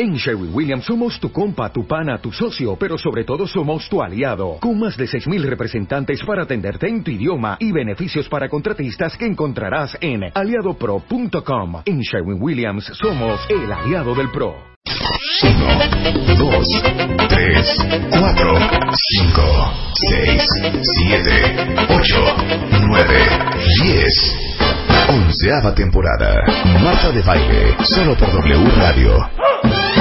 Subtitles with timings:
[0.00, 4.00] En Sherwin Williams somos tu compa, tu pana, tu socio, pero sobre todo somos tu
[4.00, 9.16] aliado, con más de 6.000 representantes para atenderte en tu idioma y beneficios para contratistas
[9.16, 11.82] que encontrarás en aliadopro.com.
[11.84, 14.54] En Sherwin Williams somos el aliado del PRO.
[15.42, 15.68] 1,
[16.38, 16.82] 2,
[17.28, 17.78] 3,
[18.20, 18.54] 4,
[19.18, 19.42] 5,
[19.94, 20.48] 6,
[21.08, 22.36] 7, 8,
[22.86, 23.14] 9,
[23.82, 24.77] 10.
[25.10, 26.44] Onceava temporada.
[26.82, 27.76] Marta de Baile.
[27.82, 29.97] Solo por W Radio.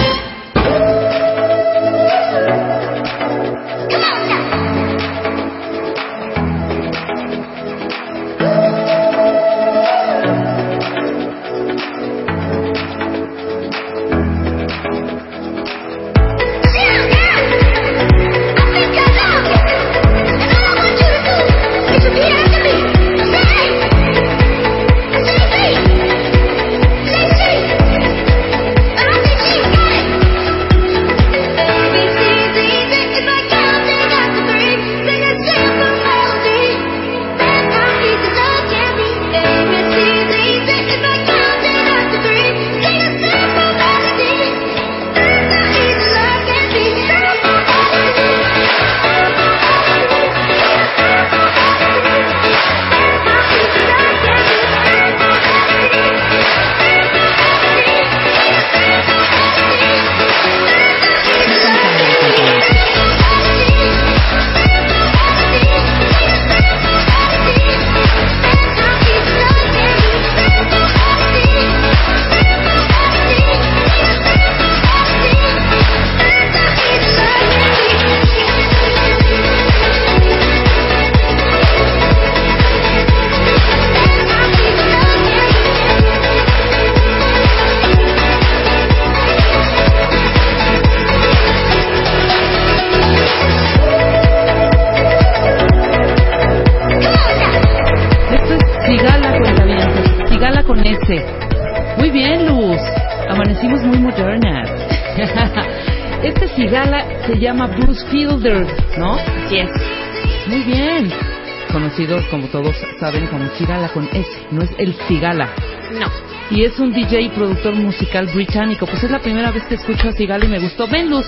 [116.58, 118.88] Y es un DJ y productor musical británico.
[118.88, 120.88] Pues es la primera vez que escucho a Cigala y me gustó.
[120.88, 121.28] Ven, Luz.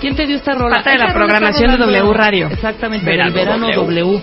[0.00, 0.76] ¿Quién te dio esta rola?
[0.76, 2.48] Parte de la programación de W Radio.
[2.50, 4.00] Exactamente, Verano del verano W.
[4.00, 4.22] w.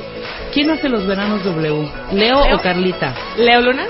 [0.51, 1.88] ¿Quién hace los veranos W?
[2.12, 2.56] ¿Leo, Leo.
[2.56, 3.13] o Carlita?
[3.38, 3.84] ¿Leo Luna?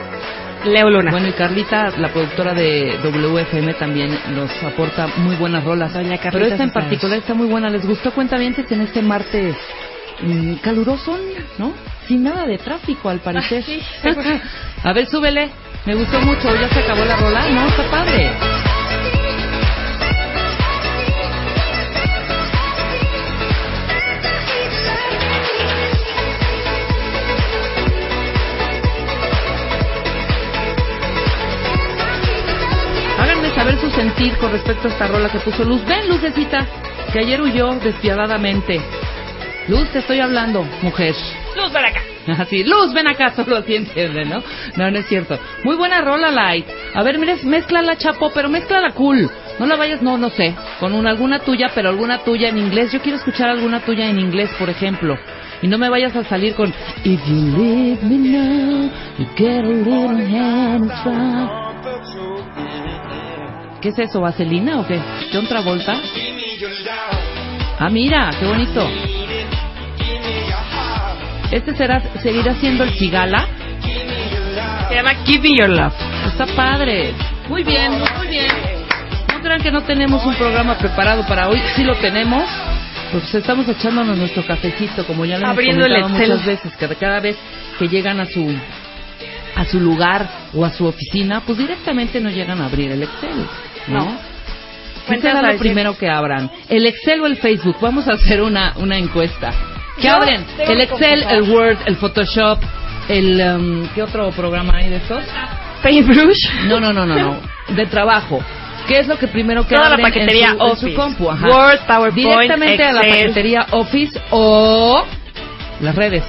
[0.66, 1.10] Leo Luna.
[1.10, 5.94] Bueno, y Carlita, la productora de WFM, también nos aporta muy buenas rolas.
[5.94, 7.70] Doña Carlita Pero esta en particular está muy buena.
[7.70, 9.56] ¿Les gustó Cuentavientes en este martes
[10.22, 11.18] mm, caluroso,
[11.60, 11.72] no?
[12.10, 13.64] Sin nada de tráfico, al parecer.
[14.04, 14.42] Ah, sí.
[14.84, 15.50] A ver, súbele.
[15.88, 16.53] Me gustó mucho.
[16.53, 17.48] ¿Ya se acabó la rola?
[17.48, 18.30] No, está padre.
[33.18, 35.86] Háganme saber su sentir con respecto a esta rola que puso Luz.
[35.86, 36.68] Ven, Lucecita,
[37.14, 38.81] que ayer huyó despiadadamente.
[39.69, 41.16] Luz, te estoy hablando, mujer.
[41.56, 42.02] Luz para acá.
[42.40, 44.44] Así, Luz, ven acá, solo así entiende, ¿no?
[44.78, 45.38] No, no es cierto.
[45.64, 46.68] Muy buena rola, Light.
[46.94, 49.30] A ver, mires, la Chapo, pero la cool.
[49.60, 52.92] No la vayas, no, no sé, con una, alguna tuya, pero alguna tuya en inglés.
[52.92, 55.18] Yo quiero escuchar alguna tuya en inglés, por ejemplo.
[55.64, 56.72] Y no me vayas a salir con
[57.04, 60.92] If you leave me now, you get a little hand.
[63.82, 65.00] ¿Qué es eso, vaselina o qué?
[65.34, 66.00] ¿John Travolta?
[67.80, 68.88] Ah, mira, qué bonito.
[71.52, 73.48] Este será, seguirá siendo el Cigala.
[74.90, 75.94] Se llama Give Me Your Love.
[76.28, 77.14] Está padre.
[77.50, 78.48] Muy bien, muy bien.
[79.34, 81.62] No crean que no tenemos un programa preparado para hoy.
[81.75, 82.44] Sí lo tenemos.
[83.12, 86.30] Pues estamos echándonos nuestro cafecito, como ya lo hemos comentado Excel.
[86.30, 87.38] muchas veces, que cada vez
[87.80, 88.53] que llegan a su
[89.56, 93.46] a su lugar o a su oficina, pues directamente no llegan a abrir el Excel,
[93.88, 94.06] ¿no?
[94.06, 94.19] No.
[95.08, 96.51] ¿Qué será lo primero que abran?
[96.69, 97.78] ¿El Excel o el Facebook?
[97.81, 99.51] Vamos a hacer una, una encuesta.
[100.00, 100.45] ¿Qué abren?
[100.60, 102.60] ¿El Excel, el Word, el Photoshop,
[103.09, 103.42] el...
[103.42, 105.24] um, ¿Qué otro programa hay de estos?
[105.83, 106.65] Paintbrush.
[106.68, 107.42] No, no, no, no, no.
[107.75, 108.39] De trabajo.
[108.88, 110.94] ¿Qué es lo que primero que Toda la abren en paquetería su, en su Office.
[110.95, 111.30] compu?
[111.30, 111.48] Ajá.
[111.48, 113.19] Word, PowerPoint, Directamente a la Excel.
[113.21, 115.06] paquetería Office o
[115.81, 116.24] las redes.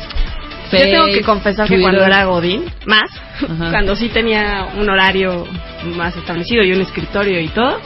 [0.73, 1.83] Yo tengo que confesar que Twitter.
[1.83, 3.11] cuando era Godín, más,
[3.43, 3.71] Ajá.
[3.71, 5.47] cuando sí tenía un horario
[5.97, 7.81] más establecido y un escritorio y todo,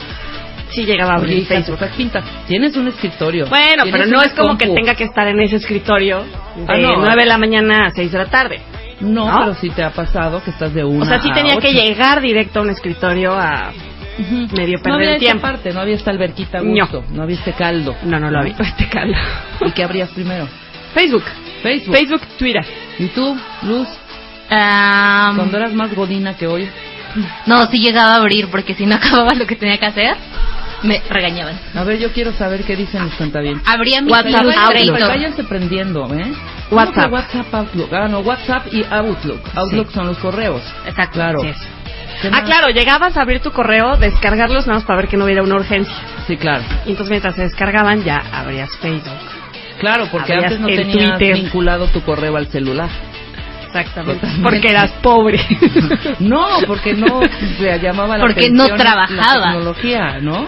[0.71, 1.79] sí llegaba a Oye, abrir hija, Facebook.
[1.95, 2.21] pinta.
[2.47, 3.45] Tienes un escritorio.
[3.47, 4.81] Bueno, pero no es como que compu.
[4.81, 6.23] tenga que estar en ese escritorio
[6.57, 6.97] de Ah, no.
[6.97, 8.59] 9 de la mañana a 6 de la tarde.
[9.01, 9.39] No, ¿no?
[9.39, 11.69] pero sí te ha pasado que estás de una O sea, sí a tenía que
[11.69, 11.77] ocho.
[11.81, 13.71] llegar directo a un escritorio a
[14.55, 15.41] medio no perder había el esta tiempo.
[15.41, 16.71] parte, no había esta alberquita a No.
[16.81, 17.95] gusto, no, había este caldo.
[18.03, 18.55] No, no lo había.
[18.59, 19.17] Este caldo.
[19.65, 20.47] ¿Y qué abrías primero?
[20.93, 21.23] Facebook.
[21.63, 21.95] Facebook.
[21.95, 22.65] Facebook, Twitter.
[22.99, 23.87] ¿Y tú, Luz?
[24.49, 26.69] Am, Cuando eras más godina que hoy.
[27.47, 30.15] no, sí llegaba a abrir porque si no acababa lo que tenía que hacer,
[30.83, 31.59] me regañaban.
[31.75, 33.67] A ver, yo quiero saber qué dicen los cuentavientes.
[33.67, 34.45] Abría mi WhatsApp.
[34.45, 34.99] Outlook.
[34.99, 36.31] Váyanse prendiendo, ¿eh?
[36.71, 36.95] WhatsApp.
[36.95, 37.93] ¿Cómo que WhatsApp, Outlook.
[37.93, 39.41] Ah, no, WhatsApp y Outlook.
[39.55, 40.61] Outlook son los correos.
[40.85, 41.13] Exacto.
[41.13, 41.41] Claro.
[41.41, 41.53] ¿Qué
[42.31, 45.43] Ah, claro, llegabas a abrir tu correo, descargarlos nada más para ver que no hubiera
[45.43, 45.93] una urgencia.
[46.27, 46.63] Sí, claro.
[46.85, 49.11] Y entonces mientras se descargaban ya abrías Facebook.
[49.79, 51.35] Claro, porque Abrías antes no tenías Twitter.
[51.35, 52.89] vinculado tu correo al celular.
[53.65, 54.25] Exactamente.
[54.41, 55.39] Porque eras pobre.
[56.19, 57.21] No, porque no
[57.57, 59.37] se llamaba la Porque no trabajaba.
[59.37, 60.47] La tecnología, ¿no?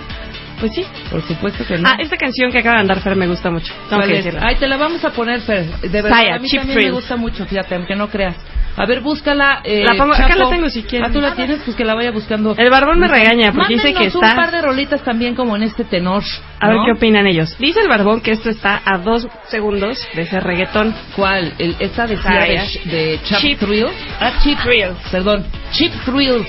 [0.60, 0.86] Pues sí.
[1.12, 1.90] Por supuesto que no.
[1.90, 3.74] Ah, esta canción que acaba de andar Fer me gusta mucho.
[3.90, 4.25] Tengo ¿Cuál que es?
[4.25, 4.46] decirlo.
[4.48, 5.66] Ay, te la vamos a poner, Fer.
[5.81, 8.36] De verdad, Saya, a mí también me gusta mucho, fíjate, aunque no creas.
[8.78, 9.62] A ver, búscala.
[9.63, 11.07] Eh, La pongo- acá la tengo si quieres.
[11.07, 12.56] Ah, tú la tienes, pues que la vaya buscando.
[12.57, 14.30] El barbón me regaña porque dice que Mándenos está...
[14.31, 16.24] un par de rolitas también como en este tenor.
[16.60, 17.58] A ver qué opinan ellos.
[17.58, 20.94] Dice el barbón que esto está a dos segundos de ese reggaetón.
[21.16, 21.54] ¿Cuál?
[21.58, 22.62] El, esta decía Saya.
[22.63, 23.60] de, ch- de Chap Cheap.
[23.60, 23.94] Thrills.
[24.19, 24.98] Ah, Cheap Thrills.
[25.10, 26.48] Perdón, Cheap Thrills.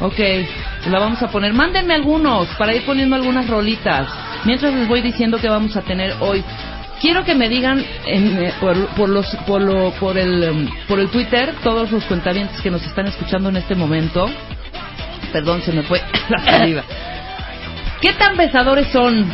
[0.00, 0.18] Ok,
[0.90, 1.52] la vamos a poner.
[1.52, 4.08] Mándenme algunos para ir poniendo algunas rolitas.
[4.44, 6.42] Mientras les voy diciendo que vamos a tener hoy.
[7.00, 11.00] Quiero que me digan en, eh, por, por los, por, lo, por, el, em, por
[11.00, 14.30] el Twitter todos los cuentavientes que nos están escuchando en este momento.
[15.32, 16.00] Perdón, se me fue
[16.30, 16.82] la saliva.
[18.00, 19.30] ¿Qué tan besadores son?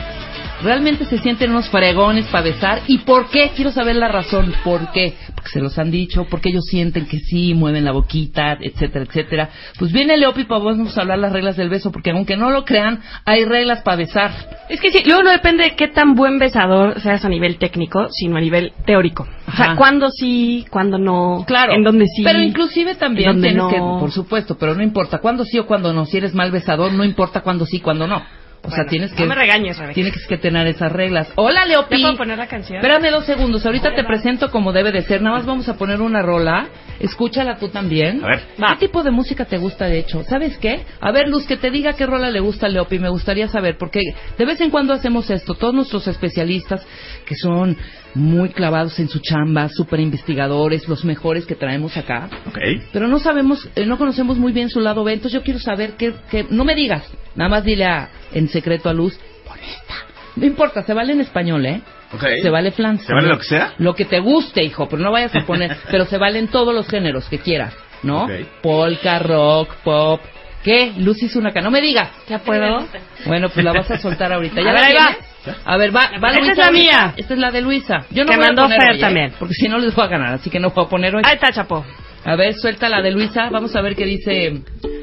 [0.62, 2.80] ¿Realmente se sienten unos fregones para besar?
[2.88, 3.52] ¿Y por qué?
[3.54, 4.52] Quiero saber la razón.
[4.64, 5.14] ¿Por qué?
[5.46, 9.50] Porque se los han dicho, porque ellos sienten que sí, mueven la boquita, etcétera, etcétera.
[9.78, 12.64] Pues viene Leopi para vamos a hablar las reglas del beso, porque aunque no lo
[12.64, 14.32] crean, hay reglas para besar.
[14.68, 18.08] Es que sí, luego no depende de qué tan buen besador seas a nivel técnico,
[18.10, 19.28] sino a nivel teórico.
[19.46, 21.44] O sea, cuándo sí, cuándo no.
[21.46, 21.74] Claro.
[21.74, 22.24] En dónde sí.
[22.24, 23.68] Pero inclusive también tienes no.
[23.68, 26.06] que, por supuesto, pero no importa cuándo sí o cuándo no.
[26.06, 28.20] Si eres mal besador, no importa cuándo sí, cuándo no.
[28.66, 29.26] O sea, tienes no que...
[29.26, 29.94] me regañes, Rebeca.
[29.94, 31.32] Tienes que tener esas reglas.
[31.36, 31.98] Hola, Leopi.
[31.98, 32.78] ¿Ya puedo poner la canción?
[32.78, 33.64] Espérame dos segundos.
[33.64, 35.22] Ahorita te presento como debe de ser.
[35.22, 36.68] Nada más vamos a poner una rola.
[36.98, 38.24] Escúchala tú también.
[38.24, 38.40] A ver.
[38.56, 40.22] ¿Qué tipo de música te gusta, de hecho?
[40.24, 40.84] ¿Sabes qué?
[41.00, 42.98] A ver, Luz, que te diga qué rola le gusta a Leopi.
[42.98, 44.00] Me gustaría saber, porque
[44.36, 45.54] de vez en cuando hacemos esto.
[45.54, 46.86] Todos nuestros especialistas,
[47.26, 47.76] que son
[48.16, 52.28] muy clavados en su chamba, súper investigadores, los mejores que traemos acá.
[52.46, 52.58] Ok.
[52.92, 55.12] Pero no sabemos, eh, no conocemos muy bien su lado B.
[55.12, 57.04] Entonces yo quiero saber que, que no me digas.
[57.34, 59.18] Nada más dile a- en secreto a Luz.
[59.46, 59.94] Pon esta.
[60.36, 61.82] No importa, se vale en español, ¿eh?
[62.14, 62.24] Ok.
[62.42, 62.98] Se vale flan.
[62.98, 63.74] ¿Se vale lo que sea?
[63.78, 65.76] Lo que te guste, hijo, pero no vayas a poner.
[65.90, 68.24] pero se valen todos los géneros que quieras, ¿no?
[68.24, 68.30] Ok.
[68.62, 70.20] Polka, rock, pop.
[70.64, 70.92] ¿Qué?
[70.98, 71.60] Luz hizo una ca.
[71.60, 72.08] No me digas.
[72.28, 72.86] ¿Ya puedo?
[73.26, 74.60] Bueno, pues la vas a soltar ahorita.
[74.62, 75.16] ¿Ya A la ver, ahí va.
[75.64, 77.14] A ver, va, va Esta es la mía.
[77.16, 78.06] Esta es la de Luisa.
[78.10, 79.32] Yo no Que voy a mandó poner Fer hoy, también.
[79.38, 81.22] Porque si no les voy a ganar, así que no voy a poner hoy.
[81.24, 81.84] Ahí está, Chapo.
[82.24, 83.48] A ver, suelta la de Luisa.
[83.50, 84.50] Vamos a ver qué dice,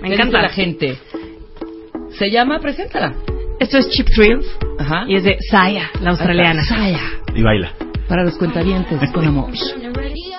[0.01, 0.23] Me qué encanta.
[0.25, 0.97] dice la gente.
[2.17, 3.13] Se llama, preséntala.
[3.59, 4.45] Esto es Cheap Thrills
[4.79, 5.05] Ajá.
[5.07, 6.63] y es de Saya, la australiana.
[6.63, 6.99] Saya.
[7.33, 7.71] Y baila.
[8.07, 9.49] Para los cuentavientes, con amor.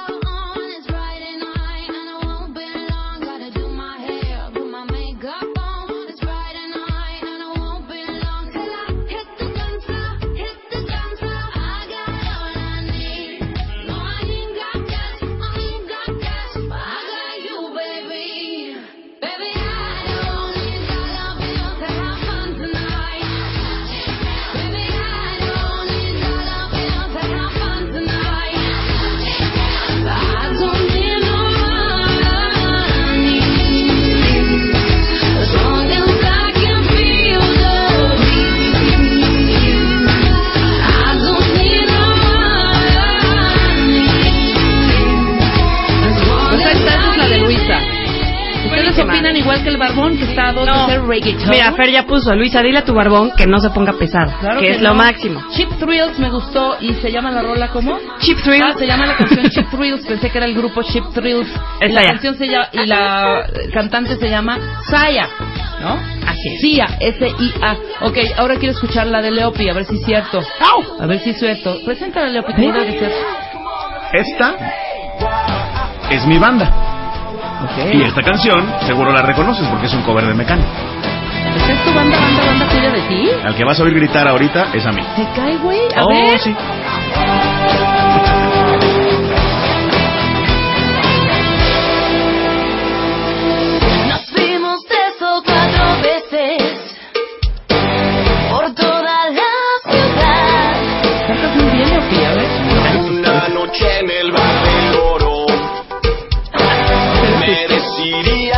[49.44, 50.86] igual que el barbón que está a dos No.
[50.86, 51.48] de ser reggaeton?
[51.50, 54.60] Mira, Fer ya puso, Luisa, dile a tu barbón que no se ponga pesado, Claro
[54.60, 54.88] que, es no.
[54.90, 55.40] lo máximo.
[55.54, 57.98] Cheap Thrills me gustó y se llama la rola ¿cómo?
[58.20, 58.78] Cheap Ah, Thrills.
[58.78, 60.06] se llama la canción Cheap Thrills.
[60.06, 61.48] Pensé que era el grupo Cheap Thrills.
[61.80, 64.58] Es la canción se llama y la cantante se llama
[64.90, 65.28] Saya,
[65.80, 65.94] ¿no?
[66.26, 66.60] Así es.
[66.60, 67.76] Sia, S-I-A.
[68.06, 70.40] Ok, ahora quiero escuchar la de Leopi, a ver si es cierto.
[71.00, 71.76] A ver si es cierto.
[71.84, 73.12] Preséntala, Leopi, ser.
[74.12, 74.54] Esta
[76.10, 76.93] es mi banda.
[77.64, 77.94] Ok.
[77.94, 80.64] Y esta canción seguro la reconoces porque es un cover de Mecano.
[81.56, 83.30] ¿Esta es tu banda, banda, banda cuida de ti?
[83.44, 85.02] Al que vas a oír gritar ahorita es a mí.
[85.16, 85.80] ¿Se cae, güey?
[85.96, 86.38] A oh, ver.
[86.40, 86.54] sí.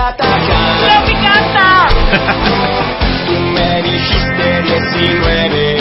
[0.09, 0.41] atacar.
[0.41, 1.07] ¡No me
[3.27, 5.76] Tú me dijiste 19.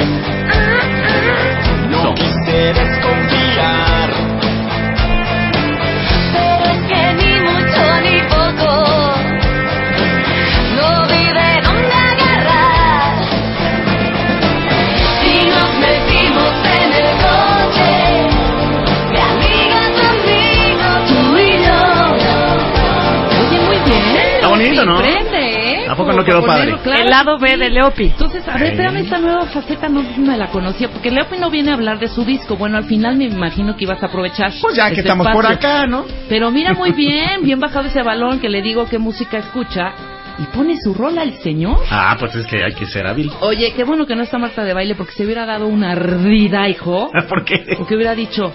[24.85, 25.97] Decidí atacar.
[25.97, 26.77] poco no quedó padre?
[26.83, 27.01] claro.
[27.01, 28.05] El lado B de Leopi.
[28.05, 31.71] Entonces, a ver, espérame, esta nueva faceta no me la conocía, porque Leopi no viene
[31.71, 32.55] a hablar de su disco.
[32.57, 34.51] Bueno, al final me imagino que ibas a aprovechar.
[34.61, 36.05] Pues ya que este estamos por acá, ¿no?
[36.29, 39.93] Pero mira muy bien, bien bajado ese balón que le digo qué música escucha
[40.37, 41.77] y pone su rola el señor.
[41.89, 43.31] Ah, pues es que hay que ser hábil.
[43.41, 46.67] Oye, qué bueno que no está Marta de baile porque se hubiera dado una ardida,
[46.67, 47.09] hijo.
[47.29, 47.63] ¿Por qué?
[47.77, 48.53] Porque hubiera dicho,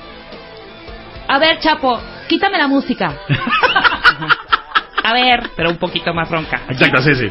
[1.29, 3.17] a ver, Chapo, quítame la música.
[5.11, 6.62] a ver, pero un poquito más ronca.
[6.69, 7.29] Exacto, sí, sí.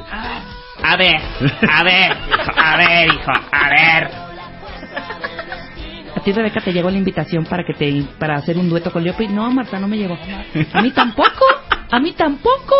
[0.81, 1.17] A ver,
[1.69, 4.11] a ver, hijo, a ver, hijo, a ver.
[6.15, 9.03] ¿A ti, Rebeca, te llegó la invitación para que te para hacer un dueto con
[9.03, 9.27] Leopi?
[9.27, 10.17] No, Marta, no me llegó.
[10.73, 11.45] A mí tampoco,
[11.91, 12.75] a mí tampoco.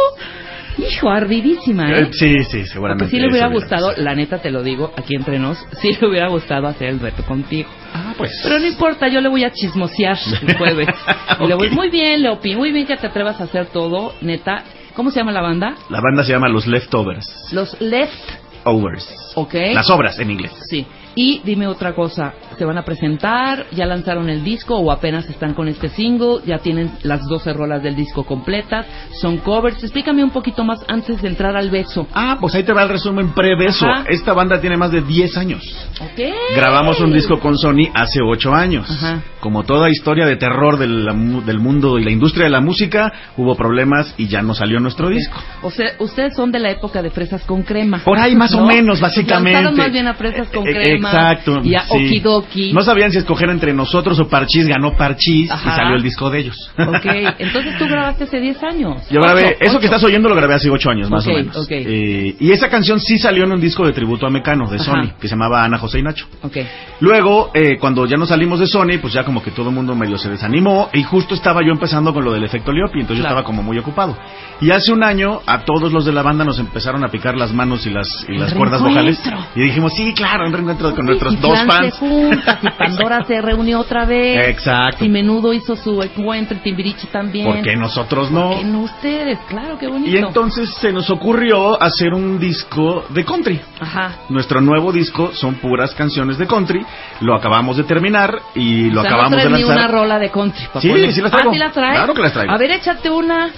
[0.78, 2.08] Hijo, ardidísima, ¿eh?
[2.14, 3.10] Sí, sí, Porque seguramente.
[3.10, 6.30] sí le hubiera gustado, la neta te lo digo, aquí entre nos, sí le hubiera
[6.30, 7.70] gustado hacer el dueto contigo.
[7.94, 8.32] Ah, pues.
[8.44, 10.88] Pero no importa, yo le voy a chismosear el jueves.
[11.42, 14.64] Y le voy, muy bien, Leopi, muy bien que te atrevas a hacer todo, neta.
[15.00, 15.76] ¿Cómo se llama la banda?
[15.88, 17.54] La banda se llama Los Leftovers.
[17.54, 18.32] Los Left,
[18.66, 19.32] Overs.
[19.34, 19.54] ¿ok?
[19.74, 20.52] Las obras en inglés.
[20.70, 20.86] Sí.
[21.16, 23.66] Y dime otra cosa, ¿se van a presentar?
[23.72, 26.40] ¿Ya lanzaron el disco o apenas están con este single?
[26.46, 28.86] ¿Ya tienen las 12 rolas del disco completas?
[29.20, 29.84] ¿Son covers?
[29.84, 32.08] Explícame un poquito más antes de entrar al beso.
[32.14, 33.86] Ah, pues ahí te va el resumen prebeso.
[34.08, 35.90] Esta banda tiene más de 10 años.
[36.00, 36.20] ¿Ok?
[36.56, 38.90] Grabamos un disco con Sony hace 8 años.
[38.90, 39.22] Ajá.
[39.40, 44.14] Como toda historia de terror del, mundo y la industria de la música, hubo problemas
[44.18, 45.38] y ya no salió nuestro disco.
[45.62, 48.02] O sea, ustedes son de la época de fresas con crema.
[48.04, 48.68] Por ahí más o ¿no?
[48.68, 49.54] menos, básicamente.
[49.54, 50.99] Lanzaron más bien a fresas con Eh, eh, crema.
[51.08, 51.60] Exacto.
[51.64, 52.06] Y a sí.
[52.06, 52.74] Okidoki.
[52.74, 55.70] No sabían si escoger entre nosotros o Parchís, ganó Parchís Ajá.
[55.70, 56.72] y salió el disco de ellos.
[56.78, 57.06] Ok,
[57.40, 59.02] entonces tú grabaste hace 10 años.
[59.10, 59.80] Yo grabé, eso ocho.
[59.80, 61.56] que estás oyendo lo grabé hace 8 años, más o menos.
[61.56, 61.72] ok.
[61.72, 64.86] Eh, y esa canción sí salió en un disco de tributo a Mecano, de Ajá.
[64.86, 66.26] Sony, que se llamaba Ana José y Nacho.
[66.42, 66.58] Ok.
[67.00, 69.96] Luego, eh, cuando ya nos salimos de Sony, pues ya como que todo el mundo
[69.96, 73.24] medio se desanimó y justo estaba yo empezando con lo del efecto Liopi, entonces yo
[73.24, 74.18] estaba como muy ocupado.
[74.62, 77.54] Y hace un año a todos los de la banda nos empezaron a picar las
[77.54, 79.20] manos y las, y las cuerdas vocales
[79.56, 81.94] y dijimos, sí, claro, un reencuentro con Y nuestros dos Fran fans.
[81.94, 84.50] se junta, y Pandora se reunió otra vez.
[84.50, 85.04] Exacto.
[85.04, 87.46] Y Menudo hizo su encuentro, y Timbiriche también.
[87.46, 88.50] ¿Por qué nosotros no?
[88.50, 89.40] ¿Por qué no ustedes?
[89.48, 90.10] Claro, qué bonito.
[90.10, 93.60] Y entonces se nos ocurrió hacer un disco de country.
[93.80, 94.12] Ajá.
[94.30, 96.86] Nuestro nuevo disco son puras canciones de country.
[97.22, 99.78] Lo acabamos de terminar y lo o sea, acabamos no de lanzar.
[99.78, 100.66] una rola de country.
[100.74, 101.50] pa' Sí, sí las traigo.
[101.50, 101.96] Ah, ¿sí las traes?
[101.96, 102.54] Claro que las traigo.
[102.54, 103.50] A ver, échate una.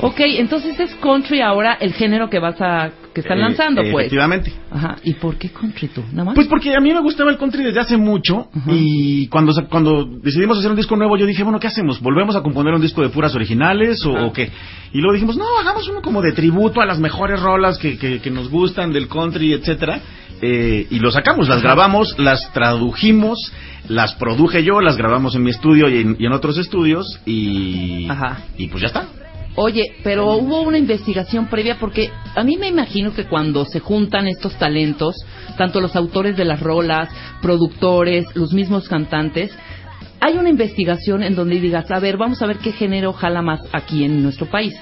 [0.00, 2.90] Ok, entonces es country ahora el género que vas a...
[3.16, 4.04] que están Eh, lanzando, eh, pues.
[4.08, 4.52] Efectivamente.
[4.70, 4.96] Ajá.
[5.02, 6.02] ¿Y por qué country tú?
[6.12, 6.34] ¿Nada más?
[6.34, 8.70] Pues porque a mí me gustaba el country desde hace mucho Ajá.
[8.70, 11.98] y cuando cuando decidimos hacer un disco nuevo yo dije, bueno, ¿qué hacemos?
[12.02, 14.50] ¿Volvemos a componer un disco de puras originales o, qué?
[14.92, 18.20] Y luego dijimos, no, hagamos uno como de tributo a las mejores rolas que, que,
[18.20, 19.98] que nos gustan del country, etcétera.
[20.42, 23.38] Eh, y lo sacamos, las grabamos, las tradujimos,
[23.88, 28.06] las produje yo, las grabamos en mi estudio y en, y en otros estudios y,
[28.10, 28.40] Ajá.
[28.58, 29.06] y pues ya está.
[29.58, 34.28] Oye, pero hubo una investigación previa porque a mí me imagino que cuando se juntan
[34.28, 35.16] estos talentos,
[35.56, 37.08] tanto los autores de las rolas,
[37.40, 39.50] productores, los mismos cantantes,
[40.20, 43.60] hay una investigación en donde digas, a ver, vamos a ver qué género jala más
[43.72, 44.74] aquí en nuestro país.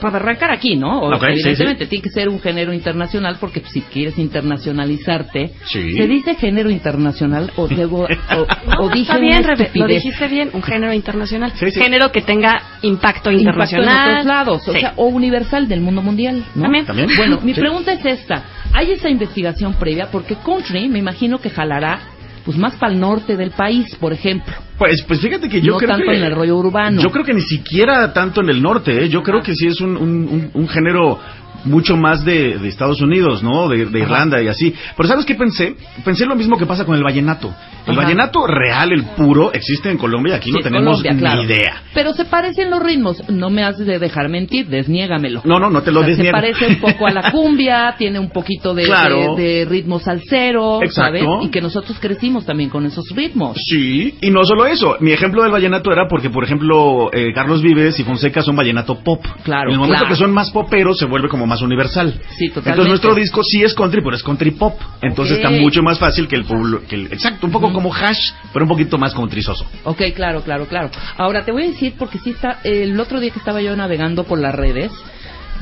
[0.00, 1.00] Para arrancar aquí, ¿no?
[1.00, 5.94] O- Ok, sí, evidentemente tiene que ser un género internacional porque si quieres internacionalizarte, Sí.
[5.96, 8.06] ¿se dice género internacional o, luego,
[8.78, 11.52] o, o dije Está bien, Rebe, lo dijiste bien, un género internacional.
[11.54, 11.80] Sí, sí.
[11.80, 14.10] Género que tenga impacto impacto en internacional.
[14.10, 16.62] otros lados, o sea, o universal del mundo mundial, ¿no?
[16.62, 16.84] También.
[16.86, 17.08] También.
[17.16, 20.10] Bueno, mi pregunta es esta: ¿hay esa investigación previa?
[20.10, 22.00] Porque country, me imagino que jalará,
[22.44, 24.54] pues más para el norte del país, por ejemplo.
[24.78, 27.00] Pues, pues fíjate que yo No creo tanto que en el rollo urbano.
[27.02, 29.08] Yo creo que ni siquiera tanto en el norte, ¿eh?
[29.08, 31.18] yo creo que sí es un, un, un- un género
[31.64, 33.68] mucho más de, de Estados Unidos, ¿no?
[33.68, 33.78] De.
[33.78, 34.74] Irlanda y así.
[34.96, 35.74] Pero ¿sabes qué pensé?
[36.04, 37.52] Pensé lo mismo que pasa con el vallenato.
[37.86, 38.02] El Ajá.
[38.02, 41.40] vallenato real, el puro, existe en Colombia y aquí no tenemos Colombia, claro.
[41.40, 41.82] ni idea.
[41.94, 43.28] Pero se parecen los ritmos.
[43.30, 45.40] No me has de dejar mentir, desniégamelo.
[45.44, 48.18] No, no, no te lo O sea, se parece un poco a la cumbia, tiene
[48.18, 49.34] un poquito de, Claro.
[49.36, 51.18] de, de ritmo salsero, Exacto.
[51.24, 51.46] ¿sabes?
[51.46, 53.56] Y que nosotros crecimos también con esos ritmos.
[53.64, 54.96] Sí, y no solo eso.
[55.00, 58.98] Mi ejemplo del vallenato era porque, por ejemplo, eh, Carlos Vives y Fonseca son vallenato
[59.02, 59.24] pop.
[59.44, 60.08] Claro, En el momento claro.
[60.14, 62.12] que son más poperos, se vuelve como más universal.
[62.36, 62.70] Sí, totalmente.
[62.70, 64.80] Entonces nuestro disco sí es country, pero es country pop.
[65.02, 68.32] Entonces está mucho más fácil que el pueblo, que el, exacto, un poco como hash,
[68.52, 69.66] pero un poquito más countrysoso.
[69.84, 70.90] Ok, claro, claro, claro.
[71.16, 74.24] Ahora te voy a decir, porque sí está, el otro día que estaba yo navegando
[74.24, 74.92] por las redes,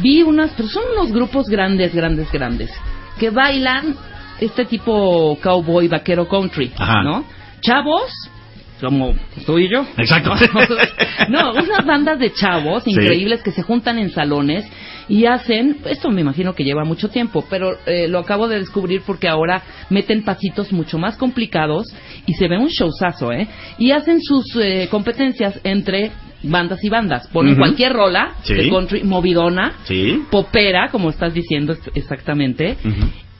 [0.00, 2.70] vi unas, pero son unos grupos grandes, grandes, grandes,
[3.18, 3.96] que bailan
[4.40, 7.02] este tipo cowboy, vaquero country, Ajá.
[7.02, 7.24] ¿no?
[7.60, 8.12] Chavos
[8.80, 9.14] como
[9.44, 9.84] tú y yo.
[9.96, 10.32] Exacto.
[11.28, 12.90] no, unas bandas de chavos Sí.
[12.90, 14.64] increíbles que se juntan en salones
[15.08, 19.02] y hacen, esto me imagino que lleva mucho tiempo, pero eh, lo acabo de descubrir
[19.06, 21.86] porque ahora meten pasitos mucho más complicados
[22.26, 23.46] y se ve un showzazo, ¿eh?
[23.78, 26.10] Y hacen sus eh, competencias entre
[26.42, 27.28] bandas y bandas.
[27.28, 28.54] Ponen cualquier rola Sí.
[28.54, 30.22] de country movidona, Sí.
[30.30, 32.76] popera, como estás diciendo exactamente.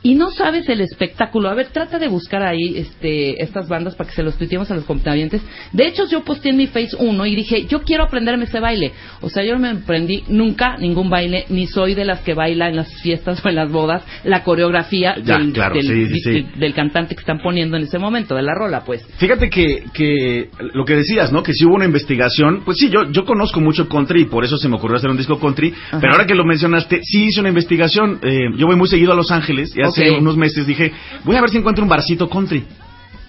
[0.08, 1.48] Y no sabes el espectáculo.
[1.48, 4.76] A ver, trata de buscar ahí este, estas bandas para que se los tuiteemos a
[4.76, 5.42] los computavientes.
[5.72, 8.92] De hecho, yo posteé en mi Face uno y dije, yo quiero aprenderme ese baile.
[9.20, 12.68] O sea, yo no me aprendí nunca ningún baile, ni soy de las que baila
[12.68, 16.20] en las fiestas o en las bodas la coreografía Ya, del, claro, del- sí, sí,
[16.20, 16.30] sí.
[16.30, 19.04] del- del cantante que están poniendo en ese momento, de la rola, pues.
[19.18, 21.42] Fíjate que, que lo que decías, ¿no?
[21.42, 24.56] Que si hubo una investigación, pues sí, yo, yo conozco mucho country y por eso
[24.56, 25.98] se me ocurrió hacer un disco country, Ajá.
[26.00, 28.20] pero ahora que lo mencionaste, sí hice una investigación.
[28.22, 30.20] Eh, yo voy muy seguido a Los Ángeles y hace Ok.
[30.20, 30.92] unos meses dije,
[31.24, 32.64] voy a ver si encuentro un barcito country.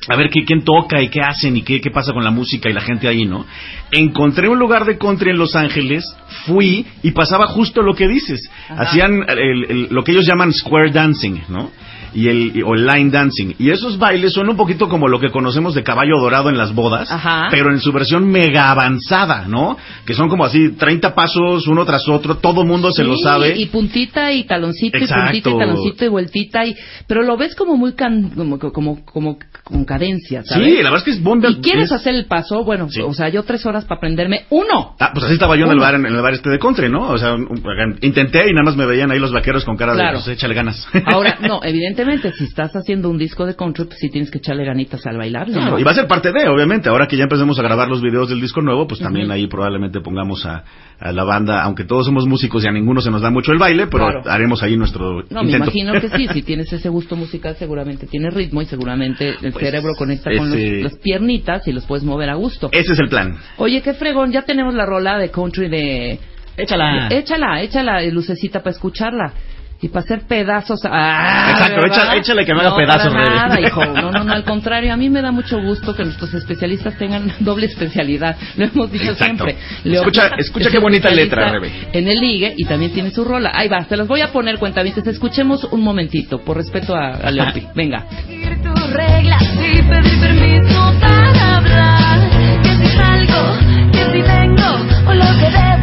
[0.09, 2.69] A ver qué, quién toca y qué hacen y qué, qué pasa con la música
[2.69, 3.45] y la gente ahí, ¿no?
[3.91, 6.05] Encontré un lugar de country en Los Ángeles,
[6.45, 8.49] fui y pasaba justo lo que dices.
[8.69, 8.83] Ajá.
[8.83, 11.71] Hacían el- el- lo que ellos llaman square dancing, ¿no?
[12.13, 13.53] Y el, y- o line dancing.
[13.59, 16.73] Y esos bailes son un poquito como lo que conocemos de caballo dorado en las
[16.73, 17.47] bodas, Ajá.
[17.51, 19.77] pero en su versión mega avanzada, ¿no?
[20.05, 23.57] Que son como así 30 pasos uno tras otro, todo mundo se lo sabe.
[23.57, 25.37] Y puntita y taloncito Exacto.
[25.37, 26.75] y puntita y taloncito y vueltita y
[27.07, 30.65] pero lo ves como muy can- como como como con cadencia, ¿sabes?
[30.67, 31.49] Sí, la verdad es que es bomba.
[31.49, 32.63] ¿Y quieres es- hacer el paso?
[32.63, 33.01] Bueno, Sí.
[33.01, 34.95] o sea, yo tres horas para aprenderme uno.
[34.99, 37.09] Ah, pues así estaba yo en el bar, en el bar este de country, ¿no?
[37.09, 39.93] O sea, un- un- intenté y nada más me veían ahí los vaqueros con cara
[39.93, 40.19] Claro.
[40.19, 40.87] de, pues échale ganas.
[41.05, 41.96] Ahora, no, evidentemente,
[42.33, 45.49] si estás haciendo un disco de country, pues sí tienes que echarle ganitas al bailar,
[45.49, 45.79] ¿no?
[45.79, 46.89] Y va a ser parte de, obviamente.
[46.89, 49.99] Ahora que ya empecemos a grabar los videos del disco nuevo, pues también ahí probablemente
[50.01, 50.63] pongamos a,
[50.99, 53.57] a la banda, aunque todos somos músicos y a ninguno se nos da mucho el
[53.57, 54.21] baile, pero Claro.
[54.29, 55.65] haremos ahí nuestro No, me intento.
[55.71, 59.65] imagino que sí, si tienes ese gusto musical seguramente tienes ritmo y seguramente el Pues,
[59.65, 62.69] cerebro conecta con los- las piernitas y los puedes mover a gusto.
[62.71, 63.35] Ese es el plan.
[63.57, 66.19] Oye, qué fregón, ya tenemos la rola de country de...
[66.59, 67.07] Échala.
[67.11, 69.31] Échala, échala, lucecita para escucharla.
[69.79, 70.79] Y para hacer pedazos.
[70.85, 71.49] ¡Ah!
[71.51, 71.97] Exacto, ¿verdad?
[71.97, 73.35] échale- échale que me haga no, pedazos, para Rebe.
[73.35, 73.85] nada, hijo.
[73.93, 74.91] No, no, no, al contrario.
[74.93, 78.35] A mí me da mucho gusto que nuestros especialistas tengan doble especialidad.
[78.57, 79.45] Lo hemos dicho Exacto.
[79.45, 79.57] siempre.
[79.85, 81.71] Escucha- escucha es qué bonita letra, Rebe.
[81.93, 83.51] En el ligue y también tiene su rola.
[83.53, 85.05] Ahí va, se los voy a poner cuentavientes.
[85.05, 87.67] Escuchemos un momentito, por respeto a, a Leopi.
[87.75, 88.05] Venga.
[88.25, 92.29] seguir tus reglas y pedir permiso para hablar.
[92.63, 93.57] Que si salgo,
[93.91, 95.76] que si vengo, o lo que debo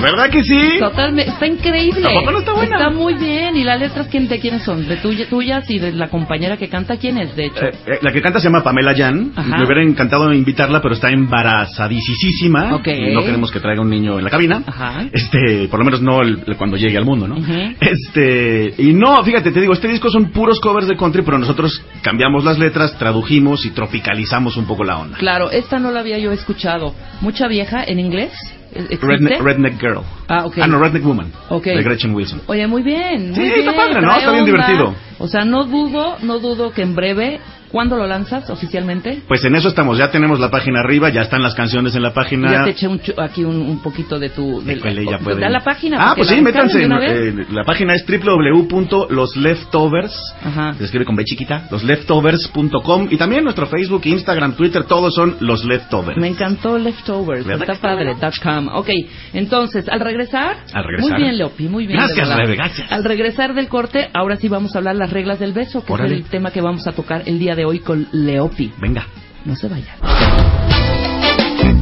[0.00, 0.78] ¿Verdad que sí?
[0.78, 2.06] Totalmente, está increíble.
[2.06, 2.76] ¿A poco no está buena?
[2.76, 3.56] Está muy bien.
[3.56, 4.86] ¿Y las letras quién, de quiénes son?
[4.88, 6.96] ¿De tuya- tuyas y de la compañera que canta?
[6.96, 7.64] ¿Quién es, de hecho?
[7.64, 9.32] Eh, eh, la que canta se llama Pamela Jan.
[9.36, 9.56] Ajá.
[9.58, 12.74] Me hubiera encantado invitarla, pero está embarazadísima.
[12.76, 12.88] Ok.
[12.88, 14.62] Y no queremos que traiga un niño en la cabina.
[14.66, 15.04] Ajá.
[15.12, 17.36] Este, por lo menos no el- el cuando llegue al mundo, ¿no?
[17.80, 21.82] Este, y no, fíjate, te digo, este disco son puros covers de country, pero nosotros
[22.02, 25.18] cambiamos las letras, tradujimos y tropicalizamos un poco la onda.
[25.18, 26.94] Claro, esta no la había yo escuchado.
[27.20, 28.32] ¿Mucha vieja en inglés?
[28.72, 30.02] Redneck, Redneck Girl.
[30.28, 30.56] Ah, ok.
[30.58, 31.32] no, Redneck Woman.
[31.48, 31.64] Ok.
[31.64, 32.42] De Gretchen Wilson.
[32.46, 33.34] Oye, muy bien.
[33.34, 34.16] Sí, muy está bien, padre, ¿no?
[34.16, 34.44] Está bien onda.
[34.44, 34.94] divertido.
[35.18, 39.22] O sea, no dudo, no dudo que en breve, ¿cuándo lo lanzas oficialmente?
[39.28, 42.12] Pues en eso estamos, ya tenemos la página arriba, ya están las canciones en la
[42.12, 42.50] página.
[42.52, 44.62] Ya te eché un aquí un, un poquito de tu...
[44.62, 45.40] De, Híjole, ya pueden.
[45.40, 45.96] Da la página.
[46.00, 46.82] Ah, pues sí, métanse.
[46.82, 50.34] en- eh, la página es www.losleftovers.
[50.44, 50.74] Ajá.
[50.74, 51.66] Se escribe con B chiquita.
[51.70, 53.08] Losleftovers.com.
[53.10, 56.18] Y también nuestro Facebook, Instagram, Twitter, todos son los leftovers.
[56.18, 58.68] Me encantó Leftovers, ¿Verdad está padre, com.
[58.74, 58.90] Ok,
[59.32, 60.56] entonces, al regresar...
[60.72, 61.10] Al regresar.
[61.12, 61.98] Muy bien, Leopi, muy bien.
[61.98, 62.36] Gracias.
[62.36, 62.90] Rebe, gracias.
[62.92, 66.14] Al regresar del corte, ahora sí vamos a hablar las reglas del beso, que Órale.
[66.16, 68.72] es el tema que vamos a tocar el día de hoy con Leopi.
[68.78, 69.06] Venga.
[69.44, 69.96] No se vayan.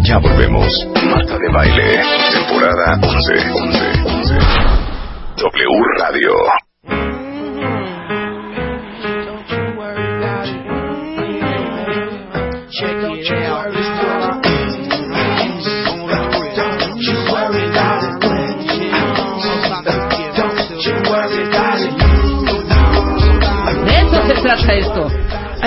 [0.03, 0.87] Ya volvemos.
[1.11, 3.35] Marta de Baile, temporada 11.
[3.51, 4.35] 11, 11.
[5.37, 6.66] W Radio.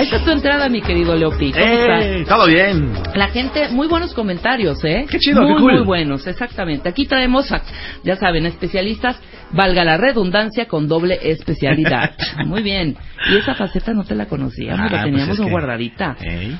[0.00, 1.52] Ahí está tu entrada, mi querido Leopi.
[1.52, 2.04] ¿Cómo estás?
[2.04, 2.24] ¡Eh!
[2.26, 2.90] Todo bien.
[3.14, 5.04] La gente, muy buenos comentarios, ¿eh?
[5.10, 5.74] Qué chido, muy, qué cool.
[5.74, 6.88] Muy buenos, exactamente.
[6.88, 7.60] Aquí traemos, a,
[8.02, 9.20] ya saben, especialistas,
[9.52, 12.12] valga la redundancia, con doble especialidad.
[12.46, 12.96] muy bien.
[13.30, 16.16] Y esa faceta no te la conocíamos, Ah, la teníamos pues es que- guardadita.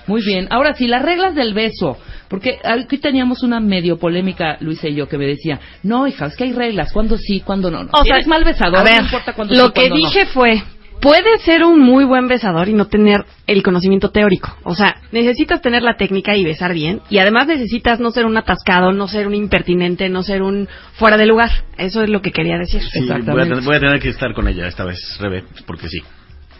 [0.06, 0.46] Muy bien.
[0.50, 1.96] Ahora sí, las reglas del beso.
[2.28, 6.36] Porque aquí teníamos una medio polémica, Luisa y yo, que me decía, no, hija, es
[6.36, 7.84] que hay reglas, cuándo sí, cuándo no.
[7.84, 7.90] no.
[7.94, 9.96] O Si sea, eres mal besador, a ver, no importa cuándo lo sí, que no.
[9.96, 10.62] dije fue,
[11.00, 14.54] puedes ser un muy buen besador y no tener el conocimiento teórico.
[14.64, 17.00] O sea, necesitas tener la técnica y besar bien.
[17.10, 21.16] Y además necesitas no ser un atascado, no ser un impertinente, no ser un fuera
[21.16, 21.50] de lugar.
[21.78, 22.82] Eso es lo que quería decir.
[22.82, 23.48] Sí, voy a, Exactamente.
[23.50, 25.98] tener, voy a tener que estar con ella esta vez, Rebe, porque sí.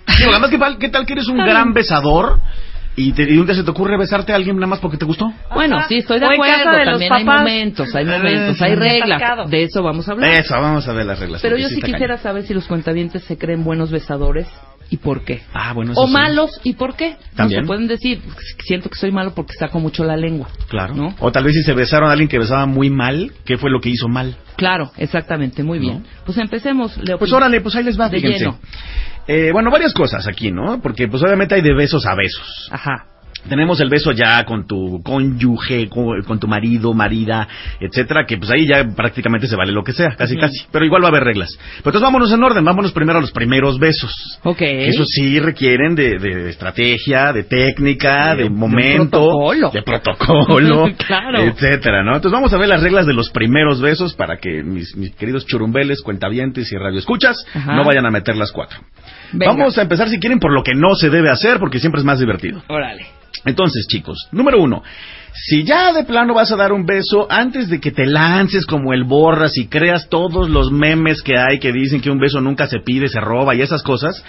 [0.18, 2.40] Digo, además, ¿qué, tal- ¿qué tal que eres un gran besador
[3.08, 5.04] y, te- y un día se te ocurre besarte a alguien nada más porque te
[5.04, 5.32] gustó?
[5.54, 5.88] Bueno, Ajá.
[5.88, 6.54] sí, estoy de O acuerdo.
[6.64, 9.50] casa de los También hay momentos, hay momentos, Eh, hay reglas.
[9.50, 10.30] De eso vamos a hablar.
[10.30, 11.40] Eso, vamos a ver las reglas.
[11.42, 12.18] Pero yo sí quisiera cañón.
[12.22, 14.46] saber si los cuentavientes se creen buenos besadores
[14.92, 15.42] y por qué.
[15.54, 16.12] Ah, bueno, eso O sí.
[16.12, 17.10] malos y por qué.
[17.10, 17.62] No También.
[17.62, 18.20] se pueden decir,
[18.64, 20.48] siento que soy malo porque saco mucho la lengua.
[20.68, 20.94] Claro.
[20.94, 21.14] ¿No?
[21.20, 23.80] O tal vez si se besaron a alguien que besaba muy mal, ¿qué fue lo
[23.80, 24.36] que hizo mal?
[24.56, 26.04] Claro, exactamente, muy bien.
[26.26, 27.18] Pues empecemos, Leo.
[27.18, 28.38] Pues órale, pues ahí les va, De fíjense.
[28.40, 28.58] lleno.
[29.32, 30.80] Eh, bueno, varias cosas aquí, ¿no?
[30.82, 32.68] Porque pues obviamente hay de besos a besos.
[32.72, 33.06] Ajá.
[33.48, 37.48] Tenemos el beso ya con tu cónyuge, con, con tu marido, marida,
[37.80, 40.66] etcétera, que pues ahí ya prácticamente se vale lo que sea, casi casi.
[40.70, 41.48] Pero igual va a haber reglas.
[41.56, 44.12] Pero entonces vámonos en orden, vámonos primero a los primeros besos.
[44.42, 44.60] Ok.
[44.60, 49.70] Eso sí requieren de, de estrategia, de técnica, De- de de momento, protocolo.
[49.70, 51.38] de protocolo, Claro.
[51.40, 52.16] etcétera, ¿no?
[52.16, 55.46] Entonces vamos a ver las reglas de los primeros besos para que mis, mis queridos
[55.46, 57.74] churumbeles, cuentavientes y radioescuchas Ajá.
[57.74, 58.80] no vayan a meter las cuatro.
[59.32, 59.52] Venga.
[59.52, 62.04] Vamos a empezar si quieren por lo que no se debe hacer porque siempre es
[62.04, 62.62] más divertido.
[62.68, 63.06] Órale.
[63.44, 64.82] Entonces, chicos, número uno,
[65.32, 68.92] si ya de plano vas a dar un beso, antes de que te lances como
[68.92, 72.66] el borras y creas todos los memes que hay que dicen que un beso nunca
[72.66, 74.22] se pide, se roba y esas cosas,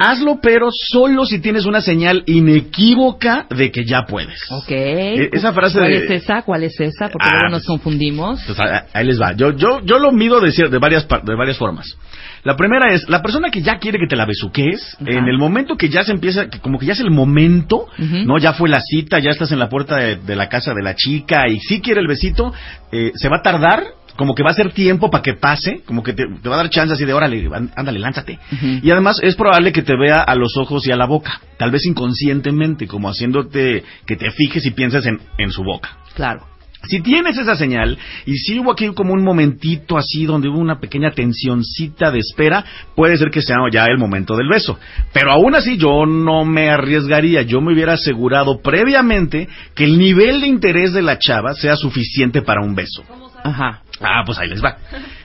[0.00, 4.40] hazlo pero solo si tienes una señal inequívoca de que ya puedes.
[4.50, 4.70] Ok.
[4.70, 6.42] Esa frase ¿Cuál de- es esa?
[6.42, 7.08] ¿Cuál es esa?
[7.08, 8.40] Porque Ah, luego nos pues- confundimos.
[8.58, 9.32] A- ahí les va.
[9.34, 11.96] Yo, yo, yo lo mido de, de, varias, de varias formas.
[12.42, 15.10] La primera es, la persona que ya quiere que te la besuques, Ajá.
[15.10, 17.86] en el momento que ya se empieza, que como que ya es el momento.
[17.98, 18.38] ¿no?
[18.38, 20.94] Ya fue la cita, ya estás en la puerta de, de la casa de la
[20.94, 22.52] chica y sí quiere el besito,
[22.92, 23.84] eh, se va a tardar,
[24.20, 26.58] como que va a ser tiempo para que pase, como que te, te va a
[26.58, 28.38] dar chance así de, órale, án- ándale, lánzate.
[28.82, 31.70] Y además es probable que te vea a los ojos y a la boca, tal
[31.70, 35.96] vez inconscientemente, como haciéndote que te fijes y pienses en, en su boca.
[36.14, 36.42] Claro.
[36.82, 40.80] Si tienes esa señal, y si hubo aquí como un momentito así donde hubo una
[40.80, 42.62] pequeña tensioncita de espera,
[42.94, 44.78] puede ser que sea ya el momento del beso.
[45.14, 50.42] Pero aún así yo no me arriesgaría, yo me hubiera asegurado previamente que el nivel
[50.42, 53.02] de interés de la chava sea suficiente para un beso.
[53.44, 53.80] Ajá.
[54.02, 54.76] Ah, pues ahí les va.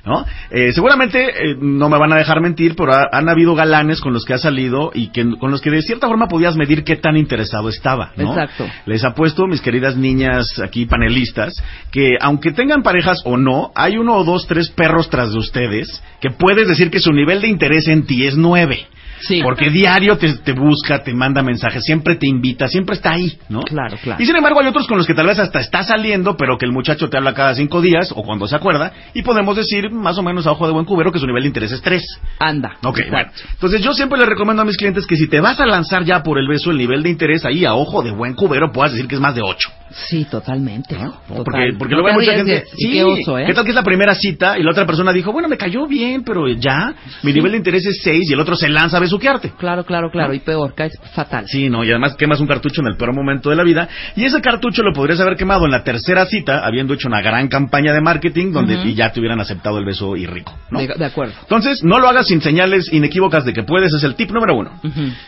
[0.05, 0.25] ¿no?
[0.51, 4.11] Eh, seguramente eh, no me van a dejar mentir, pero ha- han habido galanes con
[4.13, 6.97] los que ha salido y que, con los que de cierta forma podías medir qué
[6.97, 8.11] tan interesado estaba.
[8.17, 8.31] ¿no?
[8.33, 8.67] Exacto.
[8.85, 11.53] Les apuesto, mis queridas niñas aquí panelistas,
[11.91, 16.03] que aunque tengan parejas o no, hay uno o dos, tres perros tras de ustedes
[16.21, 18.87] que puedes decir que su nivel de interés en ti es nueve.
[19.21, 19.41] Sí.
[19.41, 23.61] Porque diario te, te busca, te manda mensajes, siempre te invita, siempre está ahí, ¿no?
[23.61, 24.21] Claro, claro.
[24.21, 26.65] Y sin embargo hay otros con los que tal vez hasta está saliendo, pero que
[26.65, 30.17] el muchacho te habla cada cinco días o cuando se acuerda, y podemos decir más
[30.17, 32.03] o menos a ojo de buen cubero que su nivel de interés es tres.
[32.39, 32.77] Anda.
[32.83, 33.11] Ok, Exacto.
[33.11, 33.51] bueno.
[33.53, 36.23] Entonces yo siempre le recomiendo a mis clientes que si te vas a lanzar ya
[36.23, 39.07] por el beso, el nivel de interés ahí a ojo de buen cubero puedas decir
[39.07, 39.69] que es más de ocho.
[39.91, 40.95] Sí, totalmente.
[40.97, 41.11] ¿no?
[41.11, 41.43] Total.
[41.43, 42.65] Porque, porque luego hay mucha gente.
[42.77, 43.45] Y qué oso, ¿eh?
[43.47, 45.87] ¿Qué tal que es la primera cita y la otra persona dijo, bueno, me cayó
[45.87, 48.99] bien, pero ya, mi nivel de interés es seis y el otro se lanza a
[49.05, 49.53] besuquearte?
[49.57, 50.33] Claro, claro, claro.
[50.33, 51.45] Y peor, caes fatal.
[51.47, 53.87] Sí, no, y además quemas un cartucho en el peor momento de la vida.
[54.15, 57.47] Y ese cartucho lo podrías haber quemado en la tercera cita, habiendo hecho una gran
[57.47, 60.53] campaña de marketing donde y ya te hubieran aceptado el beso y rico.
[60.69, 60.79] ¿no?
[60.79, 61.33] De, de acuerdo.
[61.41, 64.71] Entonces, no lo hagas sin señales inequívocas de que puedes, es el tip número uno.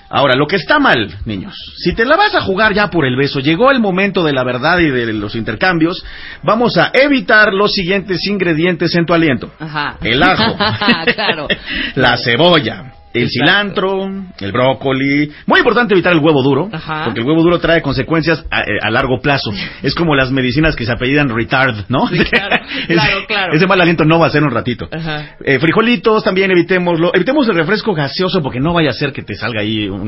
[0.09, 3.15] Ahora, lo que está mal, niños, si te la vas a jugar ya por el
[3.15, 6.03] beso, llegó el momento de la verdad y de los intercambios,
[6.43, 9.51] vamos a evitar los siguientes ingredientes en tu aliento.
[9.59, 9.97] Ajá.
[10.01, 10.55] El ajo,
[11.15, 11.47] claro.
[11.95, 13.51] la cebolla, el Exacto.
[13.51, 15.31] cilantro, el brócoli.
[15.45, 17.03] Muy importante evitar el huevo duro, Ajá.
[17.05, 19.51] porque el huevo duro trae consecuencias a, eh, a largo plazo.
[19.83, 22.07] Es como las medicinas que se apellidan retard, ¿no?
[22.07, 23.53] Sí, claro, claro, claro.
[23.53, 24.87] Ese mal aliento no va a ser un ratito.
[24.91, 25.35] Ajá.
[25.43, 27.11] Eh, frijolitos también evitémoslo.
[27.13, 30.01] Evitemos el refresco gaseoso porque no vaya a ser que te salga ahí, un,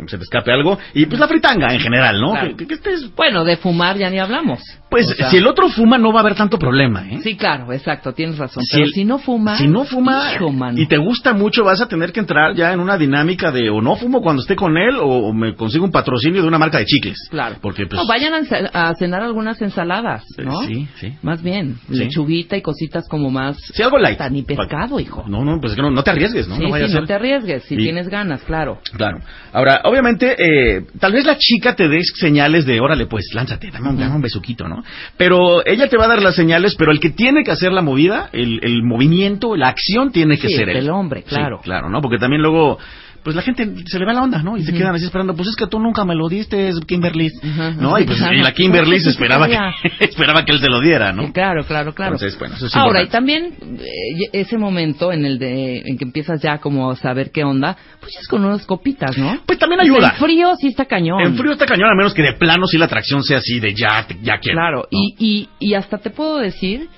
[0.00, 0.78] un- se te escape algo.
[0.94, 2.32] Y pues la fritanga en general, ¿no?
[2.32, 2.48] Claro.
[2.50, 3.14] Que, que- que estés...
[3.14, 4.60] Bueno, de fumar ya ni hablamos.
[4.90, 7.18] Pues O sea, si el otro fuma no va a haber tanto problema, ¿eh?
[7.22, 8.62] Sí, claro, exacto, tienes razón.
[8.64, 9.56] Si pero el- si no fuma...
[9.56, 10.80] Si no fuma hijo, mano.
[10.80, 13.80] y te gusta mucho, vas a tener que entrar ya en una dinámica de o
[13.82, 16.78] no fumo cuando esté con él o, o me consigo un patrocinio de una marca
[16.78, 17.28] de chicles.
[17.30, 17.56] Claro.
[17.60, 20.62] Porque pues No, vayan a, ce- a cenar algunas ensaladas, ¿no?
[20.62, 21.12] Eh, sí, sí.
[21.22, 21.96] Más bien, Sí.
[21.98, 23.56] lechuguita y cositas como más...
[23.72, 24.20] Sí, algo light.
[24.30, 25.24] Ni pescado, hijo.
[25.28, 26.56] No, no, pues es que no, no te arriesgues, ¿no?
[26.56, 28.78] sí, no vaya sí, a no te arriesgues, si Y- tienes ganas, claro.
[28.96, 29.18] Claro.
[29.52, 33.90] Ahora, obviamente, eh, tal vez la chica te dé señales de, órale, pues, lánzate, dame
[33.90, 34.82] un, dame un besuquito, ¿no?
[35.16, 37.82] Pero ella te va a dar las señales, pero el que tiene que hacer la
[37.82, 40.76] movida, el, el movimiento, la acción tiene que Sí, ser él.
[40.78, 41.60] el hombre, Sí, claro.
[41.62, 42.00] claro, ¿no?
[42.00, 42.78] Porque también luego,
[43.24, 44.58] pues la gente se le va la onda, ¿no?
[44.58, 47.30] Y se quedan así esperando, pues es que tú nunca me lo diste, Kimberly,
[47.78, 47.98] ¿no?
[47.98, 49.58] Y pues y la Kimberly esperaba que,
[50.00, 51.32] esperaba que él se lo diera, ¿no?
[51.32, 52.12] Claro, claro, claro.
[52.12, 56.04] Entonces, bueno, eso es Ahora, y también eh, ese momento en el de en que
[56.04, 59.40] empiezas ya como a saber qué onda, pues es con unas copitas, ¿no?
[59.46, 60.10] Pues también ayuda.
[60.10, 61.22] En frío sí está cañón.
[61.22, 63.74] En frío está cañón, a menos que de plano sí la atracción sea así de
[63.74, 64.58] ya, ya quiero.
[64.58, 64.98] Claro, ¿no?
[64.98, 66.90] y, y, y hasta te puedo decir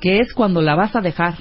[0.00, 1.34] que es cuando la vas a dejar.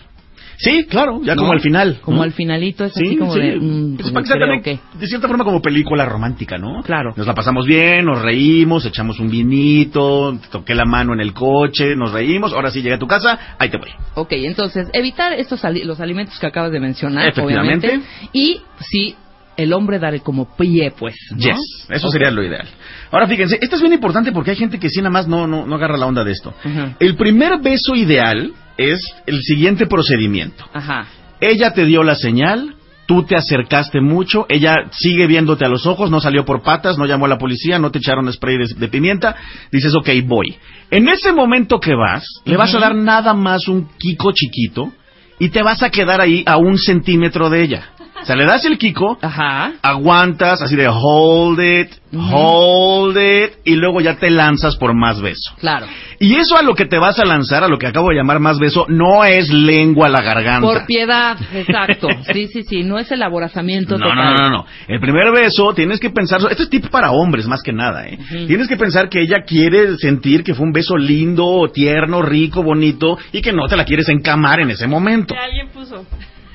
[0.58, 1.42] Sí, claro, ya ¿no?
[1.42, 2.00] como al final.
[2.02, 2.24] Como ¿no?
[2.24, 3.40] al finalito es Sí, así como sí.
[3.40, 3.56] de...
[3.60, 6.82] mm, Pues pues creo que- de cierta forma como película romántica, ¿no?
[6.84, 7.14] Claro.
[7.16, 11.96] Nos la pasamos bien, nos reímos, echamos un vinito, toqué la mano en el coche,
[11.96, 13.90] nos reímos, ahora sí llegué a tu casa, ahí te voy.
[14.16, 17.88] Ok, entonces, evitar estos ali- los alimentos que acabas de mencionar, Efectivamente.
[17.88, 18.08] obviamente.
[18.34, 19.16] Y sí,
[19.58, 21.16] el hombre dar como pie, pues.
[21.32, 21.38] ¿no?
[21.38, 22.68] Yes, eso sería lo ideal.
[23.12, 25.66] Ahora fíjense, esto es bien importante porque hay gente que sí nada más no, no,
[25.68, 26.54] no agarra la onda de esto.
[27.00, 30.66] El primer beso ideal es el siguiente procedimiento.
[30.74, 31.08] Ajá.
[31.40, 36.10] Ella te dio la señal, tú te acercaste mucho, ella sigue viéndote a los ojos,
[36.10, 38.88] no salió por patas, no llamó a la policía, no te echaron spray de, de
[38.88, 39.36] pimienta,
[39.72, 40.56] dices, ok, voy.
[40.90, 44.92] En ese momento que vas, le vas a dar nada más un kiko chiquito
[45.40, 47.90] y te vas a quedar ahí a un centímetro de ella.
[48.24, 49.74] O sea, le das el kiko, Ajá.
[49.82, 55.54] aguantas así de hold it, hold it, y luego ya te lanzas por más beso.
[55.60, 55.86] Claro.
[56.20, 58.40] Y eso a lo que te vas a lanzar, a lo que acabo de llamar
[58.40, 60.66] más beso, no es lengua a la garganta.
[60.68, 62.08] Por piedad, exacto.
[62.34, 64.36] Sí, sí, sí, no es el aborazamiento No, no, total.
[64.36, 64.66] no, no, no.
[64.88, 68.18] El primer beso tienes que pensar, esto es tip para hombres más que nada, ¿eh?
[68.48, 73.18] Tienes que pensar que ella quiere sentir que fue un beso lindo, tierno, rico, bonito
[73.32, 75.34] y que no te la quieres encamar en ese momento.
[75.36, 76.06] Que alguien puso.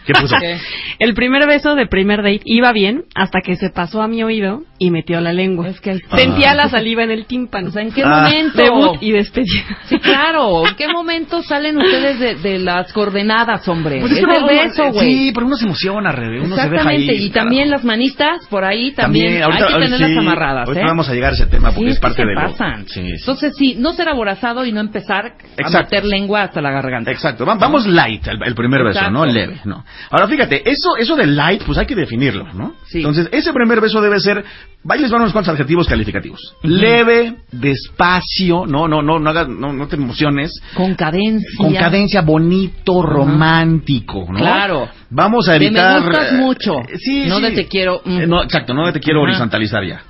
[0.07, 0.37] ¿Qué puso?
[0.41, 0.59] ¿Qué?
[0.99, 4.63] El primer beso de primer date iba bien hasta que se pasó a mi oído
[4.79, 5.69] y metió la lengua.
[5.69, 6.55] Es que Sentía Ah.
[6.55, 7.69] la saliva en el tímpano.
[7.69, 8.23] O sea, ¿en qué Ah.
[8.25, 8.57] momento?
[8.63, 9.79] Debut y despedida.
[9.85, 10.67] Sí, claro.
[10.67, 14.01] ¿En qué momento salen ustedes de, de las coordenadas, hombre?
[14.01, 15.07] Pues es el beso, güey.
[15.13, 18.93] Sí, pero uno se emociona, Rebe, uno se deja y también las manitas, por ahí
[18.93, 20.89] también, ahorita- hay que tenerlas sí, amarradas, ahorita ¿eh?
[20.89, 22.41] vamos a llegar a ese tema porque Sí, es parte de lo...
[22.41, 22.87] pasan.
[22.89, 23.11] Sí, sí.
[23.19, 25.33] Entonces, sí, no ser aborazado y no empezar a
[25.63, 25.79] Exacto.
[25.97, 27.11] meter lengua hasta la garganta.
[27.11, 29.13] Exacto, va- vamos light, el, el primer beso, Exacto.
[29.13, 29.27] ¿no?
[29.27, 29.85] Leve, ¿no?
[30.11, 32.75] Ahora fíjate, eso, eso de light, pues hay que definirlo, ¿no?
[32.87, 32.99] Sí.
[32.99, 34.45] Entonces, ese primer beso debe ser,
[34.85, 36.55] vaya, les van unos cuantos adjetivos calificativos.
[36.63, 40.53] Leve, despacio, no, no, no, no hagas, no, no te emociones.
[40.75, 41.49] Con cadencia.
[41.59, 44.39] Con cadencia bonito, romántico, ¿no?
[44.39, 44.89] Claro.
[45.11, 46.03] Vamos a De me evitar.
[46.03, 46.77] gustas eh, mucho.
[46.99, 47.43] Sí, No sí.
[47.43, 48.21] de te quiero, mm.
[48.21, 50.03] Eh, No, exacto, no de te quiero horizontalizar ya.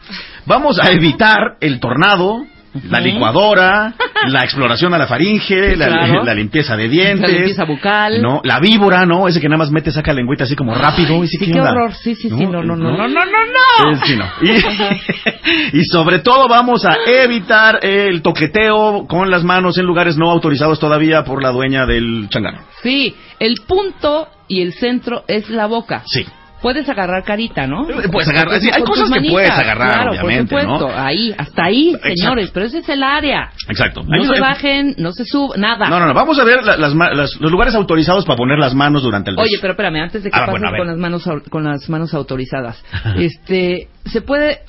[0.47, 2.45] Vamos a evitar el tornado,
[2.91, 3.95] la licuadora,
[4.29, 6.25] la exploración a la faringe, Sí, la, claro.
[6.25, 7.21] la limpieza de dientes.
[7.31, 8.21] La limpieza bucal.
[8.23, 9.27] No, la víbora, ¿no?
[9.29, 11.23] Ese que nada más mete, saca lengüita así como rápido.
[11.25, 11.95] y sí, qué horror.
[11.95, 12.47] Sí, sí, sí.
[12.47, 14.05] No, no, no, no, no, no, no.
[14.05, 14.27] Sí, no.
[14.43, 20.31] Y, y sobre todo vamos a evitar el toqueteo con las manos en lugares no
[20.31, 22.61] autorizados todavía por la dueña del changano.
[22.83, 26.03] Sí, el punto y el centro es la boca.
[26.07, 26.25] Sí.
[26.61, 27.89] Puedes agarrar carita, ¿no?
[27.89, 30.89] Eh, puedes agarrar, sí, hay cosas que puedes agarrar, claro, obviamente, por supuesto.
[30.89, 30.95] ¿no?
[31.05, 32.09] Ahí, hasta ahí, Exacto.
[32.17, 32.51] señores.
[32.53, 33.51] Pero ese es el área.
[33.69, 34.03] Exacto.
[34.05, 35.89] No se bajen, no se suban, nada.
[35.89, 36.15] No, no, no.
[36.15, 39.31] Vamos a ver la- las ma- las- los lugares autorizados para poner las manos durante
[39.31, 39.45] el beso.
[39.45, 42.13] Oye, pero espérame, antes de que Ah, pases bueno, con las manos con las manos
[42.15, 42.83] autorizadas,
[43.19, 44.61] este, se puede,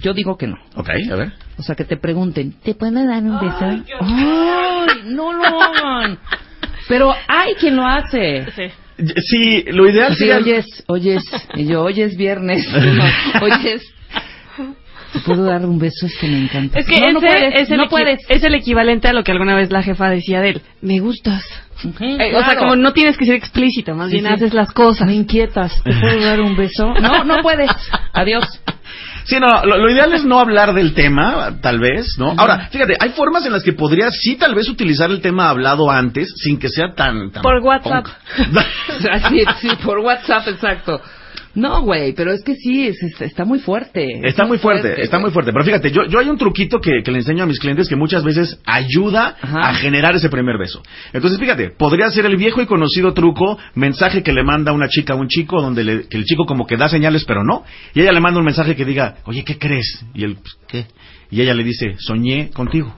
[0.00, 0.56] yo digo que no.
[0.76, 1.32] Ok, a ver.
[1.58, 3.84] O sea, que te pregunten, ¿te puedo dar un beso?
[4.00, 6.18] Ay, no lo hagan.
[6.88, 8.46] Pero hay quien lo hace.
[8.52, 8.62] Sí,
[9.72, 10.36] lo ideal sería...
[10.38, 11.22] oyes, oyes,
[11.54, 12.66] y yo, hoy es viernes.
[12.72, 13.04] No,
[13.44, 13.82] oyes,
[15.12, 16.06] ¿te puedo dar un beso?
[16.06, 16.78] Es que me encanta.
[16.80, 18.20] Es que no, ese no puedes, es, el no puedes.
[18.28, 20.62] es el equivalente a lo que alguna vez la jefa decía de él.
[20.82, 21.44] Me gustas.
[22.00, 24.32] Eh, O sea, como no tienes que ser explícito, más Sí, bien sí.
[24.34, 25.06] haces las cosas.
[25.06, 25.80] Me inquietas.
[25.84, 26.92] ¿Te puedo dar un beso?
[27.00, 27.70] No, no puedes.
[28.12, 28.44] Adiós.
[29.28, 32.34] Sí, no, lo, lo ideal es no hablar del tema, tal vez, ¿no?
[32.38, 35.90] Ahora, fíjate, hay formas en las que podrías sí tal vez utilizar el tema hablado
[35.90, 37.30] antes sin que sea tan...
[37.30, 38.06] tan Por WhatsApp.
[39.28, 41.02] Sí, sí, por WhatsApp, exacto.
[41.54, 44.06] No, güey, pero es que sí, es- es- está muy fuerte.
[44.22, 45.52] Está muy fuerte, está muy fuerte.
[45.52, 47.96] Pero fíjate, yo, yo hay un truquito que, que le enseño a mis clientes que
[47.96, 49.70] muchas veces ayuda Ajá.
[49.70, 50.82] a generar ese primer beso.
[51.12, 55.14] Entonces, fíjate, podría ser el viejo y conocido truco, mensaje que le manda una chica
[55.14, 57.64] a un chico, donde le- que el chico como que da señales, pero no.
[57.94, 60.04] Y ella le manda un mensaje que diga, oye, ¿qué crees?
[60.14, 60.86] Y él, pues, ¿qué?
[61.30, 62.94] Y ella le dice, soñé contigo.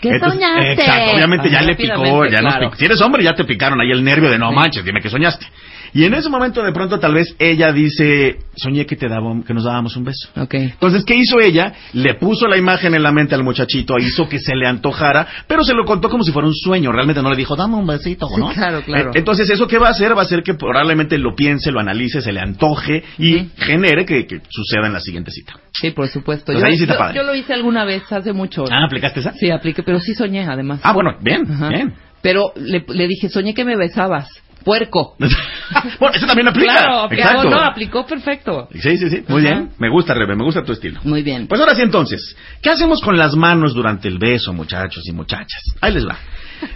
[0.00, 0.72] ¿Qué Entonces, soñaste?
[0.72, 2.70] Exacto, obviamente ya le picó, ya nos claro.
[2.70, 2.76] picó.
[2.76, 4.54] Si eres hombre, ya te picaron ahí el nervio de no Sí.
[4.56, 5.46] manches, dime que soñaste.
[5.94, 9.54] Y en ese momento, de pronto, tal vez ella dice, soñé que te daba, que
[9.54, 10.28] nos dábamos un beso.
[10.36, 10.54] Ok.
[10.54, 11.72] Entonces, ¿qué hizo ella?
[11.92, 15.62] Le puso la imagen en la mente al muchachito, hizo que se le antojara, pero
[15.62, 16.90] se lo contó como si fuera un sueño.
[16.90, 18.48] Realmente no le dijo, dame un besito, Sí, ¿no?
[18.52, 19.10] claro, claro.
[19.10, 20.16] Eh, Entonces, ¿eso qué va a hacer?
[20.16, 24.26] Va a hacer que probablemente lo piense, lo analice, se le antoje y genere que,
[24.26, 25.52] que suceda en la siguiente cita.
[25.80, 26.46] Sí, por supuesto.
[26.52, 27.16] Pues yo, ahí sí está yo- padre.
[27.16, 28.64] yo lo hice alguna vez hace mucho.
[28.68, 29.32] Ah, ¿aplicaste esa?
[29.34, 30.80] Sí, apliqué, pero sí soñé además.
[30.82, 31.68] Ah, bueno, bien, Ajá.
[31.68, 31.94] bien.
[32.20, 34.28] Pero le, le dije, soñé que me besabas.
[34.64, 35.14] Puerco.
[36.00, 36.72] bueno, eso también aplica.
[36.72, 38.68] Claro, aplicó, no, aplicó perfecto.
[38.72, 39.24] Sí, sí, sí.
[39.28, 39.54] Muy Ajá.
[39.54, 39.70] bien.
[39.78, 41.00] Me gusta, Rebe, me gusta tu estilo.
[41.04, 41.46] Muy bien.
[41.46, 45.62] Pues ahora sí, entonces, ¿qué hacemos con las manos durante el beso, muchachos y muchachas?
[45.80, 46.16] Ahí les va.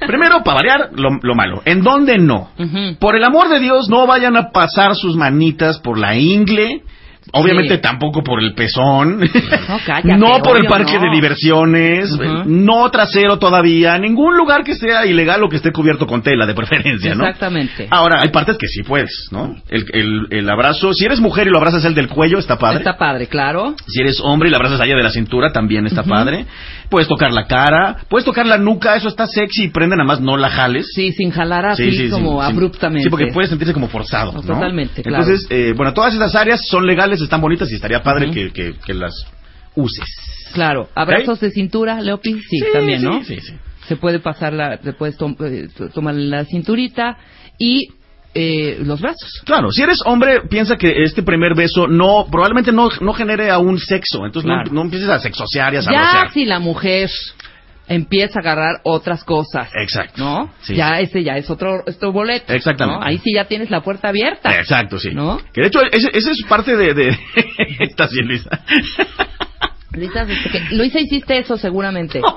[0.06, 1.62] Primero, para variar, lo, lo malo.
[1.64, 2.50] ¿En dónde no?
[2.98, 6.82] Por el amor de Dios, no vayan a pasar sus manitas por la ingle.
[7.32, 7.80] Obviamente Sí.
[7.82, 9.20] tampoco por el pezón.
[9.20, 11.02] No, cállate, no por el parque no.
[11.02, 12.18] de diversiones.
[12.46, 13.98] No trasero todavía.
[13.98, 17.24] Ningún lugar que sea ilegal o que esté cubierto con tela, de preferencia, ¿no?
[17.24, 17.86] Exactamente.
[17.90, 19.56] Ahora, hay partes que sí puedes, ¿no?
[19.68, 22.78] El, el, el abrazo, si eres mujer y lo abrazas el del cuello, está padre.
[22.78, 23.74] Está padre, claro.
[23.86, 26.46] Si eres hombre y la abrazas allá de la cintura, también está padre.
[26.88, 30.20] Puedes tocar la cara, puedes tocar la nuca, eso está sexy y prende, nada más
[30.20, 30.86] no la jales.
[30.94, 33.04] Sí, sin jalar así Sí, sí, como abruptamente.
[33.04, 34.32] Sí, porque puede sentirse como forzado.
[34.32, 34.54] No, ¿no?
[34.54, 35.24] totalmente, claro.
[35.24, 38.74] Entonces, eh, bueno, todas esas áreas son legales, están bonitas y estaría padre que, que-
[38.84, 39.14] que las
[39.74, 40.04] uses.
[40.54, 40.88] Claro.
[40.94, 43.22] Abrazos de cintura, Leopi, sí, también, ¿no?
[43.24, 43.54] Sí, sí, sí.
[43.86, 47.16] Se puede pasar la, te puedes tom- eh, tomar la cinturita
[47.58, 47.88] y
[48.34, 49.40] eh, los brazos.
[49.44, 53.78] Claro, si eres hombre, piensa que este primer beso no, probablemente no, no genere aún
[53.78, 54.26] sexo.
[54.26, 54.68] Entonces Claro.
[54.68, 56.32] no, no empieces a sexosear y a Ya sabrosear.
[56.32, 57.08] si la mujer
[57.88, 60.22] empieza a agarrar otras cosas, Exacto.
[60.22, 60.52] ¿no?
[60.62, 60.74] Sí.
[60.74, 62.52] Ya ese ya es otro, otro boleto.
[62.52, 63.00] Exactamente.
[63.00, 63.06] ¿no?
[63.06, 64.54] Ahí sí ya tienes la puerta abierta.
[64.58, 65.10] Exacto, sí.
[65.12, 65.38] ¿No?
[65.52, 66.94] Que de hecho, ese, ese es parte de...
[66.94, 67.18] de...
[67.80, 68.50] Estás bien, Lisa.
[69.92, 72.20] Luisa, que- Luisa, hiciste eso seguramente.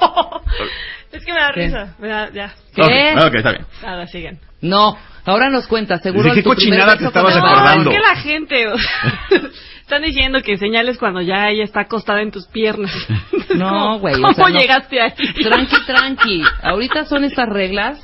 [1.12, 1.66] Es que me da ¿Qué?
[1.66, 1.96] risa.
[2.00, 2.54] Me da, ya.
[2.74, 3.14] ¿Qué?
[3.18, 3.66] Ok, ok, está bien.
[3.84, 4.40] Nada, siguen.
[4.62, 6.30] No, ahora nos cuentas, seguro.
[6.30, 7.92] ¿De qué cochinada te estabas el- No, acordando?
[7.92, 9.20] es que la gente o sea,
[9.96, 12.92] están diciendo que señales cuando ya ella está acostada en tus piernas.
[13.54, 14.60] No, ¿Cómo- güey, o ¿Cómo sea, no.
[14.60, 15.12] llegaste ahí?
[15.44, 16.42] Tranqui, tranqui.
[16.64, 18.00] Ahorita son estas reglas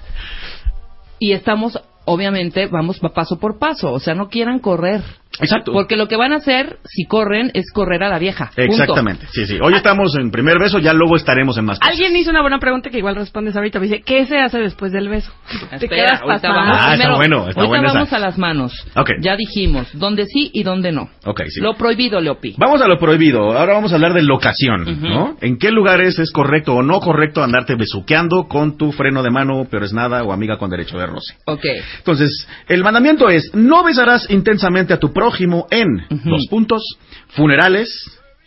[1.20, 3.94] y estamos, obviamente, vamos pa- paso por paso.
[3.94, 5.02] O sea, no quieran correr.
[5.40, 5.72] Exacto.
[5.72, 8.48] Porque lo que van a hacer, si corren, es correr a la vieja.
[8.56, 8.62] Punto.
[8.72, 9.60] Exactamente, sí, sí.
[9.62, 11.94] Hoy estamos en primer beso, ya luego estaremos en más cosas.
[11.94, 13.80] Alguien hizo una buena pregunta que igual respondes ahorita.
[13.80, 15.32] Me dice, ¿qué se hace después del beso?
[15.70, 16.60] Te Espera, quedas ahorita pasando.
[16.60, 16.78] vamos.
[16.80, 17.94] Ah, está Primero, bueno, está ahorita esa.
[17.94, 18.74] vamos a las manos.
[18.96, 19.10] Ok.
[19.22, 21.10] Ya dijimos, dónde sí y dónde no.
[21.26, 21.62] Ok, sí.
[21.62, 22.56] Lo prohibido, Leopi.
[22.58, 23.56] Vamos a lo prohibido.
[23.58, 25.02] Ahora vamos a hablar de locación.
[25.02, 25.38] ¿no?
[25.42, 29.68] ¿En qué lugares es correcto o no correcto andarte besuqueando con tu freno de mano,
[29.70, 31.36] pero es nada, o amiga con derecho de roce?
[31.46, 31.66] Ok.
[32.00, 36.82] Entonces, el mandamiento es, no besarás intensamente a tu prójimo en dos puntos,
[37.30, 37.90] funerales,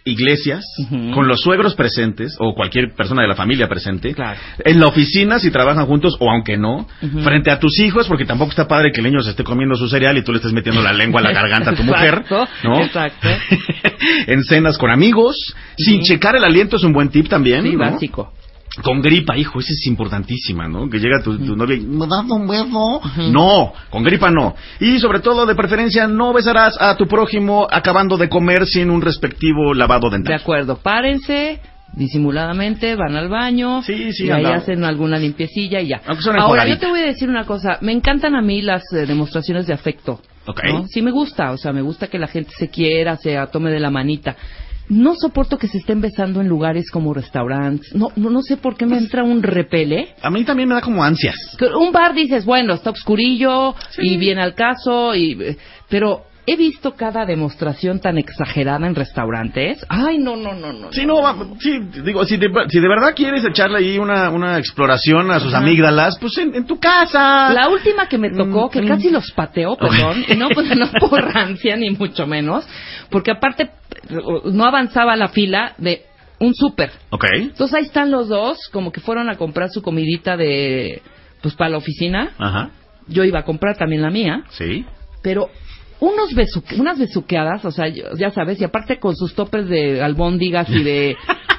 [0.05, 0.65] iglesias,
[1.15, 4.39] con los suegros presentes o cualquier persona de la familia presente, Claro.
[4.65, 6.87] en la oficina si trabajan juntos o aunque no,
[7.23, 9.89] frente a tus hijos, porque tampoco está padre que el niño se esté comiendo su
[9.89, 12.49] cereal y tú le estés metiendo la lengua a la garganta a tu mujer, Exacto,
[12.65, 12.81] ¿no?
[12.83, 13.29] exacto.
[14.27, 15.37] en cenas con amigos,
[15.77, 17.79] sin checar el aliento es un buen tip también, Sí, ¿no?
[17.81, 18.33] básico.
[18.83, 20.89] Con gripa, hijo, esa es importantísima, ¿no?
[20.89, 23.01] Que llega tu, tu novia y me das un beso.
[23.33, 24.55] No, con gripa no.
[24.79, 29.03] Y sobre todo, de preferencia, no besarás a tu prójimo acabando de comer sin un
[29.03, 30.41] respectivo lavado De dental.
[30.41, 31.61] acuerdo, párense
[31.93, 36.01] disimuladamente, van al baño Sí, sí, y ahí hacen alguna limpiecilla y ya.
[36.39, 39.67] Ahora, yo te voy a decir una cosa, me encantan a mí las eh, demostraciones
[39.67, 40.21] de afecto.
[40.47, 40.61] Ok.
[40.65, 40.87] ¿no?
[40.87, 43.81] Sí me gusta, o sea, me gusta que la gente se quiera, se tome de
[43.81, 44.37] la manita.
[44.91, 47.95] No soporto que se estén besando en lugares como restaurantes.
[47.95, 50.15] No, no, no sé por qué me entra un repele.
[50.21, 51.37] A mí también me da como ansias.
[51.79, 55.57] Un bar dices, bueno, está oscurillo y viene al caso, y, eh,
[55.89, 59.87] pero he visto cada demostración tan exagerada en restaurantes.
[59.89, 60.93] Ay, no, no, no, no.
[60.93, 64.59] Sí, no, va- sí, digo, si de, si de verdad quieres echarle ahí una, una
[64.59, 67.53] exploración a sus amígdalas, pues en, en tu casa.
[67.53, 70.89] La última que me tocó, que Mm, casi los pateó, perdón, y no, pues, no
[70.99, 72.67] por rancia ni mucho menos,
[73.11, 73.71] porque aparte
[74.09, 76.03] no avanzaba la fila de
[76.39, 76.91] un súper.
[77.11, 77.25] Ok.
[77.35, 81.03] Entonces ahí están los dos, como que fueron a comprar su comidita de,
[81.43, 82.33] pues para la oficina.
[82.39, 82.71] Ajá.
[83.09, 84.85] Yo iba a comprar también la mía, Sí.
[85.23, 85.49] pero
[85.99, 90.69] unos besu unas besuqueadas, o sea, ya sabes, y aparte con sus topes de albóndigas
[90.71, 91.17] y de...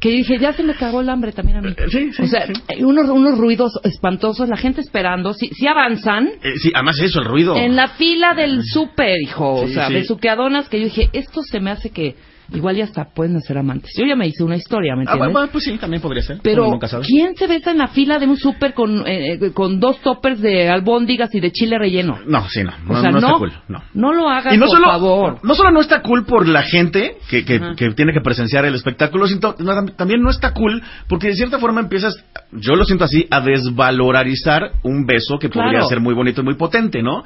[0.00, 1.74] que dije, ya se me cagó el hambre también a mí.
[1.90, 2.52] Sí, sí, o sea, sí.
[2.68, 6.28] hay unos, unos ruidos espantosos, la gente esperando, si, si avanzan.
[6.42, 7.56] Eh, sí, además eso, el ruido.
[7.56, 9.62] En la fila del súper, hijo.
[9.62, 9.94] o sea, sí.
[9.94, 12.14] besuqueadonas que yo dije, esto se me hace que
[12.52, 13.90] igual ya hasta pueden ser amantes.
[13.98, 15.32] Yo ya me hice una historia, ¿me Ah, entiendes?
[15.32, 16.38] bueno, pues sí, también podría ser.
[16.42, 17.04] Pero, Uno nunca sabe.
[17.06, 20.40] ¿quién se besa en la fila de un súper con, eh, eh, con dos toppers
[20.40, 22.18] de albóndigas y de chile relleno?
[22.26, 22.70] No, sí, no.
[22.88, 23.52] O No, sea, no no, está cool.
[23.68, 23.82] No.
[23.94, 25.38] no lo hagas, Y no por solo, favor.
[25.42, 28.74] no solo no está cool por la gente que, que, que tiene que presenciar el
[28.74, 32.14] espectáculo, sino- no, también no está cool porque de cierta forma empiezas,
[32.52, 35.86] yo lo siento así, a desvalorizar un beso que podría Claro.
[35.88, 37.22] ser muy bonito y muy potente, ¿no?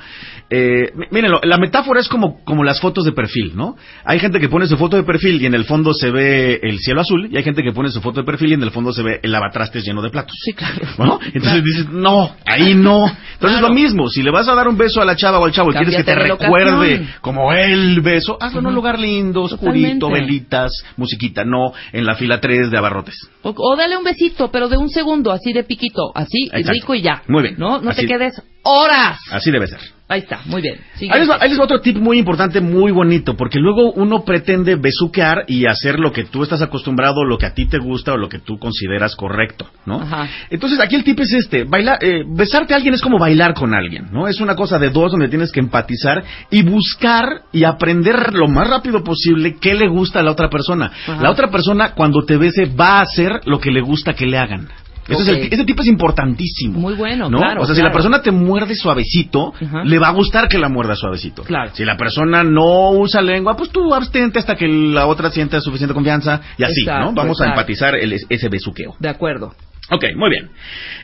[0.49, 3.77] Eh, mírenlo, la metáfora es como, como las fotos de perfil, ¿no?
[4.05, 6.79] Hay gente que pone su foto de perfil y en el fondo se ve el
[6.79, 8.93] cielo azul y hay gente que pone su foto de perfil y en el fondo
[8.93, 10.37] se ve el lavatrastes lleno de platos.
[10.45, 10.77] Sí, claro.
[10.99, 11.19] ¿No?
[11.35, 13.07] Entonces dices, no, ahí no.
[13.07, 13.69] Entonces Claro.
[13.69, 15.71] lo mismo, si le vas a dar un beso a la chava o al chavo
[15.71, 17.09] y quieres que te recuerde locación.
[17.21, 20.27] como el beso, hazlo en un lugar lindo, oscurito, Totalmente.
[20.27, 23.17] velitas, musiquita, no en la fila 3 de abarrotes.
[23.43, 26.73] O, o dale un besito, pero de un segundo, así de piquito, así, Exacto.
[26.73, 27.23] rico y ya.
[27.29, 27.55] Muy bien.
[27.59, 29.19] No, no Así- te quedes horas.
[29.31, 29.81] Así debe ser.
[30.09, 30.75] Ahí está, muy bien.
[31.09, 34.25] Ahí les, va, ahí les va otro tip muy importante, muy bonito, porque luego uno
[34.25, 38.13] pretende besuquear y hacer lo que tú estás acostumbrado, lo que a ti te gusta
[38.13, 40.01] o lo que tú consideras correcto, ¿no?
[40.01, 40.29] Ajá.
[40.51, 43.75] Entonces aquí el tip es este, bailar, eh, besarte a alguien es como bailar con
[43.75, 44.29] alguien, ¿no?
[44.29, 48.69] Es una cosa de dos donde tienes que empatizar y buscar y aprender lo más
[48.69, 50.87] rápido posible qué le gusta a la otra persona.
[50.87, 51.23] Ajá.
[51.23, 54.39] La otra persona cuando te bese va a hacer lo que le gusta que le
[54.39, 54.69] hagan.
[55.11, 55.53] Ese, es el- Ok.
[55.53, 56.79] ese tip es importantísimo.
[56.79, 57.39] Muy bueno, ¿no?
[57.39, 59.53] claro, O sea, si la persona te muerde suavecito,
[59.85, 61.43] le va a gustar que la muerda suavecito.
[61.43, 61.71] Claro.
[61.75, 65.95] Si la persona no usa lengua, pues tú abstente hasta que la otra sienta suficiente
[65.95, 67.13] confianza y así, Exacto, ¿no?
[67.15, 68.95] Vamos a empatizar el- ese besuqueo.
[68.99, 69.53] De acuerdo.
[69.91, 70.51] Ok, muy bien.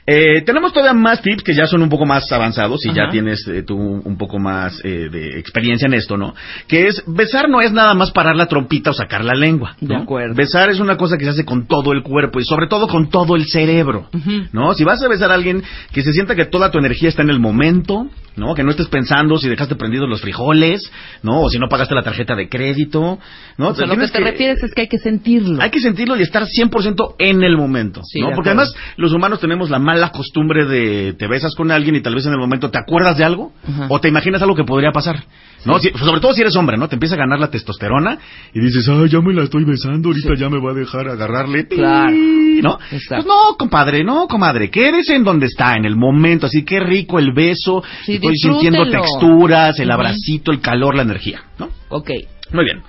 [0.07, 3.45] Eh, tenemos todavía más tips que ya son un poco más avanzados y ya tienes
[3.49, 6.34] eh, tú un poco más eh, de experiencia en esto, ¿no?
[6.68, 9.89] Que es, besar no es nada más parar la trompita o sacar la lengua, ¿no?
[9.89, 10.34] De acuerdo.
[10.37, 13.11] Besar es una cosa que se hace con todo el cuerpo y sobre todo con
[13.11, 14.47] todo el cerebro, Ujú.
[14.53, 14.74] ¿no?
[14.74, 15.62] Si vas a besar a alguien
[15.93, 18.55] que se sienta que toda tu energía está en el momento, ¿no?
[18.55, 20.91] Que no estés pensando si dejaste prendidos los frijoles,
[21.22, 21.43] ¿no?
[21.43, 23.18] O si no pagaste la tarjeta de crédito,
[23.57, 23.68] ¿no?
[23.68, 25.61] O sea, lo que te refieres es que hay que sentirlo.
[25.62, 28.32] hay que sentirlo y estar 100% en el momento, Sí, ¿no?
[28.34, 32.14] Porque además los humanos tenemos la mala costumbre de te besas con alguien y tal
[32.14, 33.53] vez en el momento te acuerdas de algo
[33.89, 35.24] o te imaginas algo que podría pasar,
[35.66, 35.78] ¿no?
[35.78, 36.88] Si- sobre todo si eres hombre, ¿no?
[36.88, 38.18] Te empieza a ganar la testosterona
[38.54, 41.66] y dices, ay, ya me la estoy besando, ahorita ya me va a dejar agarrarle,
[41.66, 42.14] Claro.
[42.16, 42.78] ¿no?
[42.90, 43.24] Exacto.
[43.24, 47.18] Pues no, compadre, no, comadre, quédese en donde está, en el momento, así que rico
[47.18, 51.68] el beso, Sí, estoy sintiendo texturas, el abracito, el calor, la energía, ¿no?
[51.88, 52.10] Ok.
[52.52, 52.80] Muy bien.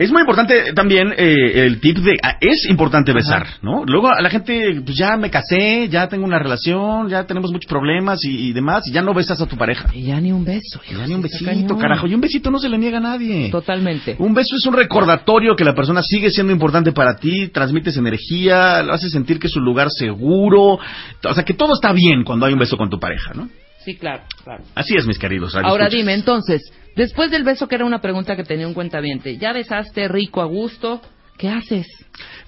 [0.00, 2.16] Es muy importante también eh, el tip de...
[2.22, 3.84] ah, es importante besar, ¿no?
[3.84, 7.68] Luego a la gente, pues ya me casé, ya tengo una relación, ya tenemos muchos
[7.68, 9.90] problemas y, y demás, y ya no besas a tu pareja.
[9.92, 10.80] Y ya ni un beso.
[10.90, 11.78] Ya ni un Está besito, cañón.
[11.78, 12.06] carajo.
[12.06, 13.50] Y un besito no se le niega a nadie.
[13.50, 14.16] Totalmente.
[14.18, 18.82] Un beso es un recordatorio que la persona sigue siendo importante para ti, transmites energía,
[18.82, 20.78] lo hace sentir que es un lugar seguro,
[21.24, 23.50] o sea que todo está bien cuando hay un beso con tu pareja, ¿no?
[23.84, 24.62] Sí, claro, claro.
[24.74, 25.54] Así es, mis queridos.
[25.56, 26.62] Ahora dime, entonces,
[26.96, 30.46] después del beso, que era una pregunta que tenía un cuentaviente, ya besaste rico a
[30.46, 31.00] gusto,
[31.36, 31.86] ¿qué haces?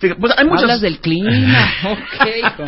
[0.00, 0.62] Pues hay muchas...
[0.62, 1.30] Hablas del clima.
[1.84, 2.62] ok.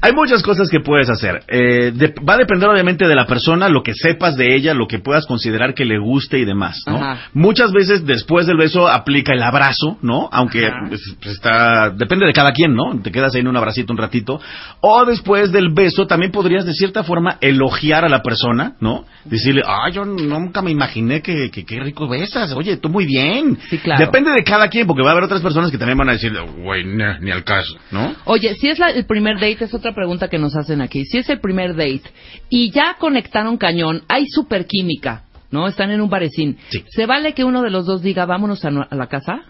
[0.00, 1.42] Hay muchas cosas que puedes hacer.
[1.48, 4.86] Eh, de- va a depender obviamente de la persona, lo que sepas de ella, lo
[4.86, 6.96] que puedas considerar que le guste y demás, ¿no?
[6.96, 7.20] Ajá.
[7.32, 10.28] Muchas veces después del beso aplica el abrazo, ¿no?
[10.32, 13.00] Aunque pues, pues, está depende de cada quien, ¿no?
[13.02, 14.40] Te quedas ahí en un abracito un ratito.
[14.80, 19.04] O después del beso también podrías de cierta forma elogiar a la persona, ¿no?
[19.24, 22.52] Decirle, ah, yo nunca me imaginé que, que qué rico besas.
[22.52, 23.58] Oye, tú muy bien.
[23.70, 24.04] Sí, claro.
[24.04, 26.32] Depende de cada quien, porque va a haber otras personas que también van a decir,
[26.58, 28.14] güey, ne- ni al caso, ¿no?
[28.24, 31.04] Oye, si es la- el primer date, es otra pregunta que nos hacen aquí.
[31.04, 32.02] Si es el primer date
[32.48, 35.66] y ya conectaron cañón, hay super química, ¿no?
[35.68, 36.58] Están en un barecín.
[36.70, 36.84] Sí.
[36.88, 39.42] ¿Se vale que uno de los dos diga, vámonos a, la casa?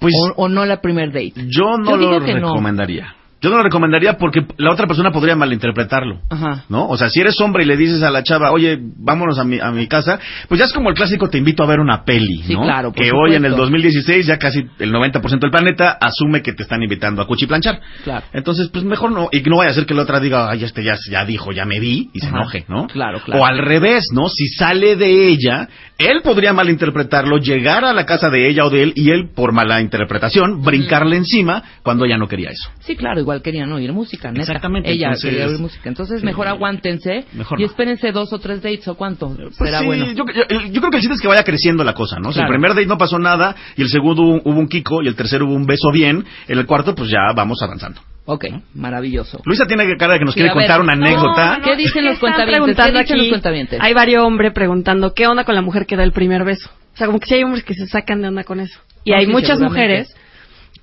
[0.00, 1.34] Pues o, o no la primer date?
[1.48, 2.48] Yo no Yo lo digo que no.
[2.48, 3.14] recomendaría.
[3.44, 6.20] Yo no lo recomendaría porque la otra persona podría malinterpretarlo.
[6.30, 6.64] Ajá.
[6.70, 6.88] ¿No?
[6.88, 9.60] O sea, si eres hombre y le dices a la chava, oye, vámonos a mi,
[9.60, 10.18] a mi casa,
[10.48, 12.62] pues ya es como el clásico te invito a ver una peli, Sí, ¿no?
[12.62, 13.62] claro, por que hoy en el supuesto.
[13.72, 17.80] 2016 ya casi el 90% del planeta asume que te están invitando a cuchiplanchar.
[18.02, 18.24] Claro.
[18.32, 20.82] Entonces, pues mejor no, y no vaya a ser que la otra diga, ay, este
[20.82, 22.36] ya, ya dijo, ya me vi, y se Ajá.
[22.38, 22.86] enoje, ¿no?
[22.86, 23.42] Claro, claro.
[23.42, 24.28] O al revés, ¿no?
[24.28, 25.68] Si sale de ella,
[25.98, 29.52] él podría malinterpretarlo, llegar a la casa de ella o de él, y él, por
[29.52, 32.70] mala interpretación, brincarle encima cuando ella no quería eso.
[32.80, 34.42] Sí, claro, igual querían oír música, neta.
[34.42, 35.88] Exactamente, Ella entonces- quería oír música.
[35.88, 36.26] Entonces, Sí.
[36.26, 37.68] mejor aguántense Mejor y no.
[37.68, 40.06] espérense dos o tres dates o cuánto Pues será sí, bueno.
[40.12, 42.32] yo, yo- yo creo que el chiste es que vaya creciendo la cosa, ¿no?
[42.32, 45.08] Si el primer date no pasó nada, y el segundo hubo, hubo un kiko, y
[45.08, 48.00] el tercero hubo un beso bien, en el cuarto, pues ya vamos avanzando.
[48.26, 49.40] Ok, maravilloso.
[49.44, 50.62] Luisa tiene cara de que nos Sí, quiere ver.
[50.64, 51.60] contar una No, anécdota.
[51.62, 52.46] ¿Qué dicen los Están cuentavientes?
[52.46, 53.78] ¿Qué preguntando dicen los aquí, cuentavientes?
[53.82, 56.70] Hay varios hombres preguntando qué onda con la mujer que da el primer beso.
[56.94, 58.80] O sea, como que sí hay hombres que se sacan de onda con eso.
[59.04, 60.16] Y No, hay sí, muchas mujeres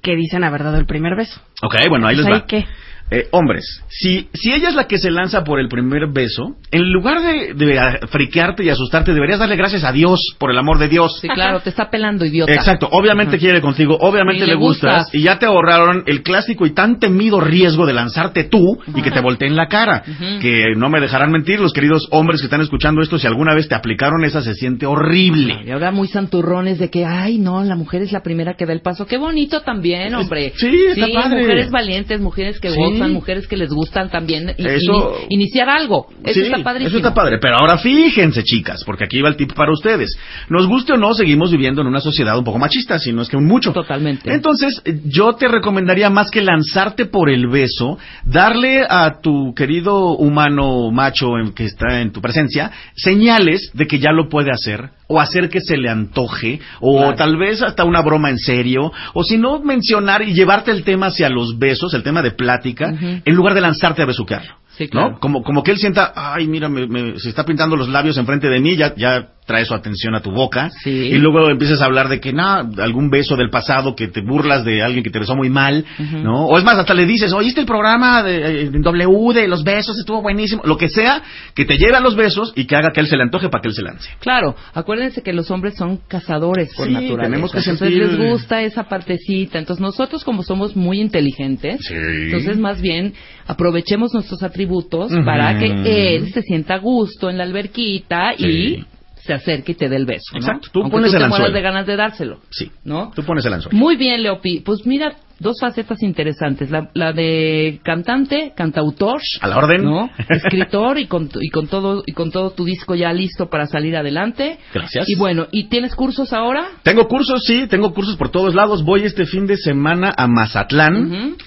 [0.02, 1.40] que dicen haber dado el primer beso.
[1.62, 2.42] Ok, bueno, ahí les Pues, va.
[2.44, 2.66] ¿ahí qué?
[3.14, 6.94] Eh, hombres, si, si ella es la que se lanza por el primer beso, en
[6.94, 10.88] lugar de, de friquearte y asustarte, deberías darle gracias a Dios, por el amor de
[10.88, 11.20] Dios.
[11.20, 12.54] Sí, claro, te está pelando, idiota.
[12.54, 15.16] Exacto, obviamente quiere contigo, obviamente Y le le gustas, gustas.
[15.16, 19.12] y ya te ahorraron el clásico y tan temido riesgo de lanzarte tú y que
[19.12, 20.04] te volteen la cara.
[20.40, 23.68] Que no me dejarán mentir los queridos hombres que están escuchando esto, si alguna vez
[23.68, 25.64] te aplicaron esa se siente horrible.
[25.66, 28.72] Y ahora muy santurrones de que, ay, no, la mujer es la primera que da
[28.72, 29.06] el paso.
[29.06, 30.54] Qué bonito también, hombre.
[30.56, 31.42] Sí, está padre.
[31.42, 33.01] mujeres valientes, mujeres que Sí.
[33.10, 34.54] Mujeres que les gustan también.
[34.58, 36.08] y- Eso- ini- iniciar algo.
[36.24, 36.90] Eso Sí, está padrísimo.
[36.90, 37.38] Eso está padre.
[37.40, 40.16] Pero ahora fíjense, chicas, porque aquí va el tip para ustedes.
[40.50, 43.30] Nos guste o no, seguimos viviendo en una sociedad un poco machista, si no es
[43.30, 43.72] que un mucho.
[43.74, 44.32] Totalmente.
[44.34, 50.92] Entonces, yo te recomendaría más que lanzarte por el beso, darle a tu querido humano
[50.92, 55.20] macho en- que está en tu presencia señales de que ya lo puede hacer, o
[55.20, 57.16] hacer que se le antoje, o Claro.
[57.16, 61.08] tal vez hasta una broma en serio, o si no, mencionar y llevarte el tema
[61.08, 62.94] hacia los besos, el tema de plática,
[63.26, 64.56] en lugar de lanzarte a besuquearlo.
[64.78, 65.12] Sí, claro.
[65.12, 65.20] ¿no?
[65.20, 68.48] Como, como que él sienta, ay, mira, me, me- se está pintando los labios enfrente
[68.48, 70.70] de mí, ya, ya trae su atención a tu boca.
[70.84, 70.90] Sí.
[70.90, 72.44] Y luego empiezas a hablar de que, no,
[72.78, 75.84] algún beso del pasado, que te burlas de alguien que te besó muy mal.
[76.24, 76.46] ¿no?
[76.46, 79.98] O es más, hasta le dices, oíste el programa de, eh, W de los besos,
[80.00, 80.62] estuvo buenísimo.
[80.66, 81.22] Lo que sea,
[81.54, 83.62] que te lleve a los besos y que haga que él se le antoje para
[83.62, 84.10] que él se lance.
[84.20, 87.24] Claro, acuérdense que los hombres son cazadores por Sí, naturaleza.
[87.24, 89.60] tenemos que Entonces sentir- les gusta esa partecita.
[89.60, 91.94] Entonces nosotros como somos muy inteligentes, Sí.
[91.96, 93.14] entonces más bien
[93.48, 98.86] aprovechemos nuestros atributos para que él se sienta a gusto en la alberquita y
[99.26, 100.34] se acerque y te dé el beso.
[100.34, 100.40] ¿no?
[100.40, 101.52] Exacto, tú Aunque pones tú el te anzuelo.
[101.54, 102.40] de ganas de dárselo.
[102.50, 102.72] Sí.
[102.84, 103.12] ¿No?
[103.16, 103.78] Tú pones el anzuelo.
[103.78, 104.62] Muy bien, Leopi.
[104.62, 106.70] Pues mira, dos facetas interesantes.
[106.72, 109.22] La, la de cantante, cantautor.
[109.42, 109.84] A la orden.
[109.84, 110.10] ¿No?
[110.30, 113.96] Escritor y con, y con todo y con todo tu disco ya listo para salir
[113.96, 114.58] adelante.
[114.74, 115.08] Gracias.
[115.10, 116.66] Y bueno, ¿y tienes cursos ahora?
[116.84, 118.84] Tengo cursos, sí, tengo cursos por todos lados.
[118.84, 121.06] Voy este fin de semana a Mazatlán.
[121.06, 121.38] Ujú.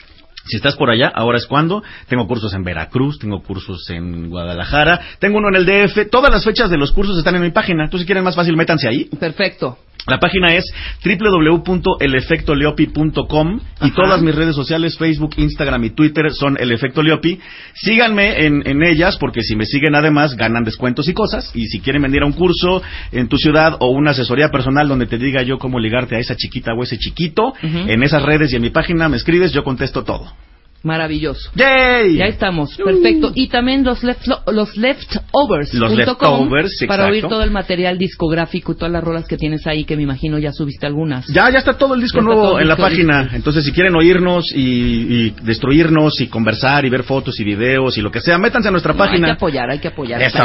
[0.47, 1.83] Si estás por allá, ahora es cuando.
[2.09, 6.11] Tengo cursos en Veracruz, tengo cursos en Guadalajara, tengo uno en el DF.
[6.11, 7.89] Todas las fechas de los cursos están en mi página.
[7.89, 9.05] Tú si quieren más fácil, métanse ahí.
[9.19, 9.79] Perfecto.
[10.07, 10.67] La página es
[11.03, 17.41] www.elefectoleopi.com y todas mis redes sociales, Facebook, Instagram y Twitter son El Efecto Leopi.
[17.75, 21.51] Síganme en, en ellas porque si me siguen además ganan descuentos y cosas.
[21.55, 22.83] Y si quieren venir a un curso
[23.13, 26.37] en tu ciudad o una asesoría personal donde te diga yo cómo ligarte a esa
[26.37, 30.05] chiquita o ese chiquito, en esas redes y en mi página me escribes, yo contesto
[30.05, 30.31] todo.
[30.85, 31.51] Maravilloso.
[31.55, 32.17] ¡Yay!
[32.19, 33.33] Ya estamos, perfecto.
[33.35, 35.73] Y también los, left, los leftovers.
[35.73, 39.67] Los com leftovers, Para oír todo el material discográfico y todas las rolas que tienes
[39.67, 41.27] ahí, que me imagino ya subiste algunas.
[41.29, 43.23] Ya, ya está todo el disco Ya nuevo en la disco página.
[43.23, 43.37] listo.
[43.37, 48.03] Entonces, si quieren oírnos y, y destruirnos y conversar y ver fotos y videos y
[48.03, 49.27] lo que sea, métanse a nuestra No, hay página.
[49.29, 50.21] que apoyar, hay que apoyar.
[50.23, 50.39] Eso,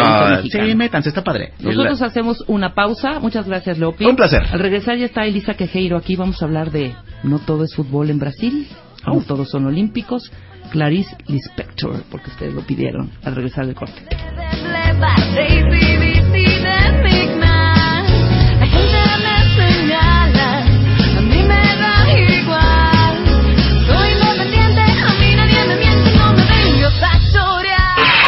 [0.49, 1.51] sí, métanse, está padre.
[1.59, 3.19] Nosotros hacemos una pausa.
[3.19, 4.05] Muchas gracias, Leopi.
[4.05, 4.43] Un placer.
[4.51, 6.15] Al regresar ya está Elisa Quejeiro aquí.
[6.15, 8.67] Vamos a hablar de No todo es fútbol en Brasil.
[9.05, 10.31] No todos son olímpicos.
[10.71, 14.05] Clarice Lispector, porque ustedes lo pidieron al regresar del corte.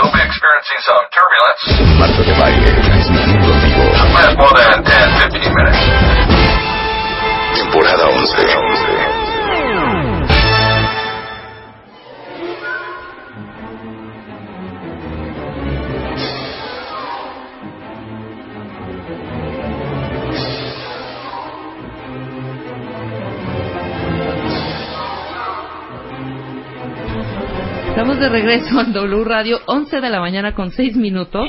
[0.01, 1.61] We'll be experiencing some turbulence.
[1.99, 3.83] Marta de baile, transmitiendo en vivo.
[3.93, 5.77] Last more than 10, 15 minutes.
[7.53, 9.10] Temporada 11.
[28.21, 31.47] De regreso en W Radio, 11 de la mañana con 6 minutos.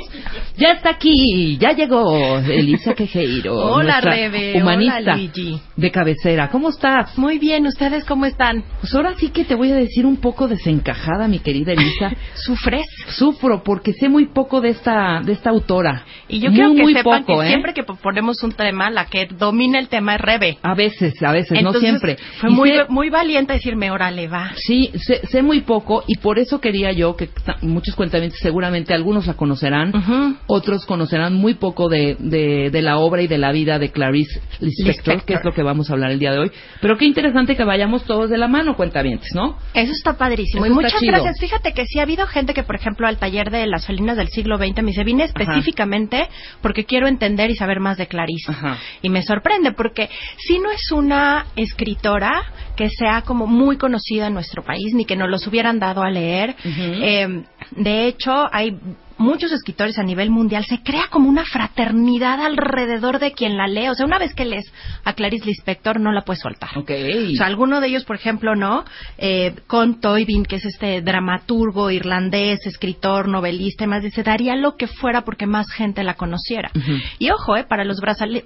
[0.56, 3.54] Ya está aquí, ya llegó Elisa Quejeiro.
[3.54, 5.60] Hola, Rebe, Humanista hola, Luigi.
[5.76, 6.48] de cabecera.
[6.48, 7.18] ¿Cómo estás?
[7.18, 8.64] Muy bien, ¿ustedes cómo están?
[8.80, 12.10] Pues ahora sí que te voy a decir un poco desencajada, mi querida Elisa.
[12.34, 12.86] ¿Sufres?
[13.08, 16.04] Sufro porque sé muy poco de esta de esta autora.
[16.28, 17.48] Y yo Muy, quiero que muy sepan poco, que ¿eh?
[17.50, 20.58] siempre que ponemos un tema, la que domina el tema es Rebe.
[20.62, 22.16] A veces, a veces, no siempre.
[22.40, 24.52] Fue Y muy, sé- muy valiente decirme, órale, va.
[24.56, 27.28] Sí, sé, sé muy poco y por eso quería yo que
[27.60, 33.20] muchos cuentamientos, seguramente algunos la conocerán, otros conocerán muy poco de, de, de la obra
[33.20, 35.24] y de la vida de Clarice Lispector, Lispector.
[35.26, 36.52] que es lo que vamos a hablar el día de hoy.
[36.80, 39.58] Pero qué interesante que vayamos todos de la mano, cuentavientes, ¿no?
[39.74, 40.64] Eso está padrísimo.
[40.64, 41.12] Eso y está muchas chido.
[41.12, 41.40] gracias.
[41.40, 44.28] Fíjate que sí ha habido gente que, por ejemplo, al taller de las felinas del
[44.28, 46.28] siglo XX me dice, vine específicamente
[46.60, 48.52] porque quiero entender y saber más de Clarice.
[48.52, 48.78] Ajá.
[49.02, 50.08] Y me sorprende porque
[50.38, 52.44] si no es una escritora
[52.76, 56.10] que sea como muy conocida en nuestro país, ni que nos los hubieran dado a
[56.10, 56.54] leer.
[56.64, 58.76] Eh, de hecho, hay
[59.22, 63.88] muchos escritores a nivel mundial se crea como una fraternidad alrededor de quien la lee.
[63.88, 64.70] O sea, una vez que lees
[65.04, 66.76] a Clarice Lispector, no la puedes soltar.
[66.76, 66.90] Ok.
[67.32, 68.84] O sea, alguno de ellos, por ejemplo, ¿no?
[69.18, 74.76] Eh, Con Toybin, que es este dramaturgo irlandés, escritor, novelista, y más dice, daría lo
[74.76, 76.70] que fuera porque más gente la conociera.
[77.18, 78.00] Y ojo, eh, para los,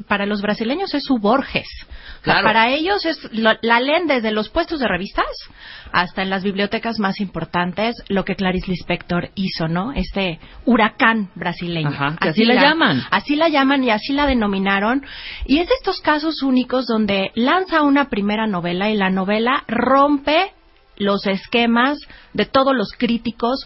[0.06, 1.68] para los brasileños es su Borges.
[2.26, 2.46] O sea, Claro.
[2.48, 5.26] para ellos es lo- la leen desde los puestos de revistas
[5.92, 9.92] hasta en las bibliotecas más importantes lo que Clarice Lispector hizo, ¿no?
[9.92, 11.88] Este huracán brasileño.
[11.90, 13.02] Ajá, que así la llaman.
[13.12, 15.04] Así la llaman y así la denominaron.
[15.44, 20.52] Y es de estos casos únicos donde lanza una primera novela y la novela rompe
[20.98, 21.98] los esquemas
[22.32, 23.64] de todos los críticos.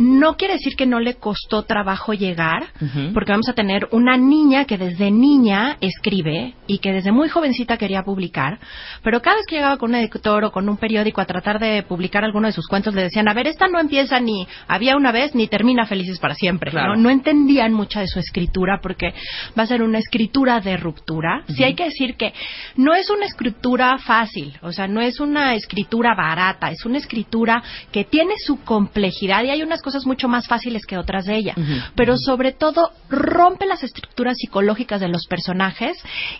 [0.00, 2.68] No quiere decir que no le costó trabajo llegar,
[3.12, 7.76] porque vamos a tener una niña que desde niña escribe y que desde muy jovencita
[7.76, 8.58] quería publicar,
[9.02, 11.82] pero cada vez que llegaba con un editor o con un periódico a tratar de
[11.82, 15.12] publicar alguno de sus cuentos, le decían, a ver, esta no empieza ni había una
[15.12, 16.70] vez ni termina Felices para siempre.
[16.70, 16.96] Claro.
[16.96, 17.02] ¿no?
[17.02, 19.12] no entendían mucha de su escritura porque
[19.58, 21.44] va a ser una escritura de ruptura.
[21.48, 22.32] Sí hay que decir que
[22.76, 27.62] no es una escritura fácil, o sea, no es una escritura barata, es una escritura
[27.92, 31.54] que tiene su complejidad y hay unas cosas mucho más fáciles que otras de ella.
[31.94, 35.96] Pero sobre todo rompe las estructuras psicológicas de los personajes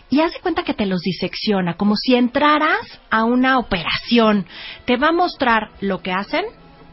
[0.09, 4.45] y hace cuenta que te los disecciona, como si entraras a una operación.
[4.85, 6.45] Te va a mostrar lo que hacen,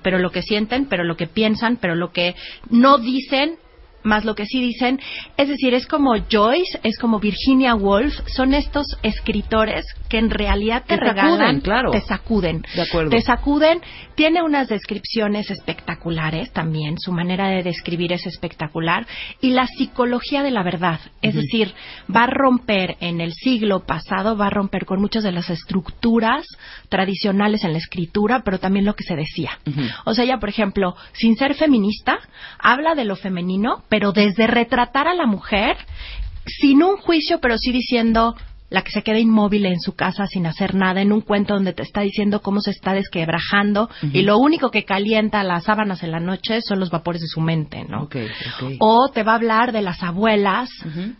[0.02, 2.34] pero lo que sienten, pero lo que piensan, pero lo que
[2.70, 3.58] no dicen,
[4.02, 5.00] más lo que sí dicen.
[5.36, 10.84] Es decir, es como Joyce, es como Virginia Woolf, son estos escritores que en realidad
[10.86, 11.90] te, Te sacuden, regalan, claro.
[11.90, 12.64] te sacuden.
[12.74, 13.10] De acuerdo.
[13.10, 13.80] Te sacuden,
[14.14, 19.06] tiene unas descripciones espectaculares también, su manera de describir es espectacular
[19.40, 21.74] y la psicología de la verdad, es decir,
[22.14, 26.46] va a romper en el siglo pasado, va a romper con muchas de las estructuras
[26.88, 29.58] tradicionales en la escritura, pero también lo que se decía.
[30.04, 32.18] O sea, ella, por ejemplo, sin ser feminista,
[32.58, 35.76] habla de lo femenino, pero desde retratar a la mujer
[36.46, 38.34] sin un juicio, pero sí diciendo
[38.70, 41.72] la que se queda inmóvil en su casa sin hacer nada, en un cuento donde
[41.72, 46.10] te está diciendo cómo se está desquebrajando y lo único que calienta las sábanas en
[46.10, 48.08] la noche son los vapores de su mente, ¿no?
[48.80, 50.68] O te va a hablar de las abuelas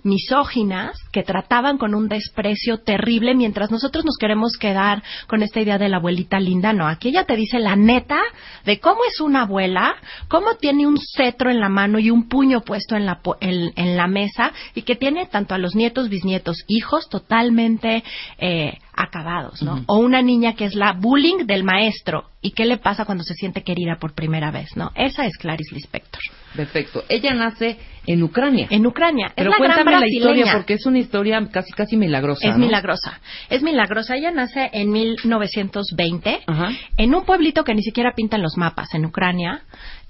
[0.03, 5.79] misóginas que trataban con un desprecio terrible mientras nosotros nos queremos quedar con esta idea
[5.79, 6.73] de la abuelita linda.
[6.73, 8.19] No, aquí ella te dice la neta
[8.65, 9.97] de cómo es una abuela,
[10.29, 13.97] cómo tiene un cetro en la mano y un puño puesto en la, en, en
[13.97, 17.09] la mesa y que tiene tanto a los nietos, bisnietos, hijos
[17.39, 18.03] totalmente
[18.39, 19.85] eh, acabados, ¿no?
[19.87, 23.35] O una niña que es la bullying del maestro y qué le pasa cuando se
[23.35, 24.91] siente querida por primera vez, ¿no?
[24.97, 26.21] Esa es Clarice Lispector.
[26.57, 27.05] Perfecto.
[27.09, 28.67] Ella nace en Ucrania.
[28.71, 29.33] En Ucrania.
[29.37, 32.49] Pero es la gran cuéntame la historia porque es una historia casi casi milagrosa.
[32.49, 32.65] Es ¿no?
[32.65, 33.21] milagrosa.
[33.51, 34.17] Es milagrosa.
[34.17, 36.71] Ella nace en 1920 Ajá.
[36.97, 39.63] en un pueblito que ni siquiera pintan los mapas en Ucrania.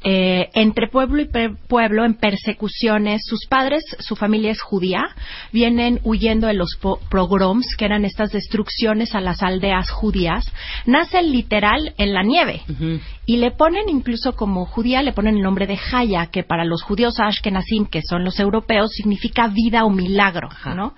[0.05, 1.29] Eh, entre pueblo y
[1.69, 3.23] pueblo en persecuciones.
[3.25, 5.05] Sus padres, su familia es judía,
[5.53, 10.51] vienen huyendo de los po- pogroms, que eran estas destrucciones a las aldeas judías.
[10.87, 12.63] Nace literal en la nieve.
[13.27, 16.83] Y le ponen incluso como judía, le ponen el nombre de Haya, que para los
[16.83, 20.49] judíos Ashkenazim, que son los europeos, significa vida o milagro.
[20.77, 20.95] ¿no?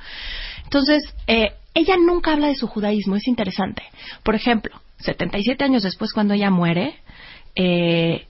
[0.65, 3.83] Entonces, eh, ella nunca habla de su judaísmo, es interesante.
[4.23, 6.97] Por ejemplo, 77 años después, cuando ella muere,
[7.57, 8.27] eh,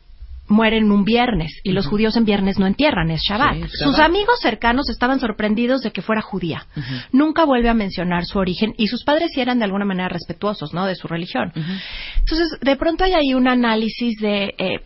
[0.51, 3.55] muere en un viernes y los judíos en viernes no entierran, es Shabbat.
[3.55, 6.67] Sí, Sus amigos cercanos estaban sorprendidos de que fuera judía.
[7.13, 10.75] Nunca vuelve a mencionar su origen y sus padres sí eran de alguna manera respetuosos,
[10.75, 10.87] ¿no?
[10.87, 11.53] De su religión.
[11.55, 14.81] Entonces, de pronto hay ahí un análisis de eh,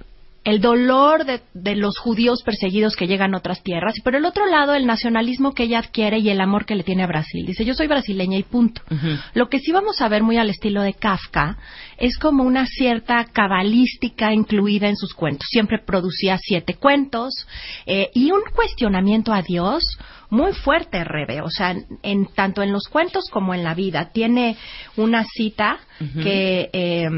[0.45, 4.27] el dolor de, de los judíos perseguidos que llegan a otras tierras, y por el
[4.27, 7.47] otro lado el nacionalismo que ella adquiere y el amor que le tiene a Brasil.
[7.47, 8.83] Dice, yo soy brasileña y punto.
[9.33, 11.57] Lo que sí vamos a ver muy al estilo de Kafka
[11.97, 15.47] es como una cierta cabalística incluida en sus cuentos.
[15.51, 17.33] Siempre producía siete cuentos
[17.87, 19.83] eh, y un cuestionamiento a Dios
[20.31, 21.41] muy fuerte, Rebe.
[21.41, 24.11] O sea, en, tanto en los cuentos como en la vida.
[24.13, 24.57] Tiene
[24.97, 25.79] una cita
[26.23, 26.69] que...
[26.73, 27.09] eh,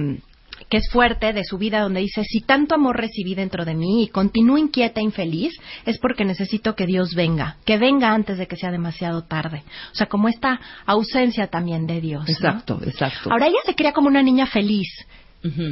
[0.69, 4.05] que es fuerte de su vida, donde dice, si tanto amor recibí dentro de mí
[4.05, 5.55] y continúo inquieta e infeliz,
[5.85, 9.63] es porque necesito que Dios venga, que venga antes de que sea demasiado tarde.
[9.93, 12.25] O sea, como esta ausencia también de Dios.
[12.25, 12.33] ¿no?
[12.33, 13.31] Exacto, exacto.
[13.31, 14.89] Ahora ella se crea como una niña feliz.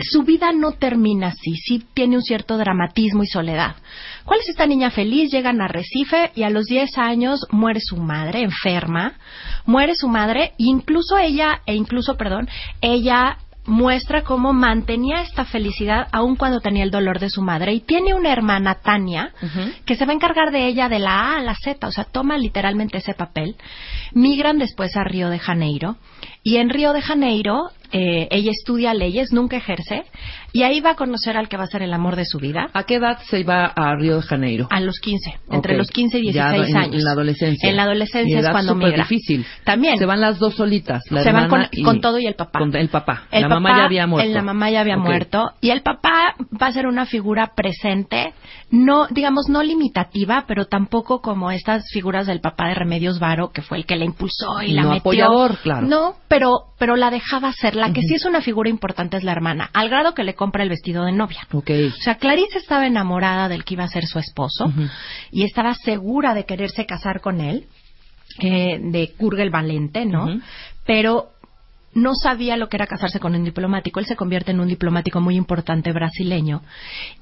[0.03, 3.75] Su vida no termina así, sí tiene un cierto dramatismo y soledad.
[4.25, 5.33] ¿Cuál es esta niña feliz?
[5.33, 9.15] Llegan a Recife y a los 10 años muere su madre, enferma,
[9.67, 12.49] muere su madre, e incluso ella, e incluso, perdón,
[12.81, 17.81] ella muestra cómo mantenía esta felicidad aun cuando tenía el dolor de su madre y
[17.81, 19.33] tiene una hermana Tania
[19.87, 22.05] que se va a encargar de ella de la A a la Z, o sea,
[22.05, 23.57] toma literalmente ese papel.
[24.13, 25.97] Migran después a Río de Janeiro
[26.43, 30.03] y en Río de Janeiro eh, ella estudia leyes, nunca ejerce,
[30.53, 32.69] y ahí va a conocer al que va a ser el amor de su vida.
[32.73, 34.67] ¿A qué edad se va a Río de Janeiro?
[34.71, 36.95] A los 15, entre los 15 y Ya 16 en- años.
[36.97, 37.71] En la adolescencia.
[37.71, 39.05] En la adolescencia Y es edad cuando súper migra.
[39.05, 39.47] difícil.
[39.65, 39.97] También.
[39.99, 41.03] Se van las dos solitas.
[41.11, 42.59] La Se van con, y- con todo y el papá.
[42.59, 43.23] Con el papá.
[43.31, 44.33] El la papá, mamá ya había muerto.
[44.33, 45.05] La mamá ya había Ok.
[45.05, 45.51] muerto.
[45.61, 48.35] Y el papá va a ser una figura presente,
[48.71, 53.63] no, digamos, no limitativa, pero tampoco como estas figuras del papá de Remedios Varo, que
[53.63, 55.01] fue el que la impulsó y la No metió.
[55.01, 55.87] apoyador, claro.
[55.87, 57.77] No, pero, pero la dejaba ser.
[57.89, 60.63] La que sí es una figura importante es la hermana, al grado que le compra
[60.63, 61.47] el vestido de novia.
[61.53, 61.71] Ok.
[61.89, 64.73] O sea, Clarice estaba enamorada del que iba a ser su esposo
[65.31, 67.67] y estaba segura de quererse casar con él,
[68.41, 70.41] eh, de Kurgel Valente, ¿no?
[70.87, 71.31] Pero
[71.95, 74.01] no sabía lo que era casarse con un diplomático.
[74.01, 76.63] Él se convierte en un diplomático muy importante brasileño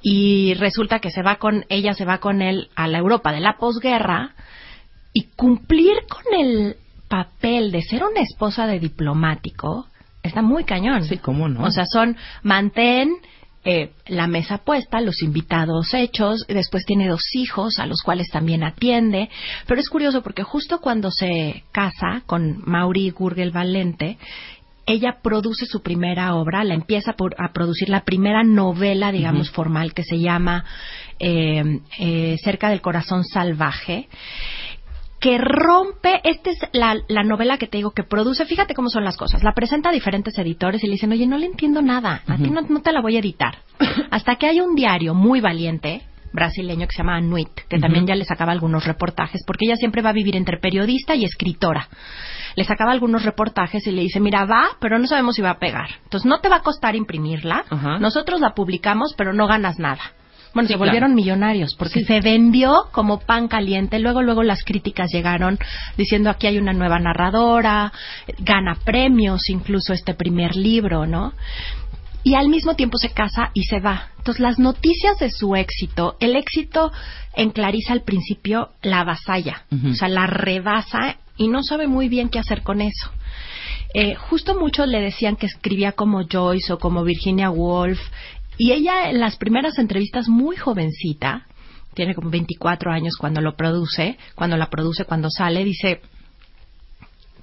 [0.00, 3.40] y resulta que se va con ella, se va con él a la Europa de
[3.40, 4.34] la posguerra
[5.12, 6.76] y cumplir con el
[7.08, 9.86] papel de ser una esposa de diplomático
[10.22, 11.04] está muy cañón.
[11.04, 11.64] Sí, cómo no.
[11.64, 13.10] O sea, son mantén
[13.64, 18.64] eh, la mesa puesta, los invitados hechos, después tiene dos hijos a los cuales también
[18.64, 19.30] atiende.
[19.66, 24.18] Pero es curioso porque justo cuando se casa con Mauri Gurgel Valente,
[24.84, 29.94] ella produce su primera obra, la empieza por- a producir la primera novela, digamos, formal
[29.94, 30.64] que se llama
[31.20, 34.08] eh, eh, Cerca del Corazón Salvaje
[35.22, 39.04] que rompe, esta es la, la novela que te digo que produce, fíjate cómo son
[39.04, 42.22] las cosas, la presenta a diferentes editores y le dicen, oye, no le entiendo nada,
[42.26, 43.58] a ti no, no te la voy a editar.
[44.10, 46.02] Hasta que hay un diario muy valiente,
[46.32, 50.02] brasileño, que se llama Anuit, que también ya le sacaba algunos reportajes, porque ella siempre
[50.02, 51.86] va a vivir entre periodista y escritora.
[52.56, 55.58] Le sacaba algunos reportajes y le dice, mira, va, pero no sabemos si va a
[55.60, 55.88] pegar.
[56.02, 57.64] Entonces no te va a costar imprimirla,
[58.00, 60.02] nosotros la publicamos, pero no ganas nada.
[60.54, 60.90] Bueno, Sí, se claro.
[60.90, 62.04] volvieron millonarios porque Sí.
[62.04, 63.98] se vendió como pan caliente.
[63.98, 65.58] Luego, luego las críticas llegaron
[65.96, 67.92] diciendo aquí hay una nueva narradora,
[68.38, 71.32] gana premios incluso este primer libro, ¿no?
[72.24, 74.10] Y al mismo tiempo se casa y se va.
[74.18, 76.92] Entonces, las noticias de su éxito, el éxito
[77.34, 82.28] en Clarisa al principio la avasalla, o sea, la rebasa y no sabe muy bien
[82.28, 83.10] qué hacer con eso.
[83.94, 87.98] Eh, justo muchos le decían que escribía como Joyce o como Virginia Woolf
[88.58, 91.46] y ella en las primeras entrevistas muy jovencita,
[91.94, 96.00] tiene como 24 años cuando lo produce, cuando la produce, cuando sale, dice,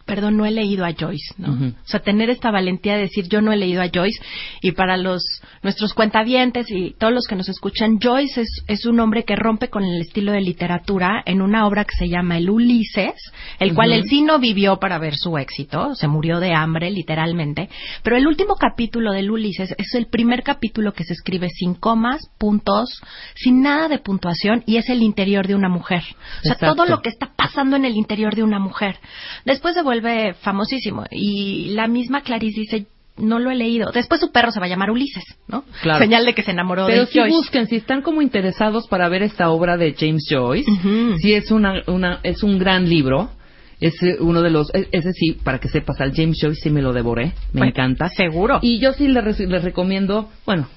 [0.09, 1.53] perdón, no he leído a Joyce, ¿no?
[1.53, 4.19] O sea, tener esta valentía de decir yo no he leído a Joyce
[4.61, 5.23] y para los
[5.61, 9.69] nuestros cuentavientes y todos los que nos escuchan, Joyce es, es un hombre que rompe
[9.69, 13.13] con el estilo de literatura en una obra que se llama El Ulises,
[13.59, 17.69] el cual él sí no vivió para ver su éxito, se murió de hambre literalmente,
[18.01, 22.31] pero el último capítulo del Ulises es el primer capítulo que se escribe sin comas,
[22.39, 22.89] puntos,
[23.35, 26.01] sin nada de puntuación y es el interior de una mujer.
[26.01, 26.75] O sea, Exacto.
[26.75, 28.97] todo lo que está pasando en el interior de una mujer.
[29.45, 32.85] Después se vuelve famosísimo y la misma Clarice dice
[33.17, 33.91] no lo he leído.
[33.91, 35.65] Después su perro se va a llamar Ulises, ¿no?
[35.81, 35.99] Claro.
[35.99, 37.35] Señal de que se enamoró Pero de si Joyce.
[37.35, 41.17] busquen, si están como interesados para ver esta obra de James Joyce, Ujú.
[41.17, 43.29] sí es una, una, es un gran libro.
[43.81, 46.69] Es eh, uno de los, e- ese sí, para que sepas, al James Joyce sí
[46.69, 48.07] me lo devoré, me encanta.
[48.09, 48.59] Seguro.
[48.61, 50.67] Y yo sí les, les recomiendo, bueno,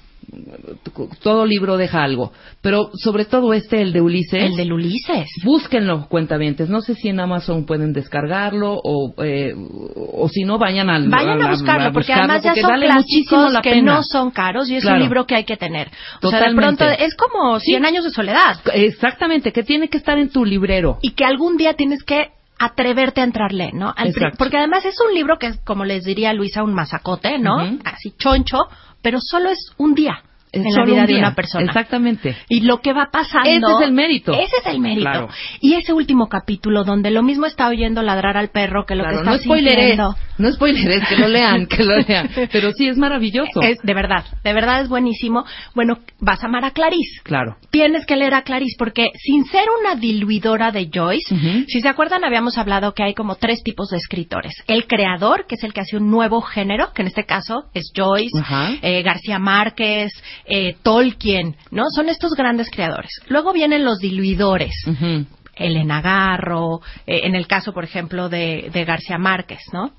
[1.22, 4.42] todo libro deja algo, pero sobre todo este, el de Ulises.
[4.44, 5.28] el del Ulises.
[5.44, 6.68] Búsquenlo, cuentavientes.
[6.68, 11.42] No sé si en Amazon pueden descargarlo o, eh, o si no, vayan al Vayan
[11.42, 13.94] a buscarlo, porque además ya son clásicos que pena.
[13.96, 14.96] no son caros y es Claro.
[14.98, 15.90] un libro que hay que tener.
[16.22, 20.18] O sea, de pronto es como 100 años de soledad Exactamente, que tiene que estar
[20.18, 20.98] en tu librero.
[21.02, 23.92] y que algún día tienes que atreverte a entrarle, ¿no?
[23.96, 27.56] Al porque además es un libro que es, como les diría Luisa, un masacote, ¿no?
[27.56, 27.78] Ujú.
[27.84, 28.58] Así choncho,
[29.02, 30.22] pero solo es un día
[30.52, 31.64] Es en la vida un de una persona.
[31.64, 32.36] Exactamente.
[32.48, 33.48] Y lo que va pasando.
[33.48, 34.32] Ese es el mérito.
[34.34, 35.00] Ese es el mérito.
[35.10, 35.28] Claro.
[35.60, 39.22] Y ese último capítulo donde lo mismo está oyendo ladrar al perro que lo Claro,
[39.22, 40.16] que está no sintiendo.
[40.38, 42.28] no spoilerés, que lo lean, que lo lean.
[42.52, 43.62] Pero sí es maravilloso.
[43.62, 45.44] Es, de verdad, de verdad es buenísimo.
[45.74, 47.22] Bueno, vas a amar a Clarice.
[47.22, 47.56] Claro.
[47.70, 51.34] Tienes que leer a Clarice porque sin ser una diluidora de Joyce,
[51.66, 54.52] si se acuerdan habíamos hablado que hay como tres tipos de escritores.
[54.66, 57.90] El creador, que es el que hace un nuevo género, que en este caso es
[57.96, 58.38] Joyce,
[58.82, 60.12] eh, García Márquez,
[60.44, 61.84] eh, Tolkien, ¿no?
[61.94, 63.10] Son estos grandes creadores.
[63.28, 64.74] Luego vienen los diluidores.
[64.86, 65.26] Ujú.
[65.54, 69.92] Elena Garro, eh, en el caso, por ejemplo, de, de García Márquez, ¿no?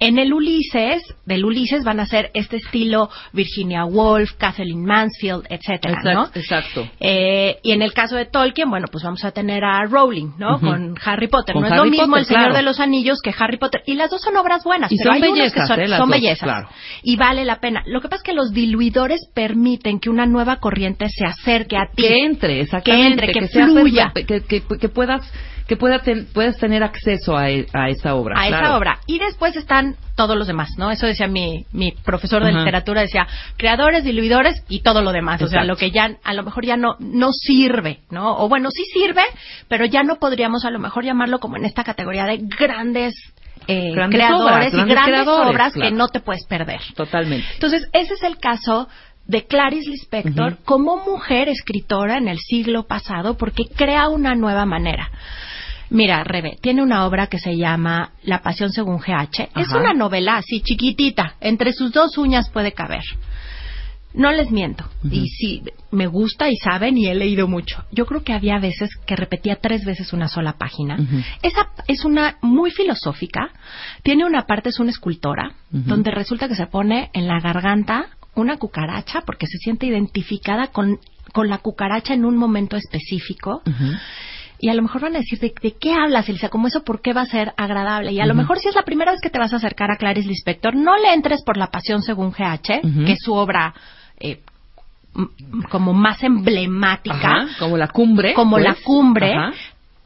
[0.00, 6.00] En el Ulises, del Ulises van a ser este estilo Virginia Woolf, Kathleen Mansfield, etcétera,
[6.04, 6.10] ¿no?
[6.34, 6.88] Exacto, exacto.
[7.00, 10.56] Eh, y en el caso de Tolkien, bueno, pues vamos a tener a Rowling, ¿no?
[10.56, 10.66] Ujú.
[10.66, 11.52] Con Harry Potter.
[11.54, 12.56] Con no es lo mismo Potter, El Señor claro.
[12.56, 13.82] de los Anillos que Harry Potter.
[13.86, 15.88] Y las dos son obras buenas, Y pero son hay unas que bellezas, son, ¿eh?
[15.88, 16.42] Las son dos, bellezas.
[16.44, 16.68] claro.
[17.02, 17.82] Y vale la pena.
[17.86, 21.86] Lo que pasa es que los diluidores permiten que una nueva corriente se acerque a
[21.94, 22.02] ti.
[22.02, 23.26] Que entre, exactamente.
[23.26, 24.12] Que entre, que fluya.
[24.14, 25.22] perfe- que, que, que puedas
[25.68, 28.40] que pueda ten- puedas tener acceso a, e- a esa obra.
[28.40, 28.64] a Claro.
[28.66, 28.98] esa obra.
[29.06, 30.90] Y después están todos los demás, ¿no?
[30.90, 35.40] Eso decía mi, mi profesor de literatura, decía creadores, diluidores y todo lo demás.
[35.42, 38.36] O sea, lo que ya a lo mejor ya no, no sirve, ¿no?
[38.38, 39.22] O bueno, sí sirve,
[39.68, 43.14] pero ya no podríamos a lo mejor llamarlo como en esta categoría de grandes,
[43.68, 45.90] eh, Grandes creadores obras, y grandes obras claro.
[45.90, 46.80] que no te puedes perder.
[46.96, 47.46] Totalmente.
[47.54, 48.88] Entonces, ese es el caso
[49.26, 55.10] de Clarice Lispector como mujer escritora en el siglo pasado porque crea una nueva manera.
[55.90, 59.48] Mira, Rebe, tiene una obra que se llama La Pasión según GH.
[59.56, 63.02] Es una novela así chiquitita, entre sus dos uñas puede caber.
[64.14, 64.84] No les miento.
[65.10, 67.84] Y sí, me gusta y saben y he leído mucho.
[67.92, 70.98] Yo creo que había veces que repetía tres veces una sola página.
[71.42, 73.50] Esa es una muy filosófica.
[74.02, 78.56] Tiene una parte, es una escultora, donde resulta que se pone en la garganta una
[78.56, 80.98] cucaracha porque se siente identificada con,
[81.32, 83.62] con la cucaracha en un momento específico.
[84.60, 86.48] Y a lo mejor van a decir, ¿de, de qué hablas, Elisa?
[86.48, 88.12] ¿Cómo eso por qué va a ser agradable?
[88.12, 89.96] Y a lo mejor si es la primera vez que te vas a acercar a
[89.96, 93.72] Clarice Lispector, no le entres por La Pasión según GH, que es su obra
[94.18, 94.40] eh,
[95.70, 98.34] como más emblemática, Ajá, como la cumbre.
[98.34, 98.64] como pues.
[98.64, 99.52] la cumbre, Ajá.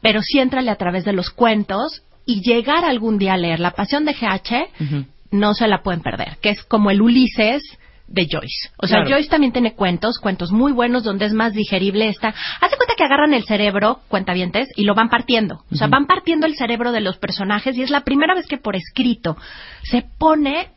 [0.01, 3.71] pero sí entrale a través de los cuentos y llegar algún día a leer La
[3.71, 5.01] Pasión de GH,
[5.31, 7.63] no se la pueden perder, que es como el Ulises
[8.07, 8.69] de Joyce.
[8.77, 9.15] O sea, Claro.
[9.15, 12.29] Joyce también tiene cuentos, cuentos muy buenos donde es más digerible esta.
[12.29, 15.63] Hace cuenta que agarran el cerebro, cuentavientes, y lo van partiendo.
[15.71, 18.57] O sea, van partiendo el cerebro de los personajes y es la primera vez que
[18.57, 19.37] por escrito
[19.83, 20.69] se pone.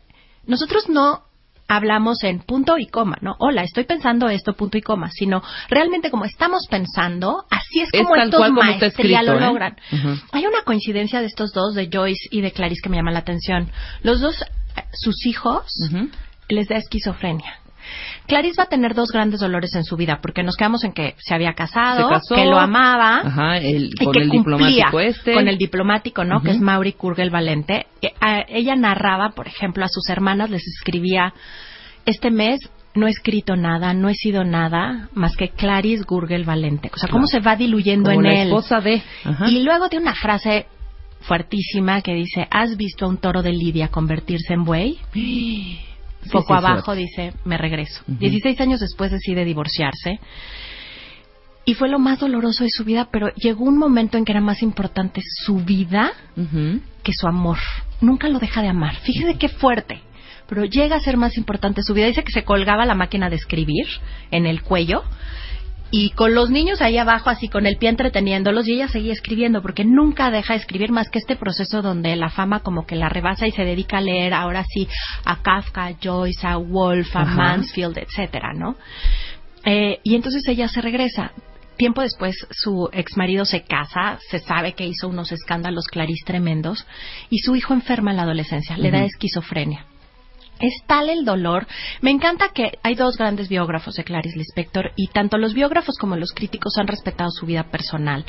[0.46, 1.22] Nosotros no
[1.68, 3.34] hablamos en punto y coma, ¿no?
[3.40, 8.02] Hola, estoy pensando esto, punto y coma, sino realmente como estamos pensando, así es Es
[8.02, 9.40] como tal estos maestría lo ¿eh?
[9.40, 9.76] logran.
[9.92, 10.14] Ujú.
[10.32, 13.18] Hay una coincidencia de estos dos, de Joyce y de Clarice, que me llama la
[13.18, 13.70] atención.
[14.02, 15.64] Los dos, eh, sus hijos.
[16.48, 17.54] Les da esquizofrenia.
[18.26, 21.14] Clarice va a tener dos grandes dolores en su vida, porque nos quedamos en que
[21.18, 22.34] se había casado, Se casó.
[22.34, 25.34] que lo amaba, Ajá, el- y con que el cumplía diplomático este.
[25.34, 26.42] con el diplomático, ¿no?
[26.42, 27.86] Que es Mauri Kurgel Valente.
[28.02, 28.12] Eh,
[28.48, 31.32] ella narraba, por ejemplo, a sus hermanas les escribía
[32.04, 32.58] este mes
[32.96, 36.90] no he escrito nada, no he sido nada más que Clarice Gurgel Valente.
[36.94, 37.42] O sea, cómo Claro.
[37.44, 38.48] se va diluyendo Como en la él.
[38.48, 39.02] esposa de.
[39.22, 39.50] Ajá.
[39.50, 40.64] Y luego tiene una frase
[41.20, 44.98] fuertísima que dice, ¿has visto a un toro de Lidia convertirse en buey?
[46.30, 48.02] Poco sí, abajo dice, me regreso.
[48.08, 48.18] Ujú.
[48.18, 50.20] 16 años después decide divorciarse.
[51.64, 54.40] Y fue lo más doloroso de su vida, pero llegó un momento en que era
[54.40, 56.12] más importante su vida
[57.02, 57.58] que su amor.
[58.00, 58.94] Nunca lo deja de amar.
[58.96, 60.00] Fíjese qué fuerte.
[60.48, 62.06] Pero llega a ser más importante su vida.
[62.06, 63.86] Dice que se colgaba la máquina de escribir
[64.30, 65.02] en el cuello
[65.90, 69.62] y con los niños ahí abajo, así con el pie entreteniéndolos, y ella seguía escribiendo,
[69.62, 73.08] porque nunca deja de escribir más que este proceso donde la fama como que la
[73.08, 74.88] rebasa y se dedica a leer ahora sí
[75.24, 77.34] a Kafka, a Joyce, a Wolf, a Ajá.
[77.34, 78.76] Mansfield, etcétera, ¿no?
[79.64, 81.32] Eh, y entonces ella se regresa.
[81.76, 86.86] Tiempo después, su ex marido se casa, se sabe que hizo unos escándalos clarís tremendos,
[87.28, 89.84] y su hijo enferma en la adolescencia, le da esquizofrenia.
[90.60, 91.66] Es tal el dolor.
[92.00, 96.16] Me encanta que hay dos grandes biógrafos de Clarice Lispector y tanto los biógrafos como
[96.16, 98.24] los críticos han respetado su vida personal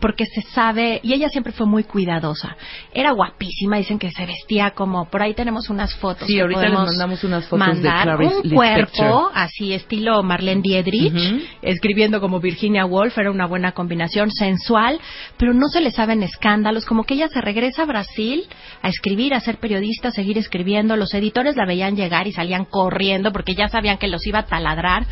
[0.00, 2.56] porque se sabe y ella siempre fue muy cuidadosa.
[2.92, 6.26] Era guapísima, dicen que se vestía como por ahí tenemos unas fotos.
[6.26, 8.02] Sí, que ahorita les mandamos unas fotos de mandar.
[8.04, 8.56] Clarice un Lispector.
[8.56, 11.14] cuerpo así estilo Marlene Dietrich,
[11.62, 15.00] escribiendo como Virginia Woolf, era una buena combinación sensual,
[15.36, 18.46] pero no se le saben escándalos, como que ella se regresa a Brasil
[18.82, 22.64] a escribir, a ser periodista, a seguir escribiendo, los editores la veían llegar y salían
[22.64, 25.06] corriendo porque ya sabían que los iba a taladrar.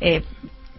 [0.00, 0.24] eh,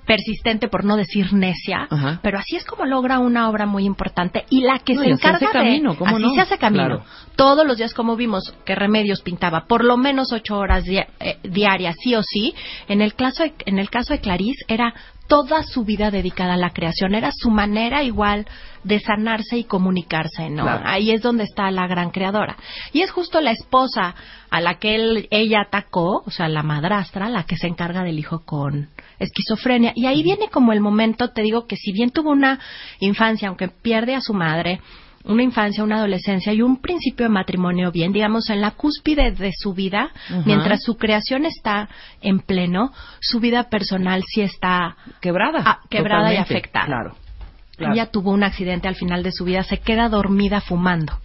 [0.05, 2.19] persistente por no decir necia, Ajá.
[2.23, 5.35] pero así es como logra una obra muy importante y la que No, se encarga
[5.37, 6.33] hace camino, de ¿cómo así no?
[6.33, 7.03] se hace camino Claro.
[7.35, 11.05] todos los días como vimos que Remedios pintaba por lo menos ocho horas eh,
[11.43, 12.55] diarias sí o sí
[12.87, 14.95] en el caso de, en el caso de Clarice era
[15.29, 17.15] toda su vida dedicada a la creación.
[17.15, 18.45] Era su manera igual
[18.83, 20.83] de sanarse y comunicarse no Claro.
[20.85, 22.57] ahí es donde está la gran creadora.
[22.91, 24.15] Y es justo la esposa
[24.49, 28.19] a la que él, ella atacó o sea la madrastra la que se encarga del
[28.19, 29.93] hijo con esquizofrenia.
[29.95, 32.59] Y ahí viene como el momento te digo que si bien tuvo una
[32.99, 34.81] infancia aunque pierde a su madre
[35.23, 39.51] una infancia, una adolescencia y un principio de matrimonio bien, digamos, en la cúspide de
[39.55, 40.11] su vida,
[40.45, 41.89] mientras su creación está
[42.21, 45.79] en pleno, su vida personal sí está Quebrada.
[45.89, 46.85] Quebrada y afectada.
[46.85, 47.15] Claro.
[47.75, 47.93] claro.
[47.93, 51.19] Ella tuvo un accidente al final de su vida, se queda dormida fumando.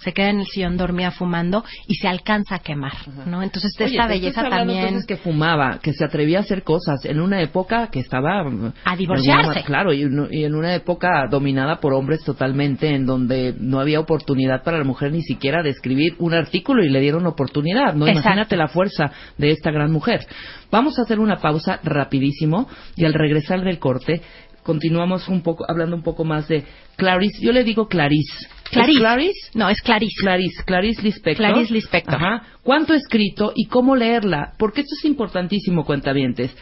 [0.00, 2.92] Se queda en el sillón dormida fumando y se alcanza a quemar,
[3.26, 3.42] ¿no?
[3.42, 4.78] Entonces, Oye, esta belleza estás también...
[4.80, 8.72] entonces que fumaba, que se atrevía a hacer cosas en una época que estaba mm,
[8.84, 9.40] A divorciarse.
[9.48, 13.80] alguna Claro, y, en- y en una época dominada por hombres totalmente, en donde no
[13.80, 17.94] había oportunidad para la mujer ni siquiera de escribir un artículo y le dieron oportunidad,
[17.94, 18.06] ¿no?
[18.06, 18.20] Exacto.
[18.28, 20.26] Imagínate la fuerza de esta gran mujer.
[20.70, 24.22] Vamos a hacer una pausa rapidísimo y al regresar del corte
[24.62, 26.62] continuamos un poco, hablando un poco más de
[26.96, 27.42] Clarice.
[27.42, 28.48] Yo le digo Clarice.
[28.70, 29.50] ¿Es Clarice.
[29.54, 30.14] No, es Clarice.
[30.20, 31.46] Clarice, Clarice Lispector.
[31.46, 32.14] Clarice Lispector.
[32.14, 32.42] Ajá.
[32.62, 34.52] ¿Cuánto he escrito y cómo leerla?
[34.58, 36.54] Porque esto es importantísimo, cuentavientes.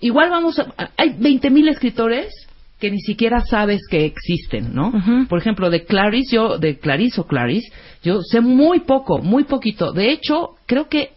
[0.00, 0.66] Igual vamos a...
[0.96, 2.32] Hay 20.000 escritores
[2.78, 4.92] que ni siquiera sabes que existen, ¿no?
[5.28, 7.72] Por ejemplo, de Clarice, yo, de Clarice o Clarice,
[8.04, 9.92] yo sé muy poco, muy poquito.
[9.92, 11.10] De hecho, creo que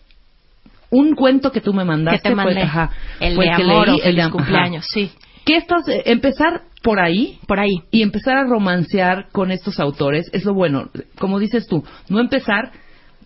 [0.89, 2.53] un cuento que tú me mandaste que te mandé.
[2.53, 4.31] fue, ajá, el fue de que amor leí, o el de- ajá.
[4.31, 5.11] cumpleaños, sí.
[5.45, 7.81] Que estás, eh, empezar por ahí, Por ahí.
[7.91, 10.89] y empezar a romancear con estos autores es lo bueno.
[11.19, 12.71] Como dices tú, no empezar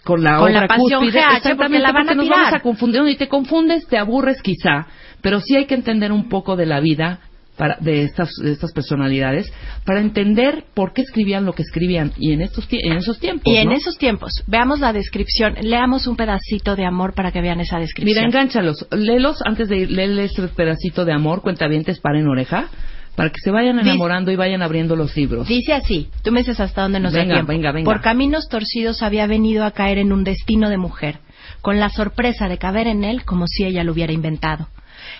[0.03, 2.39] con la Con la obra pasión cúspide, GH, exactamente, porque la van a nos tirar.
[2.39, 4.87] vamos a confundir y te confundes, te aburres quizá,
[5.21, 7.19] pero sí hay que entender un poco de la vida
[7.57, 9.51] para, de estas de estas personalidades
[9.85, 13.53] para entender por qué escribían lo que escribían y en estos en esos tiempos.
[13.53, 13.75] Y en ¿no?
[13.75, 18.15] esos tiempos, veamos la descripción, leamos un pedacito de amor para que vean esa descripción.
[18.15, 22.69] Mira, engánchalos, léelos antes de ir, léeles este pedacito de amor, cuentavientes, en oreja,
[23.15, 25.47] para que se vayan enamorando y vayan abriendo los libros.
[25.47, 27.51] Dice así, tú me dices hasta dónde nos da Venga, tiempo.
[27.51, 27.85] venga, venga.
[27.85, 31.19] Por caminos torcidos había venido a caer en un destino de mujer,
[31.61, 34.67] con la sorpresa de caber en él como si ella lo hubiera inventado.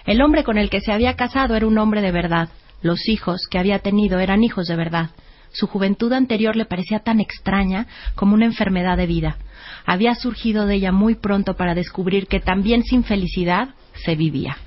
[0.06, 2.50] El hombre con el que se había casado era un hombre de verdad.
[2.82, 5.10] Los hijos que había tenido eran hijos de verdad.
[5.52, 9.38] Su juventud anterior le parecía tan extraña como una enfermedad de vida.
[9.86, 13.70] Había surgido de ella muy pronto para descubrir que también sin felicidad
[14.06, 14.58] se vivía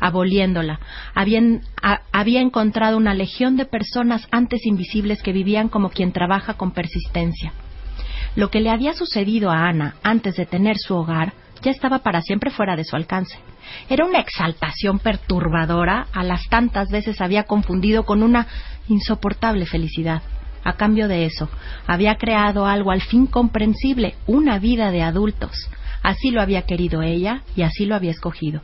[0.00, 0.78] aboliéndola.
[1.12, 6.54] Habían- a- había encontrado una legión de personas antes invisibles que vivían como quien trabaja
[6.54, 7.52] con persistencia.
[8.36, 11.32] Lo que le había sucedido a Ana antes de tener su hogar
[11.62, 13.38] ya estaba para siempre fuera de su alcance.
[13.88, 18.46] Era una exaltación perturbadora, a las tantas veces había confundido con una
[18.88, 20.22] insoportable felicidad.
[20.64, 21.48] A cambio de eso,
[21.86, 25.70] había creado algo al fin comprensible, una vida de adultos.
[26.02, 28.62] Así lo había querido ella y así lo había escogido.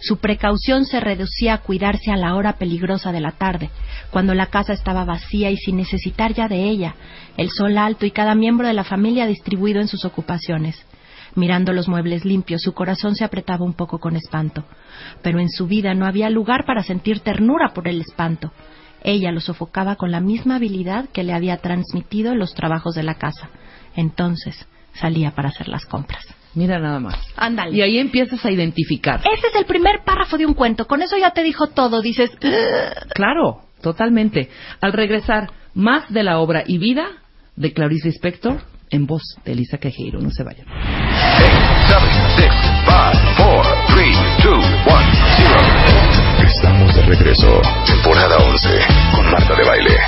[0.00, 3.70] Su precaución se reducía a cuidarse a la hora peligrosa de la tarde,
[4.10, 6.94] cuando la casa estaba vacía y sin necesitar ya de ella,
[7.36, 10.84] el sol alto y cada miembro de la familia distribuido en sus ocupaciones.
[11.36, 14.64] Mirando los muebles limpios, su corazón se apretaba un poco con espanto,
[15.22, 18.52] pero en su vida no había lugar para sentir ternura por el espanto.
[19.02, 23.16] Ella lo sofocaba con la misma habilidad que le había transmitido los trabajos de la
[23.16, 23.50] casa.
[23.96, 26.24] Entonces salía para hacer las compras.
[26.54, 27.18] Mira nada más.
[27.36, 27.76] Ándale.
[27.76, 29.20] Y ahí empiezas a identificar.
[29.20, 30.86] Ese es el primer párrafo de un cuento.
[30.86, 32.00] Con eso ya te dijo todo.
[32.00, 32.30] Dices.
[33.14, 34.48] Claro, totalmente.
[34.80, 37.06] Al regresar, más de la obra y vida
[37.56, 38.60] de Clarice Lispector
[38.90, 40.20] en voz de Elisa Quejeiro.
[40.20, 41.03] No se vayan.
[41.88, 42.06] 7,
[42.36, 42.50] 6,
[42.86, 45.02] 5, 4, 3, 2, 1,
[45.36, 45.84] 0.
[46.46, 47.62] Estamos de regreso.
[47.86, 48.68] Temporada 11
[49.14, 49.98] con Marta de Baile.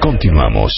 [0.00, 0.72] Continuamos.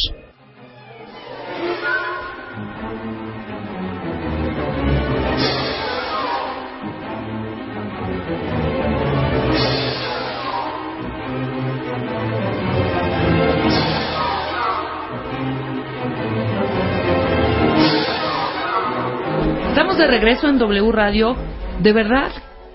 [19.97, 21.35] Estamos de regreso en W Radio.
[21.81, 22.31] De verdad,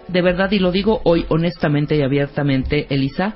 [0.07, 3.35] de verdad, y lo digo hoy honestamente y abiertamente, Elisa,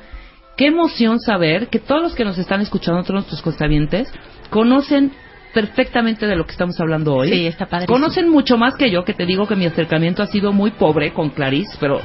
[0.57, 4.11] qué emoción saber que todos los que nos están escuchando, todos nuestros constabientes,
[4.49, 5.11] conocen
[5.53, 7.29] perfectamente de lo que estamos hablando hoy.
[7.29, 7.95] Sí, está padrísimo.
[7.95, 11.13] Conocen mucho más que yo, que te digo que mi acercamiento ha sido muy pobre
[11.13, 12.01] con Clarice, pero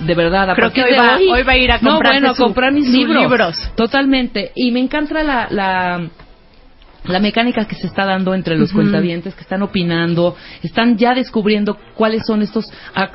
[0.00, 2.34] de verdad, a Creo que hoy de va- hoy va a ir a no, bueno,
[2.34, 3.22] su- comprar mis sus libros.
[3.22, 3.70] libros.
[3.76, 4.50] Totalmente.
[4.56, 6.08] Y me encanta la, la,
[7.04, 11.78] la mecánica que se está dando entre los cuentavientes que están opinando, están ya descubriendo
[11.94, 12.66] cuáles son estos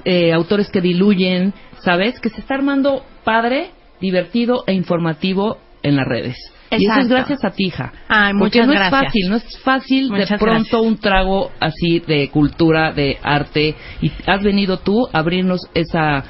[0.05, 2.19] eh, autores que diluyen, ¿sabes?
[2.19, 3.71] Que se está armando padre,
[4.01, 6.35] divertido e informativo en las redes.
[6.71, 7.13] Y eso es Exacto.
[7.13, 7.93] gracias a ti, hija.
[8.07, 8.91] Ay, Porque no gracias.
[8.91, 10.81] es fácil, no es fácil de pronto gracias.
[10.81, 16.23] un trago así de cultura, de arte, y has venido tú a abrirnos esa,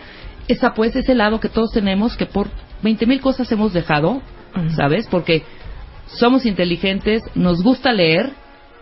[0.47, 2.49] esa pues, ese lado que todos tenemos, que por
[2.83, 4.21] 20 mil cosas hemos dejado,
[4.75, 5.07] ¿sabes?
[5.09, 5.43] Porque
[6.07, 8.31] somos inteligentes, nos gusta leer,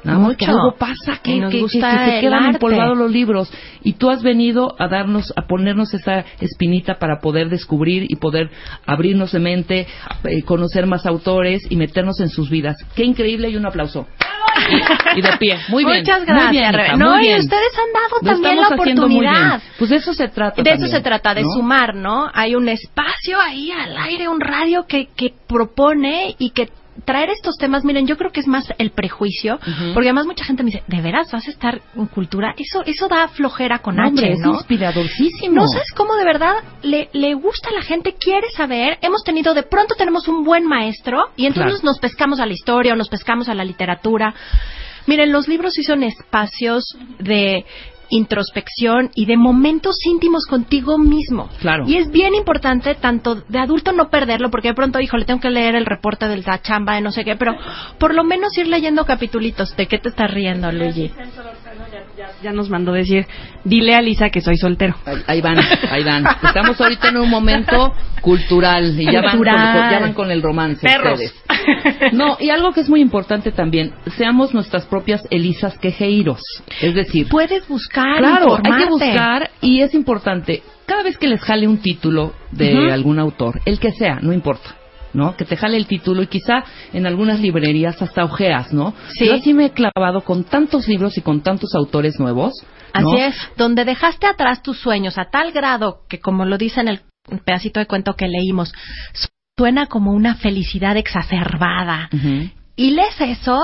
[0.03, 0.51] más que Mucho.
[0.59, 3.49] algo pasa, que, nos que- que- gusta que se quedan empolvados los libros.
[3.83, 8.49] Y tú has venido a darnos, a ponernos esa espinita para poder descubrir y poder
[8.85, 9.87] abrirnos de mente,
[10.25, 12.75] eh, conocer más autores y meternos en sus vidas.
[12.95, 14.05] Qué increíble y un aplauso.
[15.15, 15.57] Y, y de pie.
[15.69, 15.99] Muy bien.
[16.01, 16.89] Muchas Muy gracias, bien, hija, Rebe.
[16.91, 19.61] muy No, y ustedes han dado Lo también la oportunidad.
[19.79, 20.61] Pues de eso se trata.
[20.61, 21.49] De eso se trata, de ¿no?
[21.49, 22.29] sumar, ¿no?
[22.33, 26.67] Hay un espacio ahí al aire, un radio que, que propone y que
[27.05, 29.59] traer estos temas, miren, yo creo que es más el prejuicio,
[29.93, 32.53] porque además mucha gente me dice, ¿de veras vas a estar en cultura?
[32.57, 34.53] Eso eso da flojera con No, hombre, H, es ¿no?
[34.53, 35.55] inspiradorcísimo.
[35.55, 38.97] No sabes cómo de verdad le, le gusta a la gente, quiere saber.
[39.01, 41.85] Hemos tenido, de pronto tenemos un buen maestro y entonces Claro.
[41.91, 44.33] nos pescamos a la historia o nos pescamos a la literatura.
[45.05, 46.85] Miren, los libros sí son espacios
[47.19, 47.65] de
[48.09, 51.49] introspección y de momentos íntimos contigo mismo.
[51.59, 51.85] Claro.
[51.87, 55.49] Y es bien importante, tanto de adulto no perderlo, porque de pronto, híjole, tengo que
[55.49, 57.55] leer el reporte de la chamba de no sé qué, pero
[57.97, 59.75] por lo menos ir leyendo capitulitos.
[59.75, 61.11] ¿De qué te estás riendo, Luigi?
[62.41, 63.25] Ya nos mandó decir,
[63.63, 64.95] dile a Lisa que soy soltero.
[65.05, 65.57] Ahí, ahí van,
[65.89, 66.25] ahí van.
[66.43, 69.91] Estamos ahorita en un momento cultural y ya van, con, Cultural.
[69.91, 71.13] ya van con el romance Perros.
[71.13, 71.42] ustedes.
[72.11, 76.41] No, y algo que es muy importante también, seamos nuestras propias Elisas quejeiros.
[76.81, 78.89] Es decir, Puedes buscar, claro, hay que informarte.
[78.89, 82.91] buscar y es importante, cada vez que les jale un título de Ujú.
[82.91, 84.75] algún autor, el que sea, no importa.
[85.13, 85.35] ¿no?
[85.37, 88.95] Que te jale el título y quizá en algunas librerías hasta ojeas, ¿no?
[89.13, 89.27] Sí.
[89.27, 92.53] Yo así me he clavado con tantos libros y con tantos autores nuevos.
[92.99, 93.11] ¿no?
[93.11, 96.87] Así es, donde dejaste atrás tus sueños a tal grado que, como lo dice en
[96.87, 97.01] el
[97.45, 98.73] pedacito de cuento que leímos,
[99.57, 102.09] suena como una felicidad exacerbada.
[102.75, 103.61] Y lees eso,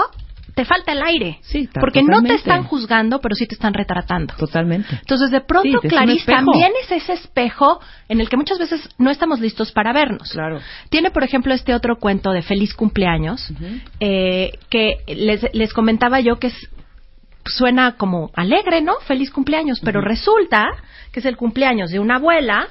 [0.54, 1.40] te falta el aire.
[1.42, 4.36] Sí, porque no te están juzgando, pero sí te están retratando.
[4.36, 4.96] Totalmente.
[5.00, 9.10] Entonces, de pronto, Sí, Clarice también es ese espejo en el que muchas veces no
[9.10, 10.32] estamos listos para vernos.
[10.32, 10.60] Claro.
[10.90, 13.52] Tiene, por ejemplo, este otro cuento de Feliz Cumpleaños,
[14.00, 16.70] eh, que les, les comentaba yo que es,
[17.46, 18.94] suena como alegre, ¿no?
[19.08, 20.68] Feliz cumpleaños, pero resulta
[21.12, 22.68] que es el cumpleaños de una abuela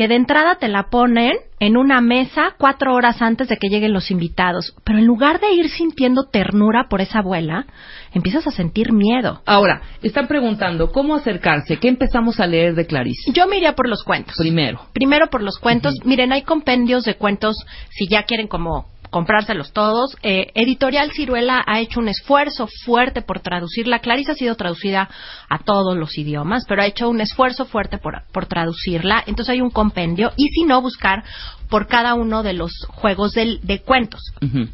[0.00, 3.92] que de entrada te la ponen en una mesa cuatro horas antes de que lleguen
[3.92, 4.74] los invitados.
[4.82, 7.66] Pero en lugar de ir sintiendo ternura por esa abuela,
[8.14, 9.42] empiezas a sentir miedo.
[9.44, 13.30] Ahora, están preguntando cómo acercarse, qué empezamos a leer de Clarice.
[13.34, 14.36] Yo me iría por los cuentos.
[14.38, 14.80] Primero.
[14.94, 15.92] Primero por los cuentos.
[16.02, 17.58] Miren, hay compendios de cuentos,
[17.90, 20.16] si ya quieren como comprárselos todos.
[20.22, 23.98] Eh, Editorial Ciruela ha hecho un esfuerzo fuerte por traducirla.
[23.98, 25.08] Clarice ha sido traducida
[25.48, 29.22] a todos los idiomas, pero ha hecho un esfuerzo fuerte por, por traducirla.
[29.26, 30.32] Entonces hay un compendio.
[30.36, 31.24] Y si no, buscar
[31.68, 34.20] por cada uno de los juegos del- de cuentos.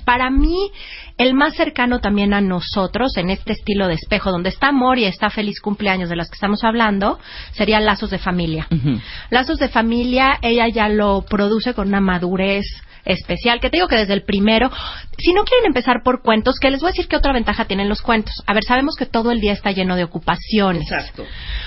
[0.07, 0.71] Para mí,
[1.19, 5.05] el más cercano también a nosotros, en este estilo de espejo, donde está Amor y
[5.05, 7.19] está Feliz Cumpleaños, de las que estamos hablando,
[7.53, 8.67] sería Lazos de Familia.
[9.31, 12.65] Lazos de Familia, ella ya lo produce con una madurez
[13.07, 14.71] especial, que te digo que desde el primero,
[15.17, 17.89] si no quieren empezar por cuentos, que les voy a decir qué otra ventaja tienen
[17.89, 18.35] los cuentos.
[18.47, 20.83] A ver, sabemos que todo el día está lleno de ocupaciones.
[20.91, 21.25] Exacto.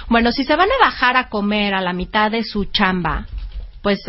[0.09, 3.25] Bueno, si se van a bajar a comer a la mitad de su chamba,
[3.81, 3.99] pues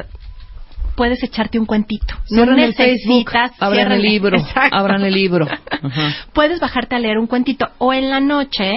[0.96, 2.14] puedes echarte un cuentito.
[2.28, 4.76] El Facebook, necesitas- abran cierran- el libro, Exacto.
[4.76, 5.46] abran el libro.
[5.82, 6.14] Ajá.
[6.34, 8.72] Puedes bajarte a leer un cuentito o en la noche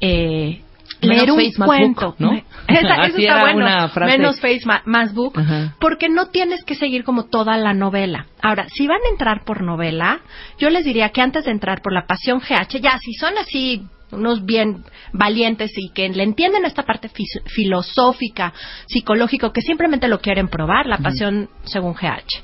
[0.00, 0.62] eh,
[1.06, 2.06] Menos leer un face, cuento.
[2.06, 2.32] book, ¿no?
[2.68, 3.58] Esa- eso está bueno.
[3.58, 4.18] una frase.
[4.18, 5.38] Menos face, más book.
[5.38, 5.74] Ajá.
[5.80, 8.26] Porque no tienes que seguir como toda la novela.
[8.42, 10.20] Ahora, si van a entrar por novela,
[10.58, 13.86] yo les diría que antes de entrar por la pasión GH, ya, si son así
[14.12, 17.10] unos bien valientes y que le entienden esta parte
[17.46, 18.52] filosófica,
[18.86, 22.42] psicológico, que simplemente lo quieren probar, la pasión según GH.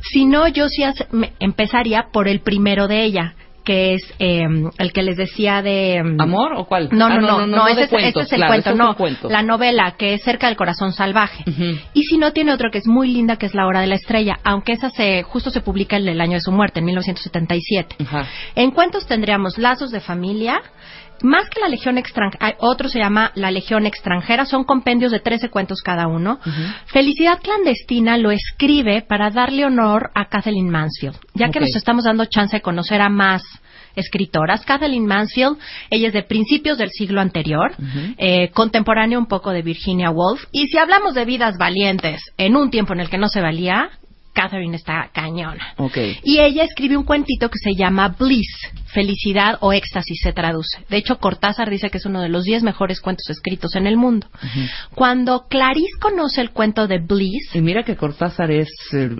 [0.00, 0.82] Si no, yo sí
[1.38, 3.34] empezaría por el primero de ella,
[3.64, 4.46] que es eh,
[4.78, 6.02] el que les decía de...
[6.02, 6.88] mm, ¿Amor o cuál?
[6.92, 9.30] no, Ah, no, no, no, de ese, es- cuentos, ese es el claro, cuento, no,
[9.30, 11.44] la novela que es Cerca del Corazón Salvaje.
[11.94, 13.94] Y si no, tiene otro que es muy linda, que es La Hora de la
[13.94, 17.96] Estrella, aunque esa se, justo se publica en el año de su muerte, en 1977.
[18.04, 18.26] Ajá.
[18.54, 20.60] En cuentos tendríamos Lazos de Familia,
[21.22, 25.48] más que la Legión Extranjera, otro se llama La Legión Extranjera, son compendios de 13
[25.48, 26.38] cuentos cada uno.
[26.86, 32.24] Felicidad Clandestina lo escribe para darle honor a Kathleen Mansfield, ya que nos estamos dando
[32.26, 33.42] chance de conocer a más
[33.94, 34.64] escritoras.
[34.64, 35.58] Kathleen Mansfield,
[35.90, 37.74] ella es de principios del siglo anterior,
[38.18, 40.44] eh, contemporánea un poco de Virginia Woolf.
[40.52, 43.90] Y si hablamos de vidas valientes en un tiempo en el que no se valía,
[44.32, 45.74] Catherine está cañona.
[45.76, 45.98] Ok.
[46.22, 48.48] Y ella escribe un cuentito que se llama Bliss,
[48.92, 50.84] felicidad o éxtasis se traduce.
[50.88, 53.96] De hecho, Cortázar dice que es uno de los 10 mejores cuentos escritos en el
[53.96, 54.26] mundo.
[54.94, 58.68] Cuando Clarice conoce el cuento de Bliss, Y mira que Cortázar es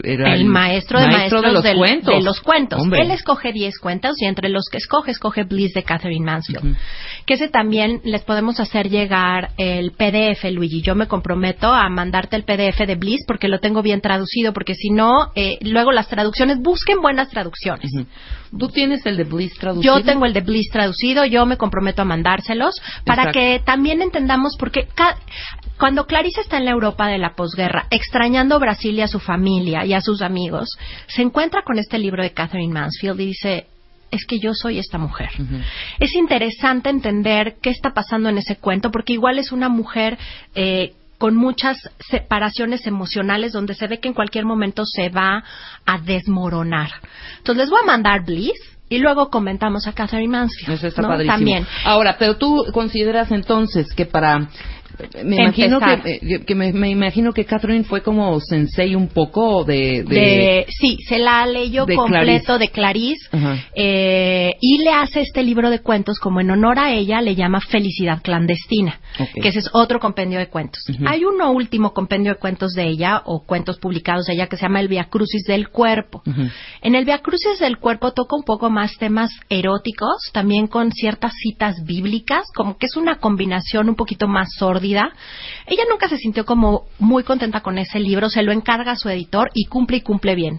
[0.04, 2.14] era el maestro de maestros de los del- cuentos.
[2.14, 2.80] de los cuentos.
[2.80, 3.02] Hombre.
[3.02, 6.76] Él escoge 10 cuentos y entre los que escoge, escoge Bliss de Catherine Mansfield.
[7.26, 10.82] Que ese también les podemos hacer llegar el PDF, Luigi.
[10.82, 14.74] Yo me comprometo a mandarte el PDF de Bliss porque lo tengo bien traducido, porque
[14.74, 17.90] si no, eh, luego las traducciones, busquen buenas traducciones.
[17.94, 18.06] Ujú.
[18.56, 19.98] ¿Tú tienes el de Bliss traducido?
[19.98, 22.74] Yo tengo el de Bliss traducido, yo me comprometo a mandárselos
[23.04, 23.38] para Exacto.
[23.38, 24.88] que también entendamos porque
[25.78, 29.84] cuando Clarice está en la Europa de la posguerra, extrañando Brasil y a su familia
[29.86, 30.68] y a sus amigos,
[31.06, 33.66] se encuentra con este libro de Catherine Mansfield y dice,
[34.10, 35.30] es que yo soy esta mujer.
[35.98, 40.18] Es interesante entender qué está pasando en ese cuento porque igual es una mujer
[40.54, 40.92] eh,
[41.22, 45.44] con muchas separaciones emocionales donde se ve que en cualquier momento se va
[45.86, 46.90] a desmoronar.
[47.38, 48.58] Entonces les voy a mandar Bliss
[48.88, 50.72] y luego comentamos a Catherine Mansfield.
[50.74, 51.06] Eso está ¿no?
[51.06, 51.36] padrísimo.
[51.36, 51.66] También.
[51.84, 54.48] Ahora, pero tú consideras entonces que para
[55.24, 56.02] Me imagino empezar.
[56.02, 60.04] que, eh, que me, me imagino que Catherine fue como sensei un poco de...
[60.04, 63.28] de- de, sí, se la leyó de completo de Clarice
[63.74, 67.60] eh, y le hace este libro de cuentos como en honor a ella le llama
[67.60, 69.00] Felicidad clandestina,
[69.40, 70.82] que ese es otro compendio de cuentos.
[71.06, 74.62] Hay uno último compendio de cuentos de ella o cuentos publicados de ella que se
[74.62, 76.22] llama El Via Crucis del cuerpo.
[76.82, 81.32] En el Via Crucis del cuerpo toca un poco más temas eróticos, también con ciertas
[81.42, 84.48] citas bíblicas, como que es una combinación un poquito más
[84.82, 85.12] sórdida.
[85.66, 89.08] Ella nunca se sintió como muy contenta con ese libro, se lo encarga a su
[89.08, 90.58] editor y cumple y cumple bien.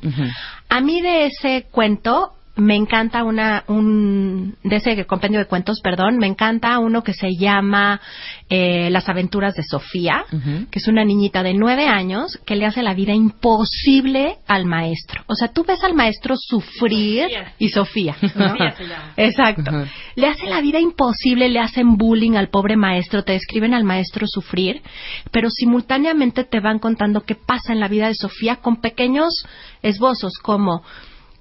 [0.70, 6.18] A mí de ese cuento me encanta una un de ese compendio de cuentos, perdón,
[6.18, 8.00] me encanta uno que se llama
[8.48, 10.26] eh, Las aventuras de Sofía,
[10.70, 15.24] que es una niñita de nueve años que le hace la vida imposible al maestro.
[15.28, 17.28] O sea, tú ves al maestro sufrir
[17.58, 18.50] y Sofía, ¿no?
[18.50, 19.14] Sofía se llama.
[19.18, 19.72] Exacto.
[20.16, 24.28] Le hace la vida imposible, le hacen bullying al pobre maestro, te describen al maestro
[24.28, 24.84] sufrir,
[25.32, 29.46] pero simultáneamente te van contando qué pasa en la vida de Sofía con pequeños
[29.82, 30.84] esbozos como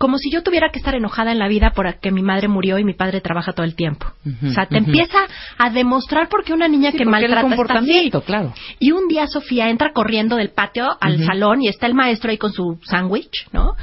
[0.02, 2.82] como si yo tuviera que estar enojada en la vida porque mi madre murió y
[2.84, 4.06] mi padre trabaja todo el tiempo.
[4.44, 5.18] O sea, te empieza
[5.58, 7.56] a demostrar por qué una niña Sí, que maltrata está así.
[7.56, 8.52] comportamiento, claro.
[8.80, 12.36] Y un día Sofía entra corriendo del patio al salón y está el maestro ahí
[12.36, 13.76] con su sándwich, ¿no?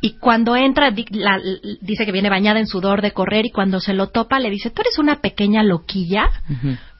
[0.00, 3.50] Y cuando entra, di- la- l- dice que viene bañada en sudor de correr y
[3.50, 6.30] cuando se lo topa le dice, tú eres una pequeña loquilla,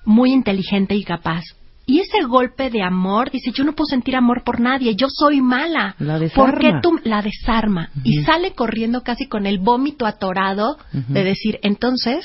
[0.05, 1.45] muy inteligente y capaz.
[1.87, 5.41] Y ese golpe de amor, dice, yo no puedo sentir amor por nadie, yo soy
[5.43, 5.95] mala.
[5.99, 6.51] La desarma.
[6.51, 7.91] ¿Por qué tú la desarma?
[8.03, 12.25] Y sale corriendo casi con el vómito atorado de decir, entonces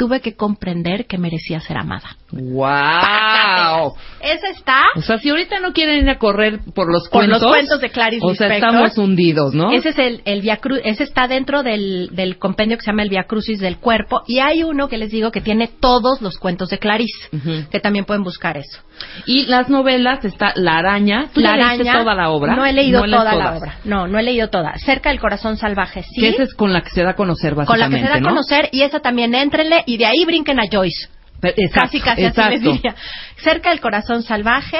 [0.00, 2.16] tuve que comprender que merecía ser amada.
[2.32, 3.94] ¡Wow!
[4.20, 7.42] Esa está O sea, si ahorita no quieren ir a correr por los Por cuentos...
[7.42, 8.74] los cuentos de Clarice O sea, Lispector.
[8.74, 9.72] estamos hundidos, ¿no?
[9.72, 13.02] Ese es el, el Via Cru- ese está dentro del, del compendio que se llama
[13.02, 16.38] el Via Crucis del cuerpo y hay uno que les digo que tiene todos los
[16.38, 17.28] cuentos de Clarice,
[17.70, 18.80] que también pueden buscar eso.
[19.26, 21.28] Y las novelas, está La Araña.
[21.34, 22.54] ¿Tú La leíste araña, toda la obra?
[22.54, 23.78] No he leído lees toda la obra.
[23.84, 24.74] No, no he leído toda.
[24.78, 26.20] Cerca del corazón salvaje, sí.
[26.20, 28.10] Que esa es con la que se da a conocer, con la básicamente, que se
[28.12, 28.28] da a ¿no?
[28.28, 31.08] conocer y esa también éntrenle y de ahí brinquen a Joyce.
[31.42, 32.42] Exacto, casi, casi exacto.
[32.42, 32.94] así les diría.
[33.36, 34.78] Cerca del corazón salvaje.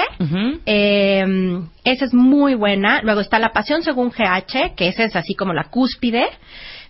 [0.67, 1.25] Eh,
[1.85, 3.01] esa es muy buena.
[3.03, 6.27] Luego está La Pasión según GH, que esa es así como la cúspide.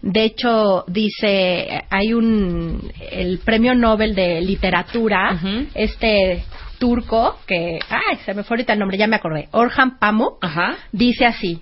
[0.03, 5.39] De hecho, dice, hay un, el premio Nobel de literatura,
[5.75, 6.43] este
[6.79, 10.79] turco, que, ay, se me fue ahorita el nombre, ya me acordé, Orhan Pamuk, Ajá.
[10.91, 11.61] dice así,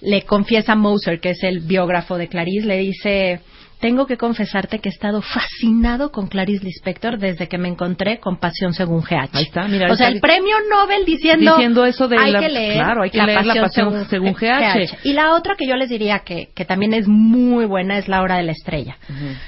[0.00, 3.40] le confiesa a Moser, que es el biógrafo de Clarice, le dice,
[3.82, 8.36] tengo que confesarte que he estado fascinado con Clarice Lispector desde que me encontré con
[8.38, 9.28] Pasión según GH.
[9.32, 12.48] Ahí está, mira, O sea, el premio Nobel diciendo, Diciendo eso de hay la- que
[12.48, 14.98] leer, claro, hay que leer La Pasión según GH.
[15.02, 18.22] Y la otra que yo les diría que, que también es muy buena es La
[18.22, 18.96] Hora de la Estrella.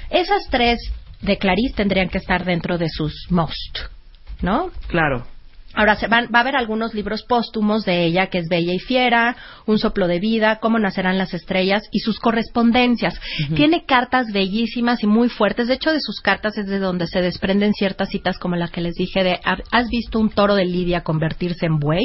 [0.09, 0.79] Esas tres
[1.21, 3.79] de Clarice tendrían que estar dentro de sus most,
[4.41, 4.69] ¿no?
[4.87, 5.25] Claro.
[5.75, 8.79] Ahora se van, va a haber algunos libros póstumos de ella, que es Bella y
[8.79, 9.35] Fiera,
[9.65, 13.19] Un soplo de vida, Cómo nacerán las estrellas y sus correspondencias.
[13.55, 15.67] Tiene cartas bellísimas y muy fuertes.
[15.67, 18.81] De hecho, de sus cartas es de donde se desprenden ciertas citas como la que
[18.81, 19.39] les dije de
[19.71, 22.03] ¿Has visto un toro de Lidia convertirse en buey?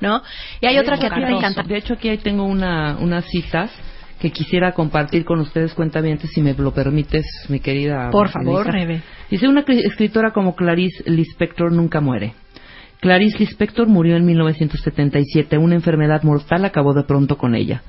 [0.00, 0.22] ¿No?
[0.60, 1.62] Y hay otra que a ti Carlos, encanta.
[1.62, 3.70] De hecho, aquí ahí tengo una, unas citas
[4.20, 8.10] que quisiera compartir con ustedes, cuentavientes, si me lo permites, mi querida.
[8.10, 8.66] Por favor.
[8.66, 9.02] Rebe.
[9.30, 12.32] Dice, una cri- escritora como Clarice Lispector nunca muere.
[13.06, 15.58] Clarice Lispector murió en 1977.
[15.58, 17.82] Una enfermedad mortal acabó de pronto con ella.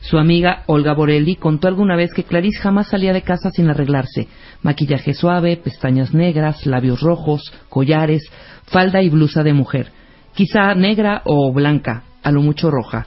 [0.00, 4.26] Su amiga Olga Borelli contó alguna vez que Clarice jamás salía de casa sin arreglarse.
[4.62, 8.28] Maquillaje suave, pestañas negras, labios rojos, collares,
[8.64, 9.92] falda y blusa de mujer.
[10.34, 13.06] Quizá negra o blanca, a lo mucho roja.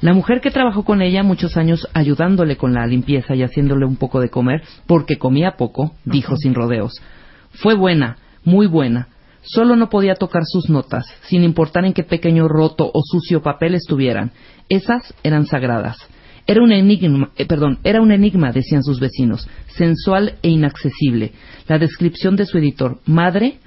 [0.00, 3.96] La mujer que trabajó con ella muchos años ayudándole con la limpieza y haciéndole un
[3.96, 7.02] poco de comer, porque comía poco, dijo sin rodeos.
[7.50, 9.08] Fue buena, muy buena.
[9.42, 13.74] Solo no podía tocar sus notas, sin importar en qué pequeño roto o sucio papel
[13.74, 14.32] estuvieran.
[14.68, 15.96] Esas eran sagradas.
[16.46, 21.32] Era un enigma, eh, perdón, era un enigma, decían sus vecinos, sensual e inaccesible.
[21.68, 23.58] La descripción de su editor, madre,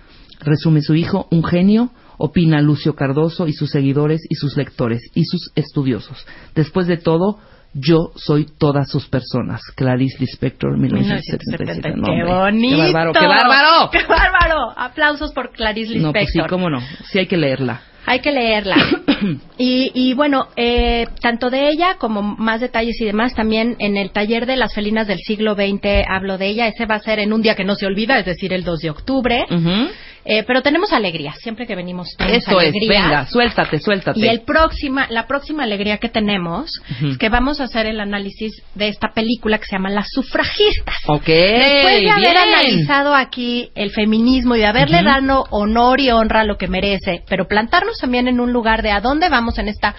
[0.42, 5.24] resume su hijo, un genio, opina Lucio Cardoso y sus seguidores y sus lectores y
[5.26, 6.26] sus estudiosos.
[6.56, 7.40] Después de todo,
[7.74, 9.62] yo soy todas sus personas.
[9.76, 11.94] Clarice Lispector, 1977.
[11.96, 12.76] No, ¡Qué bonito!
[12.76, 13.14] ¡Qué bárbaro!
[13.14, 13.90] ¡Qué bárbaro!
[13.92, 14.72] ¡Qué bárbaro!
[14.78, 16.50] Aplausos por Clarice No, pues sí, Lispector.
[16.50, 16.80] cómo no.
[17.06, 17.82] Sí hay que leerla.
[18.06, 18.76] Hay que leerla.
[19.58, 24.12] y, y bueno, eh, tanto de ella como más detalles y demás, también en el
[24.12, 26.68] taller de las felinas del siglo XX hablo de ella.
[26.68, 28.80] Ese va a ser en un día que no se olvida, es decir, el 2
[28.80, 29.46] de octubre.
[29.50, 29.90] Ujú.
[30.26, 33.04] Eh, pero tenemos alegría, siempre que venimos tenemos Eso es, alegría.
[33.04, 34.20] venga, suéltate, suéltate.
[34.20, 36.72] Y el próxima, la próxima alegría que tenemos
[37.02, 40.96] es que vamos a hacer el análisis de esta película que se llama Las sufragistas.
[41.08, 42.38] Ok, Después de haber bien.
[42.38, 47.24] analizado aquí el feminismo y de haberle dado honor y honra a lo que merece,
[47.28, 49.96] pero plantarnos también en un lugar de a dónde vamos en esta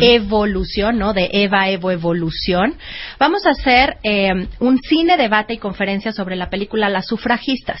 [0.00, 1.12] evolución, ¿no?
[1.12, 2.74] De Eva, Evo, evolución.
[3.18, 4.30] Vamos a hacer eh,
[4.60, 7.80] un cine, debate y conferencia sobre la película Las sufragistas.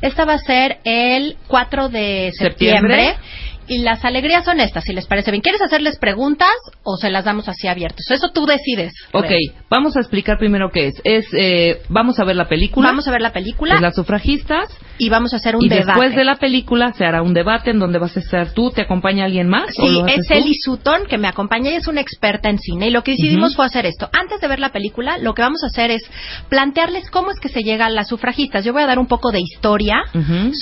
[0.00, 2.96] Esta va a ser el 4 de ¿Septiembre?
[2.96, 3.46] septiembre.
[3.68, 5.40] Y las alegrías son estas, si les parece bien.
[5.42, 6.48] ¿Quieres hacerles preguntas
[6.84, 8.08] o se las damos así abiertos?
[8.10, 8.92] Eso tú decides.
[9.12, 9.52] Ok, Rebe.
[9.68, 11.00] vamos a explicar primero qué es.
[11.02, 12.86] Es, eh, vamos a ver la película.
[12.86, 14.68] Vamos a ver la película las sufragistas.
[14.98, 15.86] y vamos a hacer un y debate.
[15.86, 18.82] después de la película se hará un debate en donde vas a estar tú, ¿te
[18.82, 19.74] acompaña alguien más?
[19.74, 20.30] Sí, es?
[20.30, 21.70] Eli Sutton que me acompaña.
[21.70, 22.86] Ella es una experta en cine.
[22.86, 24.08] Y lo que decidimos fue hacer esto.
[24.12, 26.02] Antes de ver la película, lo que vamos a hacer es
[26.48, 28.64] plantearles cómo es que se llega a las sufragistas.
[28.64, 30.04] Yo voy a dar un poco de historia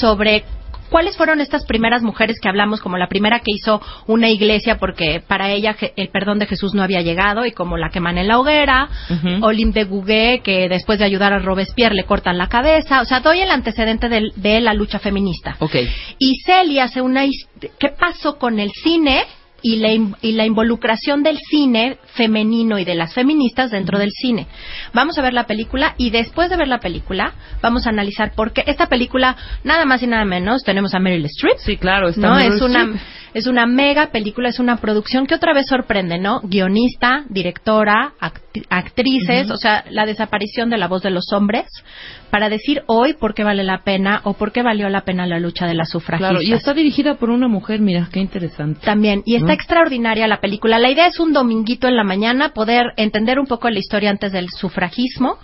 [0.00, 0.44] sobre
[0.90, 5.20] cuáles fueron estas primeras mujeres que hablamos, como la primera que hizo una iglesia porque
[5.26, 8.38] para ella el perdón de Jesús no había llegado y como la queman en la
[8.38, 9.44] hoguera, Ujú.
[9.46, 13.20] Olympe de Gouguet que después de ayudar a Robespierre le cortan la cabeza, o sea,
[13.20, 15.56] doy el antecedente del- de, la lucha feminista.
[15.60, 15.74] Ok.
[16.18, 17.24] Y Celia hace una...
[17.78, 19.24] ¿Qué pasó con el cine
[19.64, 19.88] y la,
[20.20, 24.46] y la involucración del cine femenino y de las feministas dentro del cine?
[24.92, 27.32] Vamos a ver la película y después de ver la película
[27.62, 31.24] vamos a analizar por qué esta película, nada más y nada menos, tenemos a Meryl
[31.24, 31.56] Streep.
[31.58, 32.34] Sí, claro, está ¿no?
[32.36, 33.00] Meryl Es una, Streep.
[33.32, 36.40] es una mega película, es una producción que otra vez sorprende, ¿no?
[36.44, 41.64] Guionista, directora, act- actrices, o sea, la desaparición de la voz de los hombres
[42.34, 45.38] para decir hoy por qué vale la pena o por qué valió la pena la
[45.38, 46.30] lucha de las sufragistas.
[46.32, 48.80] Claro, y está dirigida por una mujer, mira, qué interesante.
[48.84, 49.52] También, y está ¿No?
[49.52, 50.80] extraordinaria la película.
[50.80, 54.32] La idea es un dominguito en la mañana poder entender un poco la historia antes
[54.32, 55.38] del sufragismo,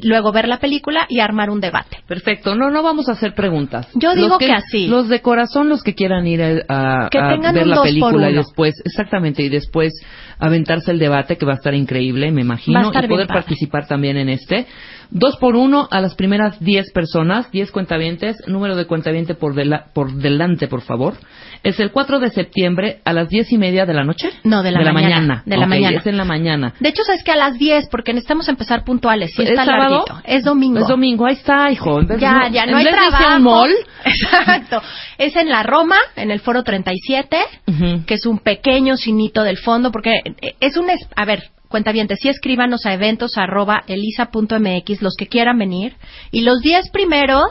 [0.00, 1.98] luego ver la película y armar un debate.
[2.06, 3.86] Perfecto, no, no vamos a hacer preguntas.
[3.94, 4.86] Yo digo que así.
[4.86, 8.30] Los de corazón, los que quieran ir a, a- Que a tengan ver la película
[8.30, 9.92] y después, exactamente, y después
[10.38, 13.42] aventarse el debate que va a estar increíble, me imagino, y poder padre.
[13.42, 14.66] participar también en este.
[15.10, 19.86] Dos por uno a las primeras diez personas, diez cuentavientes, número de cuentaviente por, dela-
[19.94, 21.14] por delante, por favor.
[21.62, 24.30] Es el 4 de septiembre a las diez y media de la noche.
[24.44, 25.42] No, de la mañana.
[25.46, 25.98] De la mañana.
[25.98, 26.74] Es en la mañana.
[26.78, 29.32] De hecho, sabes que a las 10, porque necesitamos empezar puntuales.
[29.34, 30.04] Sí ¿Es está sábado?
[30.06, 30.20] larguito.
[30.24, 30.78] Es domingo.
[30.80, 32.00] Es domingo, ahí está, hijo.
[32.18, 33.36] Ya, ya, no hay trabajo.
[33.36, 33.70] un mall.
[34.04, 34.82] Exacto.
[35.16, 38.04] Es en la Roma, en el Foro 37, Ujú.
[38.06, 40.20] que es un pequeño cinito del fondo, porque
[40.60, 40.86] es un...
[41.16, 45.94] A ver, cuenta bien, sí escríbanos a eventos arroba elisa.mx, los que quieran venir.
[46.30, 47.48] Y los 10 primeros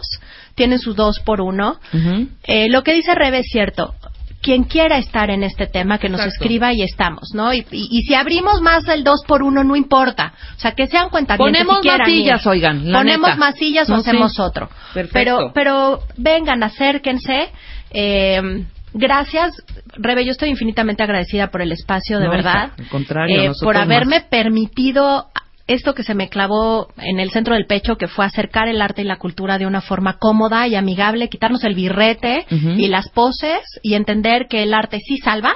[0.55, 1.79] tienen sus dos por uno.
[1.93, 2.27] Ujú.
[2.43, 3.93] Eh, lo que dice Rebe es cierto.
[4.41, 6.43] Quien quiera estar en este tema, que nos Exacto.
[6.43, 7.53] escriba y estamos, ¿no?
[7.53, 10.33] Y, y- y si abrimos más del 2 por 1 no importa.
[10.55, 12.47] O sea, que sean cuentavientes Ponemos si quieran más sillas, ir.
[12.49, 13.39] oigan, la Ponemos neta.
[13.39, 14.41] más sillas o No, hacemos sí.
[14.41, 14.69] otro.
[14.93, 15.11] Perfecto.
[15.13, 17.49] Pero, pero vengan, acérquense.
[17.91, 19.51] Eh, gracias,
[19.95, 20.25] Rebe.
[20.25, 22.71] Yo estoy infinitamente agradecida por el espacio, de No, verdad.
[22.73, 24.25] hija, al contrario, Eh, por haberme más.
[24.29, 25.27] permitido
[25.67, 29.01] esto que se me clavó en el centro del pecho, que fue acercar el arte
[29.01, 33.59] y la cultura de una forma cómoda y amigable, quitarnos el birrete y las poses
[33.83, 35.53] y entender que el arte sí salva.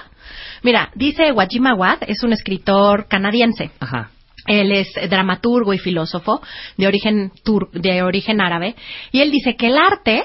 [0.64, 3.72] Mira, dice Wajima Wad, es un escritor canadiense.
[3.80, 4.10] Ajá.
[4.48, 6.42] Él es dramaturgo y filósofo
[6.76, 8.76] de origen tur- de origen árabe
[9.14, 10.24] y él dice que el arte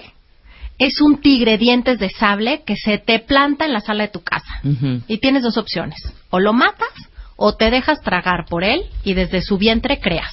[0.79, 4.23] es un tigre dientes de sable que se te planta en la sala de tu
[4.23, 4.61] casa
[5.07, 5.99] y tienes dos opciones
[6.31, 6.93] o lo matas
[7.37, 10.33] o te dejas tragar por él y desde su vientre creas.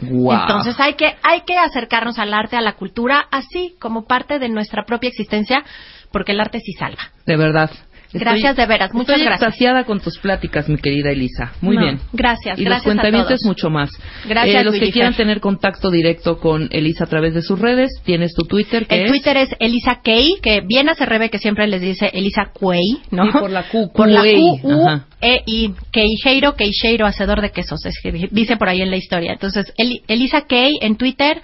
[0.00, 0.40] Guau.
[0.42, 4.48] Entonces hay que hay que acercarnos al arte, a la cultura, así como parte de
[4.48, 5.64] nuestra propia existencia,
[6.12, 7.10] porque el arte sí salva.
[7.26, 7.70] De verdad.
[8.12, 9.48] Gracias de veras, muchas estoy gracias.
[9.48, 11.52] extasiada con tus pláticas, mi querida Elisa.
[11.60, 12.00] Muy No, bien.
[12.12, 13.44] gracias, Y gracias los todos.
[13.44, 13.90] mucho más.
[14.26, 15.26] Gracias, Eh, los que Willy quieran Fer.
[15.26, 19.02] tener contacto directo con Elisa a través de sus redes, tienes tu Twitter, que El
[19.04, 19.10] es...
[19.10, 23.26] Twitter es Elisa Kay, que bien hace Rebe que siempre les dice Elisa Cuey, ¿no?
[23.26, 25.06] Sí, por la Q, Por la Q, U, ajá.
[25.20, 29.32] E, I, Queijeiro, Queijeiro, hacedor de quesos, es que dice por ahí en la historia.
[29.32, 31.42] Entonces, Eli- Elisa Kay en Twitter.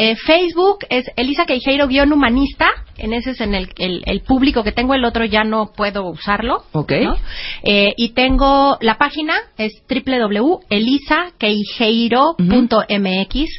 [0.00, 4.62] Eh, Facebook es Elisa Queijeiro guion humanista, en ese es en el, el- el público
[4.62, 6.62] que tengo, el otro ya no puedo usarlo.
[6.72, 6.92] Ok.
[7.02, 7.16] ¿no?
[7.64, 9.72] Eh, y tengo la página, es
[12.38, 13.50] www.elisaqueijeiro.mx.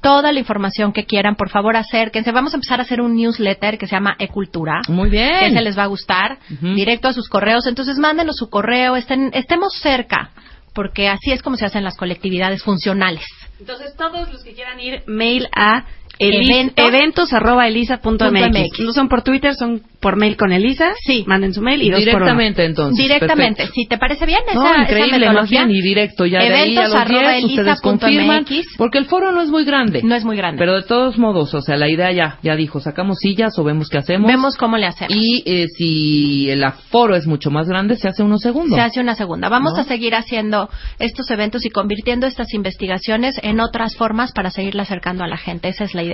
[0.00, 2.32] Toda la información que quieran, por favor, acérquense.
[2.32, 4.80] Vamos a empezar a hacer un newsletter que se llama Ecultura.
[4.88, 5.38] Muy bien.
[5.38, 6.38] Que se les va a gustar.
[6.74, 7.66] Directo a sus correos.
[7.68, 8.96] Entonces, mándenos su correo.
[8.96, 10.30] Estén, estemos cerca.
[10.74, 13.24] Porque así es como se hacen las colectividades funcionales.
[13.62, 15.86] Entonces, todos los que quieran ir, mail a
[16.28, 16.86] Eventos.
[16.86, 18.58] eventos arroba elisa punto Punto MX.
[18.58, 18.80] MX.
[18.80, 20.92] No son por Twitter, son por mail con Elisa.
[21.06, 21.24] Sí.
[21.26, 22.04] Manden su mail y dos por.
[22.04, 23.02] Directamente, entonces.
[23.02, 23.72] Directamente, perfecto.
[23.74, 25.64] si te parece bien esa, No, esa increíble, más metodología.
[25.64, 28.66] bien, y directo, ya de ahí a Eventos los arroba 10 ustedes confirman, MX.
[28.76, 30.02] porque el foro no es muy grande.
[30.02, 30.58] No es muy grande.
[30.58, 33.88] Pero de todos modos, o sea, la idea ya, ya dijo, sacamos sillas o vemos
[33.88, 34.30] qué hacemos.
[34.30, 35.14] Vemos cómo le hacemos.
[35.14, 38.74] Y eh, si el aforo es mucho más grande, se hace uno segundo.
[38.76, 39.48] Se hace una segunda.
[39.48, 39.80] Vamos ¿No?
[39.80, 40.68] a seguir haciendo
[40.98, 45.68] estos eventos y convirtiendo estas investigaciones en otras formas para seguirle acercando a la gente.
[45.68, 46.11] Esa es la idea.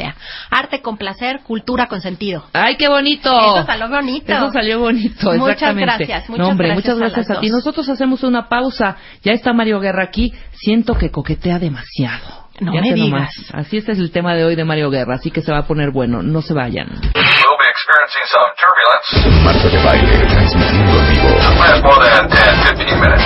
[0.51, 2.45] Arte con placer, cultura con sentido.
[2.53, 3.31] ¡Ay, qué bonito!
[3.57, 4.33] Eso salió bonito.
[4.33, 5.85] Eso salió bonito, Muchas exactamente.
[6.07, 7.49] gracias, No, muchas hombre, gracias muchas a gracias a, ti.
[7.51, 8.97] Nosotros hacemos una pausa.
[9.23, 10.33] Ya está Mario Guerra aquí.
[10.53, 12.49] Siento que coquetea demasiado.
[12.61, 13.09] No Ya me digas.
[13.11, 13.31] nomás.
[13.55, 15.67] Así este es el tema de hoy de Mario Guerra, así que se va a
[15.67, 16.23] poner bueno.
[16.23, 16.89] No se vayan.
[16.89, 19.45] We'll be experiencing some turbulence.
[19.45, 21.29] Marta de baile, transmitiendo en vivo.
[21.39, 22.41] Last more than 10,
[22.79, 23.25] 15 minutes.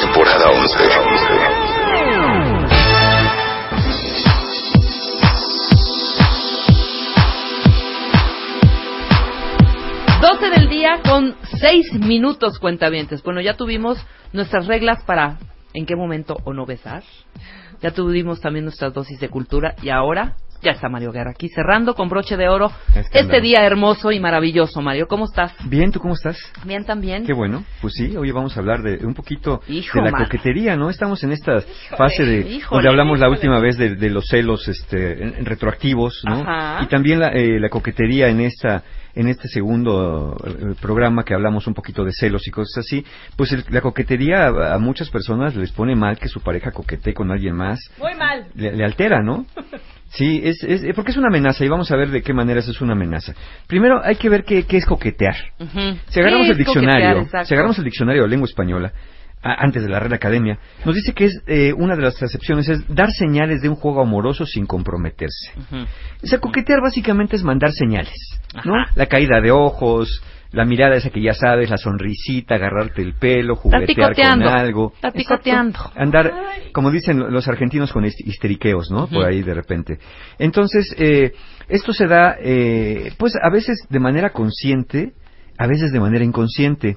[0.00, 1.53] Temporada 11.
[10.40, 13.22] 12 del día con 6 minutos cuentavientes.
[13.22, 15.38] Bueno, ya tuvimos nuestras reglas para
[15.72, 17.04] en qué momento o no besar.
[17.80, 20.34] Ya tuvimos también nuestras dosis de cultura y ahora
[20.64, 22.72] ya está Mario Guerra aquí cerrando con broche de oro
[23.12, 24.80] este día hermoso y maravilloso.
[24.80, 25.52] Mario, ¿cómo estás?
[25.66, 26.38] Bien, ¿tú cómo estás?
[26.64, 27.24] Bien también.
[27.26, 27.62] Qué bueno.
[27.80, 30.90] Pues sí, hoy vamos a hablar de un poquito Hijo, de la coquetería, ¿no?
[30.90, 31.60] Estamos en esta
[31.96, 35.44] fase de híjole, donde hablamos la última vez de, de los celos este, en- en
[35.44, 36.40] retroactivos, ¿no?
[36.40, 36.82] Ajá.
[36.82, 38.82] Y también la, eh, la coquetería en esta
[39.16, 43.04] en este segundo eh, programa que hablamos un poquito de celos y cosas así,
[43.36, 47.14] pues el- la coquetería a, a muchas personas les pone mal que su pareja coquetee
[47.14, 47.78] con alguien más.
[47.98, 48.46] Muy mal.
[48.56, 49.46] le, le altera, ¿no?
[50.14, 52.70] Sí, es, es, porque es una amenaza y vamos a ver de qué manera eso
[52.70, 53.34] es una amenaza.
[53.66, 55.34] Primero hay que ver qué, qué es coquetear.
[56.08, 58.92] Si agarramos ¿Qué el diccionario, si agarramos el diccionario de lengua española,
[59.42, 62.68] a- antes de la Real Academia, nos dice que es eh, una de las acepciones
[62.68, 65.50] es dar señales de un juego amoroso sin comprometerse.
[65.56, 65.82] Ujú.
[66.22, 68.14] O sea, coquetear básicamente es mandar señales,
[68.64, 68.74] ¿no?
[68.80, 68.92] Ajá.
[68.94, 70.22] La caída de ojos,
[70.54, 73.86] la mirada esa que ya sabes, la sonrisita, agarrarte el pelo, juguetear
[74.46, 74.92] con algo.
[75.12, 75.78] Picoteando.
[75.96, 76.32] Andar,
[76.72, 79.06] como dicen lo- los argentinos, con hist- histeriqueos, ¿no?
[79.08, 79.98] Por ahí de repente.
[80.38, 81.32] Entonces, eh,
[81.68, 85.12] esto se da, eh, pues a veces de manera consciente,
[85.58, 86.96] a veces de manera inconsciente.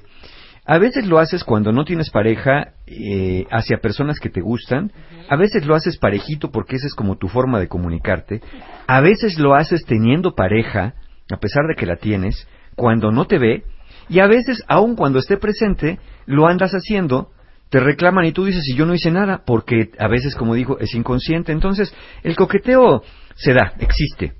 [0.70, 4.92] A veces lo haces cuando no tienes pareja eh, hacia personas que te gustan.
[5.30, 8.42] A veces lo haces parejito porque esa es como tu forma de comunicarte.
[8.86, 10.92] A veces lo haces teniendo pareja,
[11.32, 12.46] a pesar de que la tienes,
[12.78, 13.64] cuando no te ve.
[14.08, 17.30] Y a veces, aun cuando esté presente, lo andas haciendo,
[17.68, 20.78] te reclaman y tú dices, y yo no hice nada, porque a veces, como dijo,
[20.78, 21.52] es inconsciente.
[21.52, 21.92] Entonces,
[22.22, 23.02] el coqueteo
[23.34, 24.32] se da, existe.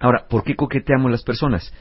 [0.00, 1.74] Ahora, ¿por qué coqueteamos las personas?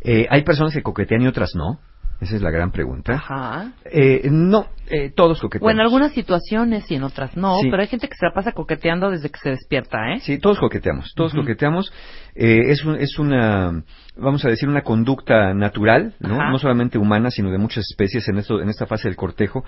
[0.00, 1.80] Eh, hay personas que coquetean y otras no.
[2.20, 3.12] Esa es la gran pregunta.
[3.14, 3.72] Ajá.
[3.84, 5.68] Eh, no, eh, todos coqueteamos.
[5.68, 7.68] O en algunas situaciones y en otras no, Sí.
[7.70, 10.20] pero hay gente que se la pasa coqueteando desde que se despierta, ¿eh?
[10.20, 11.92] Sí, todos coqueteamos, todos coqueteamos.
[12.36, 13.82] Eh, es, un- es una,
[14.16, 16.40] vamos a decir, una conducta natural, ¿no?
[16.40, 16.50] Ajá.
[16.50, 19.64] No solamente humana, sino de muchas especies en, esto, en esta fase del cortejo.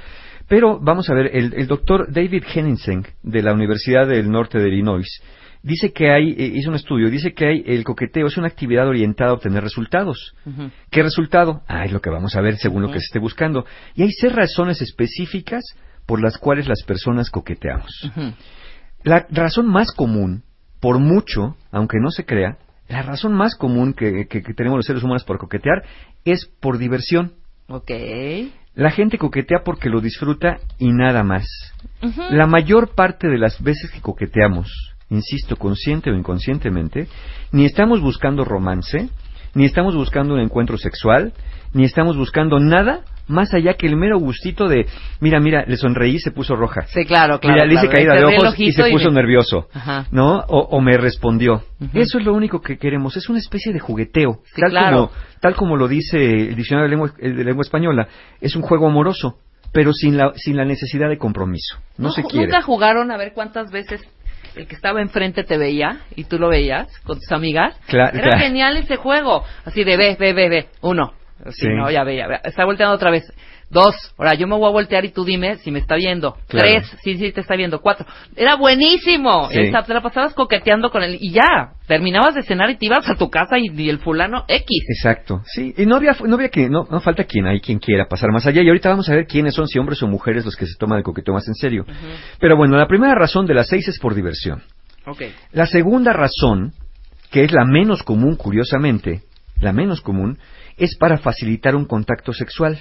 [0.49, 4.69] Pero vamos a ver, el, el doctor David Henningsen, de la Universidad del Norte de
[4.69, 5.23] Illinois,
[5.63, 8.87] dice que hay, eh, hizo un estudio, dice que hay, el coqueteo es una actividad
[8.87, 10.35] orientada a obtener resultados.
[10.91, 11.63] ¿Qué resultado?
[11.67, 13.67] Ah, es lo que vamos a ver según lo que se esté buscando.
[13.95, 15.65] Y hay seis razones específicas
[16.07, 18.13] por las cuales las personas coqueteamos.
[19.03, 20.45] La razón más común,
[20.81, 22.59] por mucho, aunque no se crea,
[22.89, 25.83] la razón más común que, que- que tenemos los seres humanos por coquetear
[26.25, 27.33] es por diversión.
[27.69, 27.91] Ok.
[28.75, 31.47] La gente coquetea porque lo disfruta y nada más.
[32.31, 34.69] La mayor parte de las veces que coqueteamos,
[35.09, 37.09] insisto, consciente o inconscientemente,
[37.53, 39.09] ni estamos buscando romance,
[39.55, 41.33] ni estamos buscando un encuentro sexual,
[41.73, 44.87] ni estamos buscando nada más allá que el mero gustito de,
[45.21, 46.83] mira, mira, le sonreí y se puso roja.
[46.87, 47.55] Sí, claro, claro.
[47.57, 47.97] Mira, le hice claro.
[47.97, 49.67] caída de ojos y se puso me- nervioso.
[49.75, 50.07] Ajá.
[50.13, 50.45] ¿No?
[50.47, 51.63] O, o me respondió.
[51.93, 53.17] Eso es lo único que queremos.
[53.17, 54.43] Es una especie de jugueteo.
[54.45, 54.97] Sí, tal, claro.
[55.09, 55.11] como,
[55.41, 58.07] tal como lo dice el diccionario de lengua, el de lengua española.
[58.41, 59.39] Es un juego amoroso,
[59.73, 61.79] pero sin la, sin la necesidad de compromiso.
[61.99, 62.47] No, se quiere.
[62.47, 64.01] ¿Nunca jugaron a ver cuántas veces
[64.55, 67.75] el que estaba enfrente te veía y tú lo veías con tus amigas?
[67.89, 68.39] Cla- Era claro.
[68.39, 69.43] genial ese juego.
[69.65, 70.67] Así de ve, ve, ve, ve.
[70.81, 71.13] Uno.
[71.51, 71.69] Sí.
[71.69, 72.41] no, ya ve, ya ve.
[72.45, 73.25] Está volteando otra vez.
[73.69, 73.95] Dos.
[74.17, 76.37] Ahora yo me voy a voltear y tú dime si me está viendo.
[76.47, 76.69] Claro.
[76.69, 76.97] Tres.
[77.03, 77.81] Sí, sí, te está viendo.
[77.81, 78.07] Cuatro.
[78.37, 79.49] Era buenísimo.
[79.51, 79.59] Sí.
[79.61, 81.71] Esa- te la pasabas coqueteando con él y ya.
[81.89, 84.85] Terminabas de cenar y te ibas a tu casa y, y el fulano X.
[84.89, 88.07] Exacto, sí, y no había, no había que, no, no falta quien hay quien quiera
[88.09, 90.57] pasar más allá, y ahorita vamos a ver quiénes son, si hombres o mujeres los
[90.57, 91.85] que se toman el coqueteo más en serio.
[92.41, 94.63] Pero bueno, la primera razón de las seis es por diversión.
[95.07, 95.23] Ok.
[95.53, 96.73] La segunda razón,
[97.31, 99.23] que es la menos común, curiosamente,
[99.61, 100.39] la menos común,
[100.77, 102.79] es para facilitar un contacto sexual.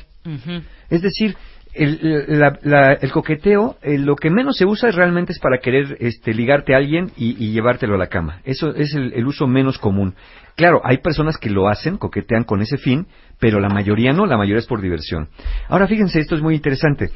[0.90, 1.36] Es decir,
[1.74, 5.98] el, la- la- el coqueteo, eh, lo que menos se usa realmente es para querer
[6.00, 8.40] este, ligarte a alguien y, y llevártelo a la cama.
[8.46, 10.16] Eso es el, el uso menos común.
[10.56, 13.08] Claro, hay personas que lo hacen, coquetean con ese fin,
[13.40, 15.28] pero la mayoría no, la mayoría es por diversión.
[15.68, 17.10] Ahora fíjense, esto es muy interesante.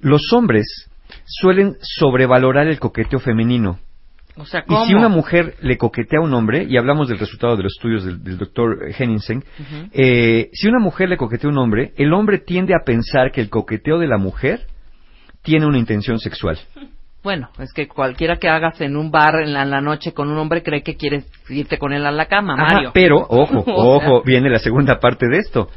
[0.00, 0.66] Los hombres
[1.24, 3.78] suelen sobrevalorar el coqueteo femenino.
[4.36, 7.54] O sea, Y si una mujer le coquetea a un hombre, y hablamos del resultado
[7.56, 9.44] de los estudios del, del doctor Henningsen,
[9.92, 13.42] eh, si una mujer le coquetea a un hombre, el hombre tiende a pensar que
[13.42, 14.66] el coqueteo de la mujer
[15.42, 16.58] tiene una intención sexual.
[17.22, 20.28] Bueno, es que cualquiera que hagas en un bar en la, en la noche con
[20.28, 22.90] un hombre cree que quieres irte con él a la cama, Ajá, Mario.
[22.94, 25.68] pero, ojo, ojo, viene la segunda parte de esto.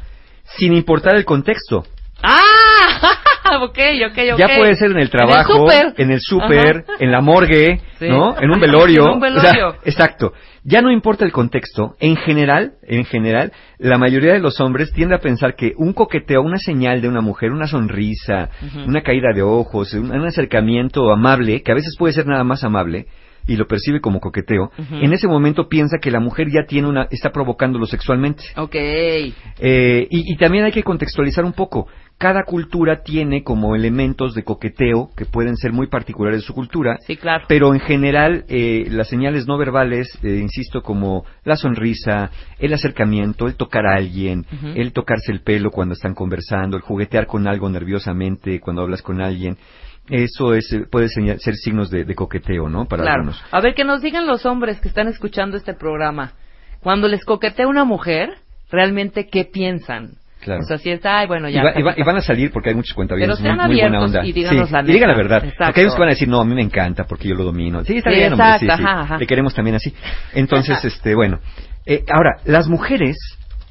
[0.44, 1.84] Sin importar el contexto.
[2.22, 3.18] ¡Ah!
[3.62, 3.78] ok,
[4.10, 4.38] ok, ok.
[4.38, 5.66] Ya puede ser en el trabajo,
[5.96, 6.84] En el súper.
[6.98, 8.08] en la morgue, Sí.
[8.08, 8.36] ¿no?
[8.40, 9.04] En un velorio.
[9.06, 9.74] En un O sea, velorio.
[9.84, 10.32] exacto.
[10.64, 11.94] Ya no importa el contexto.
[12.00, 16.42] En general, en general, la mayoría de los hombres tiende a pensar que un coqueteo,
[16.42, 18.50] una señal de una mujer, una sonrisa,
[18.86, 22.64] una caída de ojos, un, un acercamiento amable, que a veces puede ser nada más
[22.64, 23.06] amable,
[23.48, 27.06] y lo percibe como coqueteo, en ese momento piensa que la mujer ya tiene una,
[27.12, 28.42] está provocándolo sexualmente.
[28.56, 28.74] Ok.
[28.74, 31.86] Eh, y, y también hay que contextualizar un poco.
[32.18, 36.96] Cada cultura tiene como elementos de coqueteo que pueden ser muy particulares de su cultura.
[37.06, 37.44] Sí, claro.
[37.46, 43.46] Pero en general, eh, las señales no verbales, eh, insisto, como la sonrisa, el acercamiento,
[43.46, 47.68] el tocar a alguien, el tocarse el pelo cuando están conversando, el juguetear con algo
[47.68, 49.58] nerviosamente cuando hablas con alguien,
[50.08, 52.86] eso es, eh, puede señal- ser signos de, de coqueteo, ¿no?
[52.86, 53.16] Para claro.
[53.20, 53.42] algunos.
[53.50, 56.32] A ver, que nos digan los hombres que están escuchando este programa.
[56.80, 58.30] Cuando les coquetea una mujer,
[58.70, 60.12] ¿realmente qué piensan?
[60.46, 60.60] Claro.
[60.62, 61.60] O sea, si es, ay, bueno, ya.
[61.60, 63.66] y, va- y va- está- y van a salir porque hay muchos cuentavientes Pero muy,
[63.66, 64.24] muy buena onda.
[64.24, 65.38] y díganos Sí, la y digan la verdad.
[65.44, 65.64] Exacto.
[65.66, 67.42] Porque hay unos que van a decir, no, a mí me encanta porque yo lo
[67.44, 67.84] domino.
[67.84, 69.18] Sí, está Sí, bien, hombre, sí, ajá, ajá.
[69.18, 69.92] Le queremos también así.
[70.34, 71.40] Entonces, este, bueno.
[71.84, 73.16] Eh, ahora, las mujeres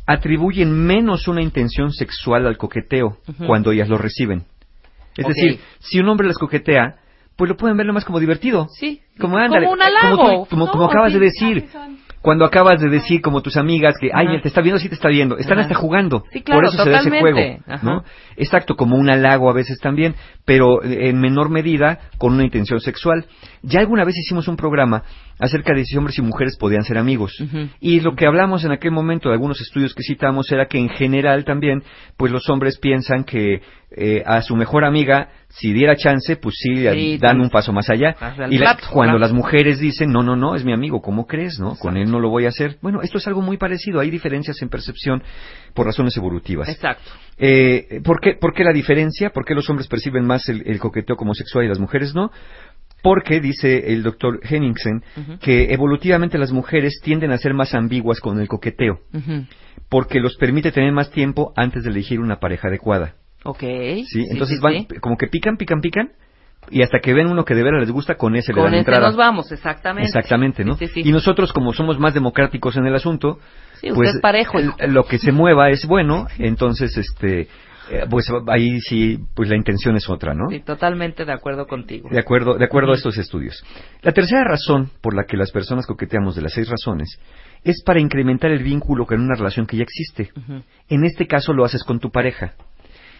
[0.05, 4.43] atribuyen menos una intención sexual al coqueteo cuando ellas lo reciben.
[5.17, 6.95] Es decir, si un hombre les coquetea,
[7.37, 8.67] pues lo pueden ver más como divertido.
[8.77, 9.01] Sí.
[9.19, 10.17] Como, ándale, Como un halago.
[10.17, 11.65] Como, tú- como, No, como acabas sí, de decir.
[12.25, 14.95] Cuando acabas de decir, como tus amigas, que, ay, él te está viendo, sí te
[14.95, 15.37] está viendo.
[15.37, 15.67] Están Ajá.
[15.67, 16.23] hasta jugando.
[16.33, 17.41] Sí, claro, Por eso se da ese totalmente.
[17.61, 17.85] juego, Ajá.
[17.85, 18.03] ¿no?
[18.35, 23.25] Exacto, como un halago a veces también, pero en menor medida con una intención sexual.
[23.61, 25.03] Ya alguna vez hicimos un programa
[25.39, 27.39] acerca de si hombres y mujeres podían ser amigos.
[27.39, 27.67] Ujú.
[27.79, 30.89] Y lo que hablamos en aquel momento, de algunos estudios que citamos, era que en
[30.89, 31.83] general también,
[32.17, 33.61] pues los hombres piensan que
[33.95, 37.89] eh, a su mejor amiga, si diera chance, pues sí, Sí, dan un paso más
[37.89, 38.15] allá.
[38.49, 39.19] Y la- plato, cuando claro.
[39.19, 41.59] las mujeres dicen, no, no, no, es mi amigo, ¿cómo crees?
[41.59, 42.77] no Con él no lo voy a hacer.
[42.81, 43.99] Bueno, esto es algo muy parecido.
[44.01, 45.23] Hay diferencias en percepción
[45.73, 46.67] por razones evolutivas.
[46.67, 47.09] Exacto.
[47.37, 49.29] Eh, ¿por, qué, ¿Por qué la diferencia?
[49.29, 52.31] ¿Por qué los hombres perciben más el, el coqueteo como sexual y las mujeres no?
[53.01, 55.03] Porque, dice el doctor Henningsen,
[55.39, 58.99] que evolutivamente las mujeres tienden a ser más ambiguas con el coqueteo,
[59.89, 63.13] porque los permite tener más tiempo antes de elegir una pareja adecuada.
[63.45, 63.59] Ok.
[63.59, 64.25] ¿sí?
[64.31, 64.87] Entonces sí, van, sí.
[65.01, 66.11] como que pican, pican, pican,
[66.69, 68.73] y hasta que ven uno que de veras les gusta, con ese le Con dan
[68.73, 69.07] ese entrada.
[69.07, 70.07] nos vamos, exactamente.
[70.07, 70.73] Exactamente, ¿no?
[70.75, 71.09] Sí, sí, sí.
[71.09, 73.39] Y nosotros, como somos más democráticos en el asunto,
[73.75, 77.41] Sí, usted pues es parejo, el- lo que se mueva es bueno, entonces, este,
[77.91, 80.49] eh, pues ahí sí, pues la intención es otra, ¿no?
[80.49, 82.09] Sí, totalmente de acuerdo contigo.
[82.11, 83.63] De acuerdo, de acuerdo a estos estudios.
[84.01, 87.19] La tercera razón por la que las personas coqueteamos de las seis razones
[87.63, 90.31] es para incrementar el vínculo con una relación que ya existe.
[90.89, 92.53] En este caso lo haces con tu pareja.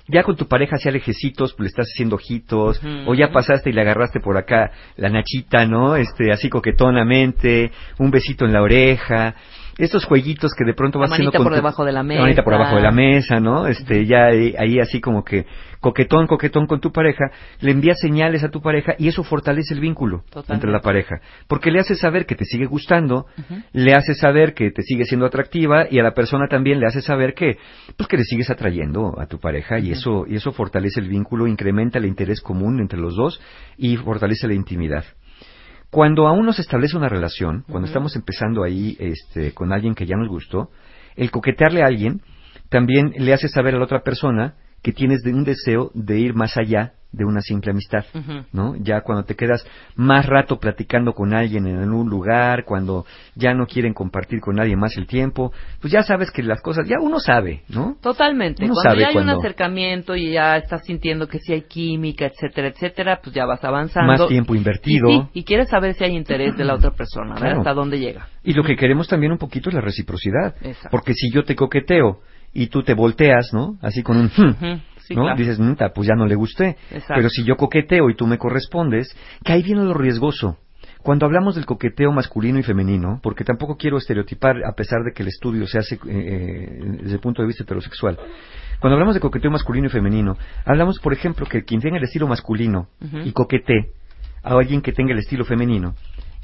[0.07, 3.73] Ya con tu pareja hacía lejecitos, pues le estás haciendo ojitos, o ya pasaste y
[3.73, 5.95] le agarraste por acá la nachita, ¿no?
[5.95, 9.36] Este, así coquetonamente, un besito en la oreja,
[9.77, 12.22] estos jueguitos que de pronto vas haciendo manita con por tu- debajo de la La
[12.22, 12.60] manita por mesa.
[12.60, 13.68] debajo de la mesa, ¿no?
[13.68, 15.45] Este, ya ahí, ahí así como que
[15.81, 17.26] coquetón, coquetón con tu pareja,
[17.60, 20.53] le envías señales a tu pareja y eso fortalece el vínculo Totalmente.
[20.53, 23.27] entre la pareja, porque le hace saber que te sigue gustando,
[23.73, 27.02] le hace saber que te sigue siendo atractiva y a la persona también le hace
[27.02, 27.57] saber que
[27.97, 31.45] pues que le sigues atrayendo a tu pareja y eso y eso fortalece el vínculo,
[31.47, 33.39] incrementa el interés común entre los dos
[33.77, 35.03] y fortalece la intimidad.
[35.90, 40.06] Cuando aún no se establece una relación, cuando estamos empezando ahí este, con alguien que
[40.06, 40.70] ya nos gustó,
[41.16, 42.22] el coquetearle a alguien
[42.70, 44.56] también le hace saber a la otra persona
[44.86, 48.03] que tienes de un deseo de ir más allá de una simple amistad.
[48.53, 48.76] ¿no?
[48.76, 53.66] Ya cuando te quedas más rato platicando con alguien en un lugar, cuando ya no
[53.66, 55.52] quieren compartir con nadie más el tiempo,
[55.82, 57.98] pues ya sabes que las cosas, ya uno sabe, ¿no?
[57.99, 58.64] Totalmente.
[58.66, 61.62] Uno cuando sabe ya hay cuando- un acercamiento y ya estás sintiendo que sí hay
[61.64, 64.12] química, etcétera, etcétera, pues ya vas avanzando.
[64.12, 65.10] Más tiempo invertido.
[65.10, 67.40] Y, sí, y quieres saber si hay interés de la otra persona, ¿verdad?
[67.48, 67.60] Claro.
[67.62, 68.28] Hasta dónde llega.
[68.44, 70.53] Y lo que queremos también un poquito es la reciprocidad.
[70.62, 70.90] Exacto.
[70.91, 72.20] Porque si yo te coqueteo
[72.56, 73.77] y tú te volteas, ¿no?
[73.82, 74.26] Así con un...
[74.27, 75.23] "Hmm", sí, ¿no?
[75.23, 75.38] claro.
[75.38, 76.77] Dices, "Nta, pues ya no le gusté.
[76.90, 77.14] Exacto.
[77.15, 80.57] Pero si yo coqueteo y tú me correspondes, que ahí viene lo riesgoso.
[81.03, 85.22] Cuando hablamos del coqueteo masculino y femenino, porque tampoco quiero estereotipar a pesar de que
[85.22, 88.18] el estudio se hace eh, eh, desde el punto de vista heterosexual,
[88.80, 92.27] cuando hablamos de coqueteo masculino y femenino, hablamos, por ejemplo, que quien tenga el estilo
[92.27, 92.88] masculino
[93.23, 93.91] y coquetee
[94.44, 95.94] a alguien que tenga el estilo femenino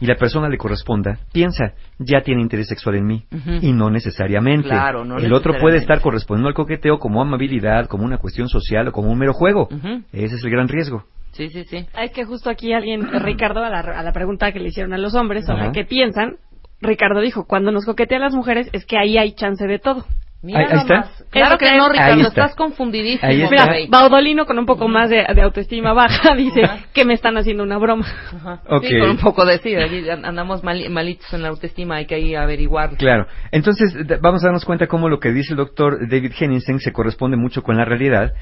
[0.02, 3.24] y la persona le corresponda, piensa, ya tiene interés sexual en mí.
[3.62, 4.68] Y no necesariamente.
[4.68, 8.88] Claro, no el otro puede estar correspondiendo al coqueteo como amabilidad, como una cuestión social
[8.88, 9.70] o como un mero juego.
[10.12, 11.04] Ese es el gran riesgo.
[11.34, 11.86] Sí, sí, sí.
[11.98, 14.98] Es que justo aquí alguien, Ricardo, a la, a la pregunta que le hicieron a
[14.98, 16.38] los hombres sobre qué piensan,
[16.82, 20.04] Ricardo dijo, cuando nos coquetean las mujeres es que ahí hay chance de todo.
[20.44, 21.10] Mira Ahí- ahí está.
[21.30, 22.28] Claro que no, Ricardo, está.
[22.46, 23.30] estás confundidísimo.
[23.30, 23.68] Ahí está.
[23.72, 23.86] Mira.
[23.90, 26.62] Baudolino con un poco más de, de autoestima baja dice
[26.94, 28.06] que me están haciendo una broma.
[28.36, 28.62] Ajá.
[28.68, 28.86] Ok.
[28.86, 32.34] Sí, con un poco de sí, andamos mali- malitos en la autoestima, hay que ahí
[32.36, 32.96] averiguar.
[32.98, 33.28] Claro.
[33.52, 37.38] Entonces, vamos a darnos cuenta cómo lo que dice el doctor David Henningsen se corresponde
[37.38, 38.34] mucho con la realidad.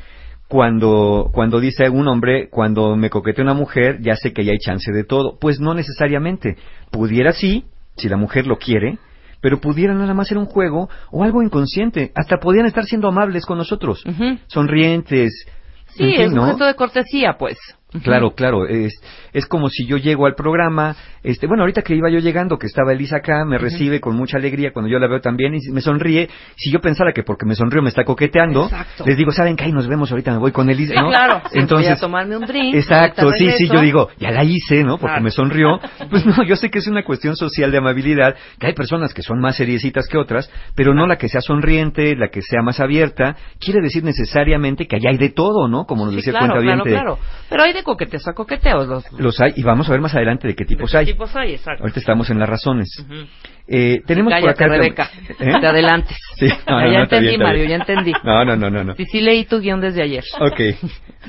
[0.48, 4.58] Cuando, cuando dice un hombre, cuando me coquetea una mujer, ya sé que ya hay
[4.58, 5.38] chance de todo.
[5.40, 6.56] Pues no necesariamente.
[6.92, 7.66] Pudiera sí,
[7.98, 8.98] si la mujer lo quiere,
[9.42, 12.12] pero pudiera nada más ser un juego o algo inconsciente.
[12.16, 14.04] Hasta podrían estar siendo amables con nosotros.
[14.48, 15.46] Sonrientes.
[15.88, 16.46] Sí, en fin, es un ¿no?
[16.48, 17.58] gesto de cortesía, pues.
[18.04, 18.94] Claro, claro, es,
[19.34, 22.68] es como si yo llego al programa, este, bueno, ahorita que iba yo llegando, que
[22.68, 25.82] estaba Elisa acá, me recibe con mucha alegría cuando yo la veo también y me
[25.82, 29.06] sonríe, si yo pensara que porque me sonrío me está coqueteando, Exacto.
[29.08, 29.64] les digo, ¿saben qué?
[29.64, 31.10] Ahí nos vemos, ahorita me voy con Elisa, Sí, ¿no?
[31.10, 31.38] claro.
[31.46, 32.76] Sí, voy a Entonces, tomarme un drink.
[32.76, 34.98] Exacto, sí, sí, yo digo, ya la hice, ¿no?
[35.00, 35.24] Porque Claro.
[35.24, 35.80] me sonrió.
[36.12, 39.22] Pues no, yo sé que es una cuestión social de amabilidad, que hay personas que
[39.24, 42.80] son más seriecitas que otras, pero no la que sea sonriente, la que sea más
[42.80, 45.86] abierta, quiere decir necesariamente que allá hay de todo, ¿no?
[45.86, 47.20] Como nos Sí, decía claro, el claro, claro.
[47.50, 48.88] Pero hay de coqueteos a coqueteos.
[48.88, 51.06] Los, Los hay, y vamos a ver más adelante de qué tipos ¿De qué hay.
[51.06, 51.54] tipos hay?
[51.54, 51.84] Exacto.
[51.84, 52.90] Ahorita estamos en las razones.
[53.04, 53.26] Ujú.
[53.68, 54.68] Eh, tenemos por Cállate, acá...
[54.76, 55.10] Rebeca.
[55.40, 55.60] ¿Eh?
[55.62, 56.18] Te adelantes.
[56.38, 58.14] Sí, no, no, ya no, entendí, bien, Mario, ya entendí.
[58.24, 58.84] No, no, no, no.
[58.84, 58.96] no.
[58.96, 60.24] Sí, sí leí tu guion desde ayer.
[60.40, 60.58] Ok.
[60.58, 60.78] Bien.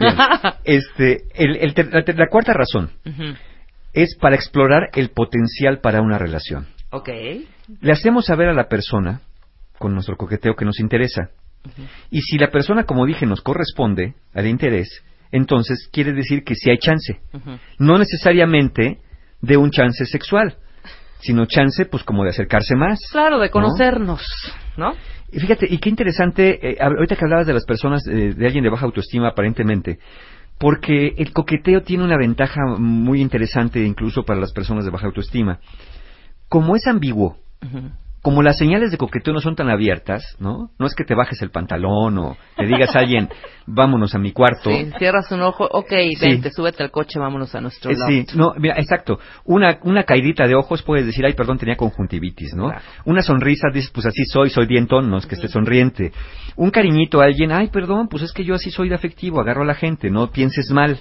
[0.65, 2.91] Este, el- el la, la cuarta razón
[3.93, 6.67] es para explorar el potencial para una relación.
[6.91, 7.09] Ok.
[7.81, 9.21] Le hacemos saber a la persona,
[9.79, 11.31] con nuestro coqueteo, que nos interesa.
[12.11, 16.71] Y si la persona, como dije, nos corresponde al interés, entonces quiere decir que sí
[16.71, 17.21] hay chance.
[17.79, 18.99] No necesariamente
[19.41, 20.57] de un chance sexual,
[21.21, 22.99] sino chance, pues, como de acercarse más.
[23.11, 23.53] Claro, de ¿no?
[23.53, 24.23] conocernos,
[24.77, 24.95] ¿no?
[25.33, 28.65] Y fíjate, y qué interesante, eh, ahorita que hablabas de las personas, eh, de alguien
[28.65, 29.99] de baja autoestima aparentemente,
[30.59, 35.61] porque el coqueteo tiene una ventaja muy interesante incluso para las personas de baja autoestima.
[36.49, 37.39] Como es ambiguo.
[38.23, 40.71] Como las señales de coqueteo no son tan abiertas, ¿no?
[40.79, 43.31] No es que te bajes el pantalón o te digas a alguien,
[43.67, 44.69] vámonos a mi cuarto.
[44.71, 45.89] Sí, cierras un ojo, ok,
[46.19, 46.29] Sí.
[46.29, 48.11] vente, súbete al coche, vámonos a nuestro Eh, lado.
[48.11, 49.19] sí, no, mira, exacto.
[49.47, 52.67] Una, una caidita de ojos puedes decir, ay, perdón, tenía conjuntivitis, ¿no?
[52.67, 52.83] Claro.
[53.07, 56.13] Una sonrisa, dices, pues así soy, soy dientón, no es que esté sonriente.
[56.57, 59.63] Un cariñito a alguien, ay, perdón, pues es que yo así soy de afectivo, agarro
[59.63, 60.99] a la gente, no pienses mal.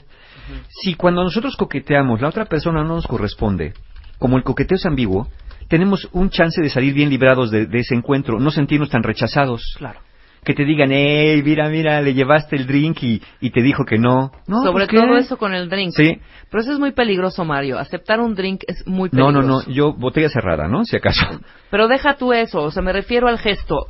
[0.69, 3.73] Si cuando nosotros coqueteamos, la otra persona no nos corresponde,
[4.19, 5.27] como el coqueteo es ambiguo,
[5.69, 9.61] tenemos un chance de salir bien librados de, de ese encuentro, no sentirnos tan rechazados.
[9.77, 9.99] Claro.
[10.41, 13.97] Que te digan, hey, mira, mira, le llevaste el drink y, y te dijo que
[13.97, 14.31] no.
[14.47, 15.91] No, Sobre todo eso con el drink.
[15.93, 16.17] Sí.
[16.49, 17.77] Pero eso es muy peligroso, Mario.
[17.77, 19.47] Aceptar un drink es muy No, peligroso.
[19.47, 20.85] no, no, yo botella cerrada, ¿no?
[20.85, 21.25] Si acaso.
[21.69, 23.85] Pero deja tú eso, o sea, me refiero al gesto.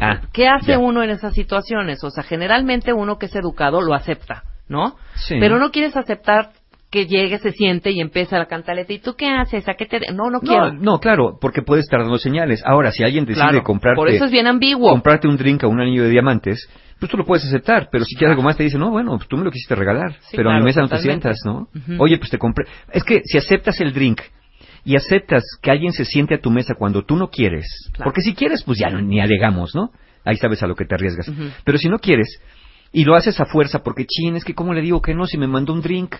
[0.00, 0.78] Ah, ¿Qué hace ya.
[0.80, 2.02] uno en esas situaciones?
[2.02, 4.96] O sea, generalmente uno que es educado lo acepta, ¿no?
[5.14, 5.36] Sí.
[5.38, 6.50] Pero no quieres aceptar
[6.92, 8.92] que llegue, se siente y empieza la cantaleta.
[8.92, 9.66] ¿Y tú qué haces?
[9.68, 9.98] ¿A qué te...?
[9.98, 10.72] de-?" No, no quiero.
[10.72, 12.62] No, no, claro, porque puede estar dando señales.
[12.64, 14.90] Ahora, si alguien decide Claro, comprarte, por eso es bien ambiguo.
[14.92, 16.68] comprarte un drink a un anillo de diamantes,
[17.00, 19.26] pues tú lo puedes aceptar, pero si quieres algo más te dice, no, bueno, pues
[19.26, 21.66] tú me lo quisiste regalar, Sí, pero a claro, mi mesa no te sientas, ¿no?
[21.98, 22.66] Oye, pues te compré.
[22.92, 24.20] Es que si aceptas el drink
[24.84, 28.04] y aceptas que alguien se siente a tu mesa cuando tú no quieres, Claro.
[28.04, 29.90] porque si quieres, pues ya no- ni alegamos, ¿no?
[30.26, 31.32] Ahí sabes a lo que te arriesgas.
[31.64, 32.38] Pero si no quieres
[32.92, 35.38] y lo haces a fuerza, porque chin, es que cómo le digo que no si
[35.38, 36.14] me mandó un drink.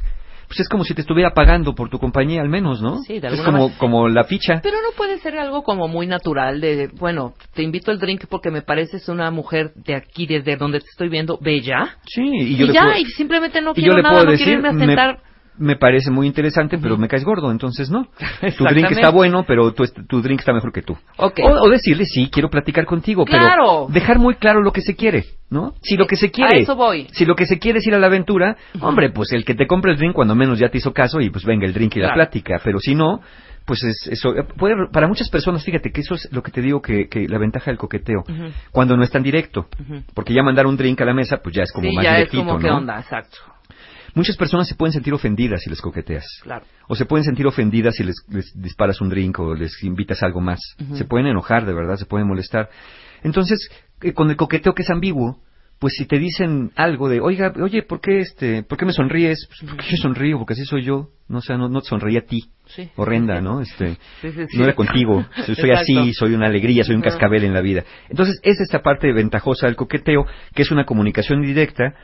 [0.49, 2.99] Pues es como si te estuviera pagando por tu compañía al menos, ¿no?
[3.07, 3.79] Sí, de es alguna como, manera.
[3.79, 4.61] como la ficha.
[4.63, 8.51] Pero no puede ser algo como muy natural de, bueno, te invito al drink porque
[8.51, 11.97] me pareces una mujer de aquí, desde donde te estoy viendo, bella.
[12.07, 14.15] Sí, y Y, yo le ya, puedo- y simplemente no y quiero yo le nada,
[14.15, 15.19] puedo no decir, quiero irme a me- sentar.
[15.59, 18.07] Me parece muy interesante, pero me caes gordo, entonces no.
[18.59, 20.97] Tu drink está bueno, pero tu, tu drink está mejor que tú.
[21.19, 23.87] O, o decirle, sí, quiero platicar contigo, Claro.
[23.87, 25.75] pero dejar muy claro lo que se quiere, ¿no?
[25.83, 27.07] Si lo que se quiere, A eso voy.
[27.13, 29.67] si lo que se quiere es ir a la aventura, hombre, pues el que te
[29.67, 32.01] compre el drink cuando menos ya te hizo caso y pues venga el drink y
[32.01, 33.21] la plática, pero si no,
[33.67, 36.81] pues es, eso puede, para muchas personas, fíjate que eso es lo que te digo
[36.83, 38.25] que, que la ventaja del coqueteo,
[38.73, 39.67] cuando no es tan directo,
[40.15, 42.13] porque ya mandar un drink a la mesa, pues ya es como sí, más ya
[42.13, 42.79] es directito, como qué ¿no?
[42.79, 43.39] onda, exacto.
[44.15, 46.25] Muchas personas se pueden sentir ofendidas si les coqueteas.
[46.43, 46.65] Claro.
[46.89, 50.27] O se pueden sentir ofendidas si les, les disparas un drink o les invitas a
[50.27, 50.61] algo más.
[50.95, 52.69] Se pueden enojar, de verdad, se pueden molestar.
[53.23, 53.71] Entonces,
[54.03, 55.41] eh, con el coqueteo que es ambiguo,
[55.79, 59.49] pues si te dicen algo de, oiga, oye, ¿por qué, este, ¿por qué me sonríes?
[59.49, 60.39] Pues, ¿Por qué yo sonrío?
[60.39, 61.09] Porque así soy yo.
[61.29, 62.39] no, o sea, no, no te sonreía a ti.
[62.75, 62.89] Sí.
[62.97, 63.61] Horrenda, ¿no?
[63.61, 64.57] Este, Sí, sí, sí.
[64.59, 65.25] No era contigo.
[65.57, 67.11] Soy, así, soy una alegría, soy un Ajá.
[67.11, 67.85] cascabel en la vida.
[68.09, 70.25] Entonces, es esta parte ventajosa del coqueteo,
[70.55, 71.95] que es una comunicación directa.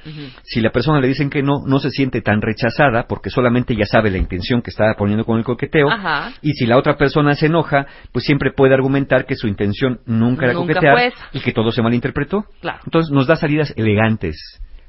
[0.43, 3.87] Si la persona le dicen que no, no se siente tan rechazada, porque solamente ya
[3.87, 5.91] sabe la intención que está poniendo con el coqueteo.
[5.91, 6.33] Ajá.
[6.43, 10.45] Y si la otra persona se enoja, pues siempre puede argumentar que su intención nunca
[10.45, 12.45] era Nunca coquetear y que todo se malinterpretó.
[12.61, 12.81] Claro.
[12.85, 14.37] Entonces nos da salidas elegantes.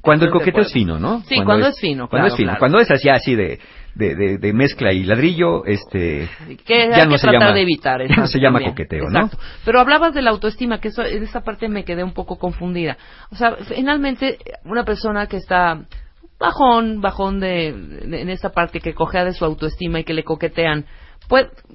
[0.02, 1.20] Cuando el coqueteo es fino, ¿no?
[1.28, 2.46] Sí, cuando es fino, Cuando claro, es fino.
[2.48, 2.58] claro.
[2.58, 3.58] Cuando es así, así de,
[3.94, 6.28] de, de, de mezcla y ladrillo, este...
[6.64, 8.00] que ya no que se llama- de evitar.
[8.02, 8.70] ya no exacto, se llama también.
[8.72, 9.36] coqueteo, Exacto.
[9.36, 9.42] ¿no?
[9.64, 12.96] Pero hablabas de la autoestima, que eso, en esa parte me quedé un poco confundida.
[13.30, 15.80] O sea, finalmente, una persona que está
[16.38, 20.24] bajón, bajón de, de- en esta parte, que cojea de su autoestima y que le
[20.24, 20.86] coquetean,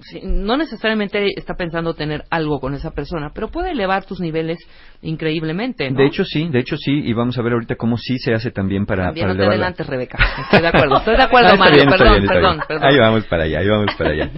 [0.02, 4.58] sí, no necesariamente está pensando tener algo con esa persona, pero puede elevar tus niveles
[5.02, 5.98] increíblemente, ¿no?
[6.00, 8.52] De hecho sí, de hecho sí, y vamos a ver ahorita cómo sí se hace
[8.52, 10.18] también para, También para no te adelantes, Rebeca.
[10.44, 11.76] Estoy de acuerdo, estoy de acuerdo, Ah, Mario.
[11.76, 12.84] bien, perdón, bien, perdón, perdón.
[12.86, 14.32] Ahí vamos para allá, ahí vamos para allá.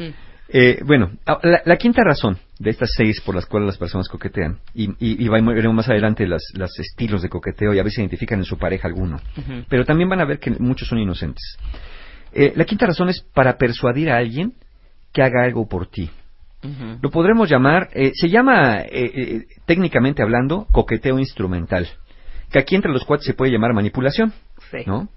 [0.49, 4.07] Eh, bueno, ah, la, la quinta razón de estas seis por las cuales las personas
[4.07, 7.99] coquetean, y, y, y veremos más adelante las, los estilos de coqueteo y a veces
[7.99, 9.19] identifican en su pareja alguno,
[9.67, 11.57] pero también van a ver que muchos son inocentes.
[12.33, 14.53] Eh, la quinta razón es para persuadir a alguien
[15.13, 16.09] que haga algo por ti.
[17.01, 21.87] Lo podremos llamar, eh, se llama, eh, eh, técnicamente hablando, coqueteo instrumental,
[22.51, 24.33] que aquí entre los cuates se puede llamar manipulación,
[24.71, 24.79] Sí.
[24.85, 25.07] ¿no?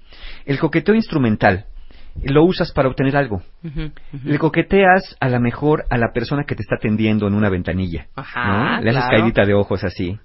[0.47, 1.65] El coqueteo instrumental
[2.25, 3.43] lo usas para obtener algo.
[4.25, 8.07] Le coqueteas a la mejor a la persona que te está atendiendo en una ventanilla,
[8.15, 8.83] Ajá, ¿no?
[8.83, 9.19] Le haces claro.
[9.19, 10.19] caidita de ojos así.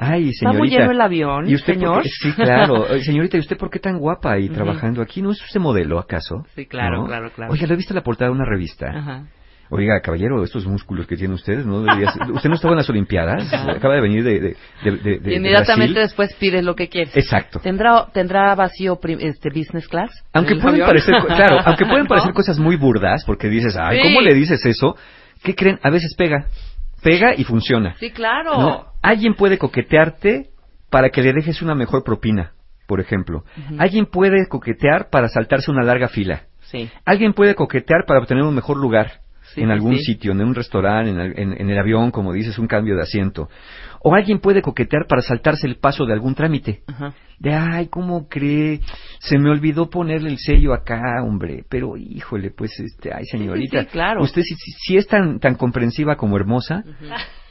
[0.00, 0.58] Ay, ¿Está señorita.
[0.58, 2.02] muy lleno el avión, ¿Y usted señor?
[2.04, 2.86] qué- Sí, claro.
[3.00, 5.20] Señorita, ¿y usted por qué tan guapa y trabajando aquí?
[5.20, 6.46] ¿No es usted modelo, acaso?
[6.54, 7.06] Sí, claro, ¿No?
[7.06, 7.52] claro, claro.
[7.52, 8.86] Oiga, ¿le he visto la portada de una revista?
[8.94, 9.24] Ajá.
[9.70, 11.80] Oiga, caballero, estos músculos que tiene usted, ¿no
[12.32, 13.52] ¿Usted no estaba en las Olimpiadas?
[13.52, 13.72] Ajá.
[13.72, 15.94] Acaba de venir de, de, de, de- inmediatamente Brasil.
[15.94, 17.14] después pides lo que quieres.
[17.16, 17.58] Exacto.
[17.60, 20.10] ¿Tendrá, tendrá vacío este business class?
[20.32, 20.86] Aunque ¿El pueden avión?
[20.88, 22.08] parecer, claro, aunque pueden ¿No?
[22.08, 24.02] parecer cosas muy burdas, porque dices, ay, Sí.
[24.04, 24.96] ¿cómo le dices eso?
[25.42, 25.78] ¿Qué creen?
[25.82, 26.46] A veces pega.
[27.02, 27.94] Pega y funciona.
[27.98, 28.58] Sí, claro.
[28.58, 28.84] ¿no?
[29.02, 30.50] Alguien puede coquetearte
[30.90, 32.52] para que le dejes una mejor propina,
[32.86, 33.44] por ejemplo.
[33.78, 36.42] Alguien puede coquetear para saltarse una larga fila.
[36.62, 36.88] Sí.
[37.04, 39.20] Alguien puede coquetear para obtener un mejor lugar
[39.54, 40.04] Sí, en algún sí.
[40.04, 43.02] sitio, en un restaurante, en, el- en- en el avión, como dices, un cambio de
[43.02, 43.48] asiento.
[44.00, 46.82] O alguien puede coquetear para saltarse el paso de algún trámite.
[46.86, 47.14] Ajá.
[47.40, 48.80] De, ay, ¿cómo cree?
[49.20, 51.64] Se me olvidó ponerle el sello acá, hombre.
[51.68, 53.82] Pero, híjole, pues, este, ay, señorita.
[53.82, 54.22] sí, claro.
[54.22, 56.82] Usted, si, es tan, tan comprensiva como hermosa,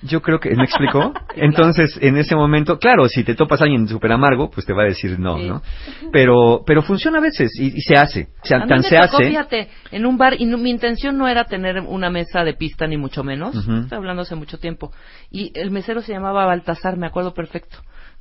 [0.02, 1.14] yo creo que, ¿me explicó?
[1.36, 4.84] Entonces, en ese momento, claro, si te topas a alguien súper amargo, pues te va
[4.84, 5.48] a decir no, Sí.
[5.48, 5.62] ¿no?
[6.12, 8.20] Pero, pero funciona a veces y, y se hace.
[8.26, 9.30] Mí tan me se tocó, hace.
[9.30, 12.88] fíjate, en un bar, y no- mi intención no era tener una mesa de pista
[12.88, 13.74] ni mucho menos, Ujú.
[13.84, 14.92] estoy hablando hace mucho tiempo,
[15.32, 17.78] y el mesero se llamaba Baltasar, me acuerdo perfecto,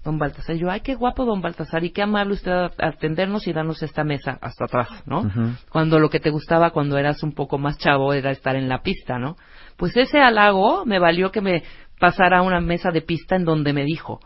[0.07, 3.53] don Baltasar, yo, ay, qué guapo don Baltasar, y qué amable usted a atendernos y
[3.53, 5.31] darnos esta mesa hasta atrás, ¿no?
[5.69, 8.83] Cuando lo que te gustaba cuando eras un poco más chavo era estar en la
[8.83, 9.37] pista, ¿no?
[9.77, 11.63] Pues ese halago me valió que me
[12.01, 14.21] pasara a una mesa de pista en donde me dijo,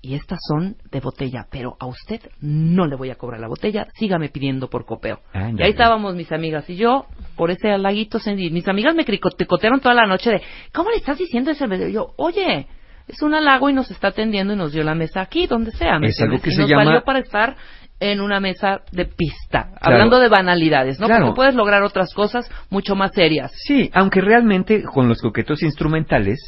[0.00, 3.88] y estas son de botella, pero a usted no le voy a cobrar la botella,
[3.94, 5.20] sígame pidiendo por copeo.
[5.32, 5.62] Ándale.
[5.62, 7.06] Y ahí estábamos mis amigas y yo,
[7.36, 10.42] por ese halaguito, mis amigas me cricotearon toda la noche de,
[10.72, 11.64] ¿cómo le estás diciendo eso?
[11.66, 12.66] Y yo, oye,
[13.08, 15.98] es un halago y nos está atendiendo y nos dio la mesa aquí, donde sea.
[15.98, 17.56] ¿me Es algo que y se nos llama- valió para estar
[18.00, 21.06] en una mesa de pista, hablando de banalidades, ¿no?
[21.06, 21.26] Claro.
[21.26, 23.52] Porque puedes lograr otras cosas mucho más serias.
[23.54, 26.38] Sí, aunque realmente con los coquetos instrumentales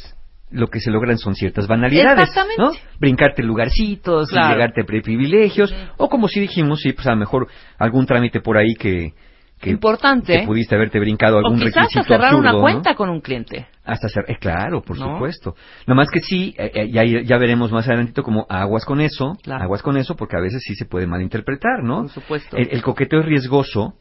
[0.49, 2.61] lo que se logran son ciertas banalidades, Exactamente.
[2.61, 2.71] ¿no?
[2.99, 4.53] Brincarte lugarcitos, Claro.
[4.53, 7.47] llegarte privilegios, o como si dijimos, sí, pues a lo mejor
[7.77, 9.13] algún trámite por ahí que,
[9.59, 10.39] que Importante.
[10.39, 12.61] que pudiste haberte brincado O algún quizás requisito cerrar absurdo, una ¿no?
[12.61, 13.67] cuenta con un cliente.
[13.87, 15.13] Hasta ser, eh, claro, por ¿No?
[15.13, 15.55] supuesto.
[15.87, 19.37] Nada más que sí, eh, eh, ya, ya veremos más adelantito como aguas con eso,
[19.41, 19.63] Claro.
[19.63, 22.01] aguas con eso, porque a veces sí se puede malinterpretar, ¿no?
[22.03, 22.57] Por supuesto.
[22.57, 23.95] El, el coqueteo es riesgoso,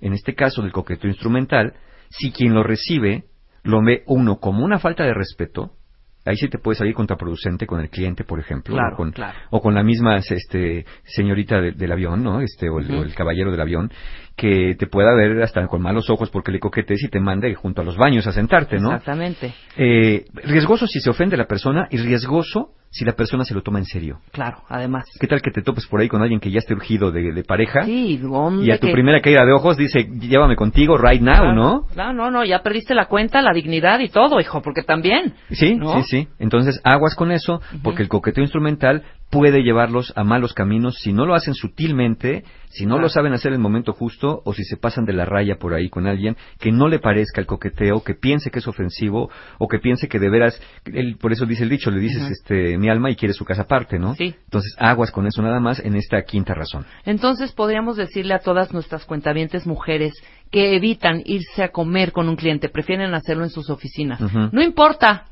[0.00, 1.74] en este caso del coqueteo instrumental,
[2.10, 3.24] si quien lo recibe
[3.62, 5.72] lo ve uno como una falta de respeto,
[6.24, 9.38] ahí sí te puede salir contraproducente con el cliente, por ejemplo, Claro, o, con, claro.
[9.50, 12.40] o con la misma este, señorita de- del avión, ¿no?
[12.40, 13.00] Este, o, el, Ujú.
[13.00, 13.90] o el caballero del avión,
[14.36, 17.82] que te pueda ver hasta con malos ojos porque le coquetees y te mande junto
[17.82, 18.88] a los baños a sentarte, ¿no?
[18.92, 19.52] Exactamente.
[19.76, 23.78] Eh, riesgoso si se ofende la persona y riesgoso si la persona se lo toma
[23.78, 24.18] en serio.
[24.32, 25.04] Claro, además.
[25.20, 27.44] ¿Qué tal que te topes por ahí con alguien que ya esté urgido de, de
[27.44, 27.84] pareja?
[27.84, 28.66] Sí, hombre.
[28.66, 31.54] y a tu que- primera caída de ojos dice, llévame contigo right now, Claro.
[31.54, 31.86] ¿no?
[31.94, 35.34] No, no, no, ya perdiste la cuenta, la dignidad y todo, hijo, porque también.
[35.50, 36.02] Sí, ¿No?
[36.02, 36.28] sí, sí.
[36.40, 41.24] Entonces, aguas con eso, porque el coqueteo instrumental puede llevarlos a malos caminos si no
[41.24, 44.76] lo hacen sutilmente, si no lo saben hacer en el momento justo, o si se
[44.76, 48.14] pasan de la raya por ahí con alguien que no le parezca el coqueteo, que
[48.14, 51.70] piense que es ofensivo, o que piense que de veras, él, por eso dice el
[51.70, 54.14] dicho, le dices este mi alma y quiere su casa aparte, ¿no?
[54.14, 54.34] Sí.
[54.44, 56.84] Entonces, aguas con eso nada más en esta quinta razón.
[57.04, 60.12] Entonces podríamos decirle a todas nuestras cuentavientes mujeres
[60.50, 64.20] que evitan irse a comer con un cliente, prefieren hacerlo en sus oficinas.
[64.52, 65.26] No importa,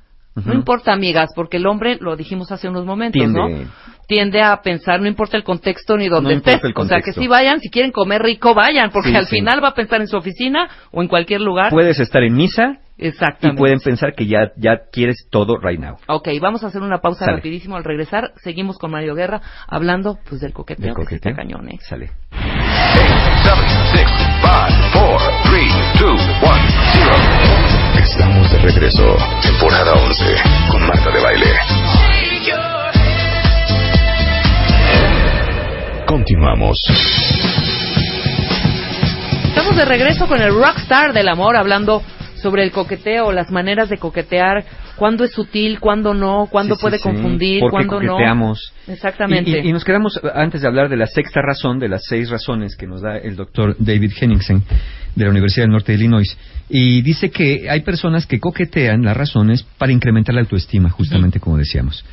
[0.46, 3.40] No importa, amigas, porque el hombre, lo dijimos hace unos momentos, Tiende.
[3.64, 3.70] ¿no?
[4.06, 6.72] Tiende a pensar, no importa el contexto ni dónde No importa estés.
[6.76, 9.36] O sea, que si vayan, si quieren comer rico, vayan, porque Sí, al sí.
[9.36, 11.70] final va a pensar en su oficina o en cualquier lugar.
[11.70, 13.58] Puedes estar en misa y Exactamente.
[13.60, 15.96] pueden pensar que ya, ya quieres todo right now.
[16.08, 17.36] Ok, vamos a hacer una pausa Sale.
[17.36, 17.76] rapidísimo.
[17.76, 20.86] Al regresar, seguimos con Mario Guerra hablando pues del coqueteo.
[20.86, 21.36] Del que sí está coqueteo.
[21.56, 21.78] cañón, ¿eh?
[21.82, 22.10] Sale.
[22.32, 23.60] 7,
[23.92, 25.37] 6, 5, 4, 3,
[36.48, 36.80] Continuamos.
[39.48, 42.02] Estamos de regreso con el rockstar del amor, hablando
[42.36, 44.64] sobre el coqueteo, las maneras de coquetear,
[44.96, 47.02] cuándo es sutil, cuándo no, cuándo Sí, puede sí.
[47.02, 48.12] confundir, ¿Por qué cuándo no.
[48.12, 48.72] coqueteamos?
[48.86, 49.50] Exactamente.
[49.50, 52.30] Y, y- y nos quedamos, antes de hablar de la sexta razón, de las seis
[52.30, 54.62] razones que nos da el doctor David Henningsen
[55.16, 56.34] de la Universidad del Norte de Illinois.
[56.70, 61.58] Y dice que hay personas que coquetean las razones para incrementar la autoestima, justamente como
[61.58, 62.04] decíamos.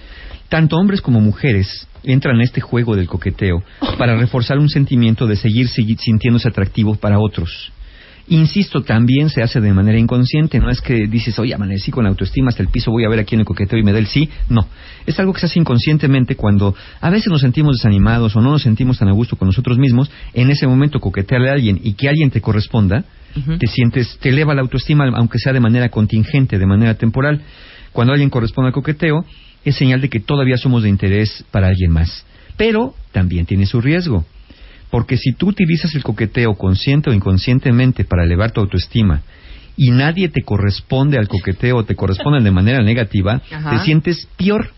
[0.50, 3.64] Tanto hombres como mujeres entran en este juego del coqueteo
[3.98, 7.72] para reforzar un sentimiento de seguir sintiéndose atractivo para otros.
[8.28, 12.10] Insisto, también se hace de manera inconsciente, no es que dices, oye, amanecí con la
[12.10, 14.08] autoestima hasta el piso, voy a ver a quién le coqueteo y me da el
[14.08, 14.28] sí.
[14.50, 14.68] No,
[15.06, 18.64] es algo que se hace inconscientemente cuando a veces nos sentimos desanimados o no nos
[18.64, 20.10] sentimos tan a gusto con nosotros mismos.
[20.34, 23.06] En ese momento, coquetearle a alguien y que alguien te corresponda,
[23.60, 27.42] te sientes, te eleva la autoestima, aunque sea de manera contingente, de manera temporal.
[27.92, 29.24] Cuando alguien corresponde al coqueteo,
[29.66, 32.26] es señal de que todavía somos de interés para alguien más.
[32.56, 34.26] Pero también tiene su riesgo.
[34.90, 39.24] Porque si tú utilizas el coqueteo consciente o inconscientemente para elevar tu autoestima
[39.76, 43.72] y nadie te corresponde al coqueteo o te corresponde de manera negativa, Ajá.
[43.72, 44.72] te sientes peor.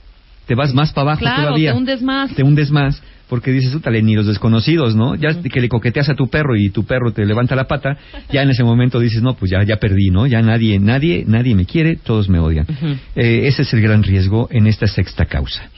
[0.48, 1.72] Te vas más para abajo Claro, todavía.
[1.74, 2.34] te hundes más.
[2.36, 5.16] Te hundes más porque dices, útale, ni los desconocidos, ¿no?
[5.16, 7.98] Ya que le coqueteas a tu perro y tu perro te levanta la pata,
[8.32, 10.28] ya en ese momento dices, no, pues ya, ya perdí, ¿no?
[10.28, 12.66] Ya nadie, nadie, nadie me quiere, todos me odian.
[13.16, 15.70] Eh, ese es el gran riesgo en esta sexta causa.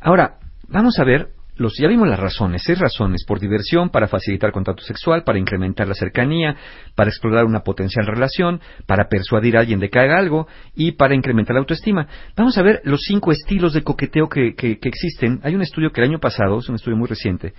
[0.00, 0.36] Ahora,
[0.68, 4.82] vamos a ver, los, ya vimos las razones, seis razones, por diversión, para facilitar contacto
[4.82, 6.56] sexual, para incrementar la cercanía,
[6.94, 11.14] para explorar una potencial relación, para persuadir a alguien de que haga algo y para
[11.14, 12.08] incrementar la autoestima.
[12.36, 15.40] Vamos a ver los cinco estilos de coqueteo que, que- que existen.
[15.42, 17.52] Hay un estudio que el año pasado, es un estudio muy reciente,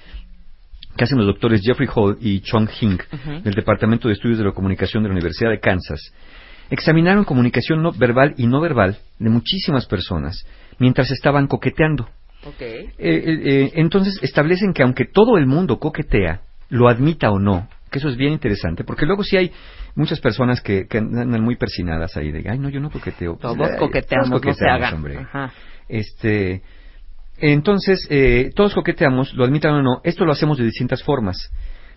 [0.97, 2.97] que hacen los doctores Jeffrey Hall y Chong Hing
[3.43, 6.13] del Departamento de Estudios de la Comunicación de la Universidad de Kansas.
[6.69, 10.45] Examinaron comunicación no verbal y no verbal de muchísimas personas
[10.79, 12.09] mientras estaban coqueteando.
[12.61, 17.67] Eh, eh, eh, entonces establecen que aunque todo el mundo coquetea, lo admita o no,
[17.91, 19.51] que eso es bien interesante, porque luego sí hay
[19.95, 23.37] muchas personas que, que andan muy persinadas ahí de, ay, no, yo no coqueteo.
[23.39, 25.51] Todos coqueteamos, todos no se coqueteamos, hagan.
[25.87, 26.63] Este,
[27.37, 31.51] entonces, eh, todos coqueteamos, lo admitan o no, esto lo hacemos de distintas formas.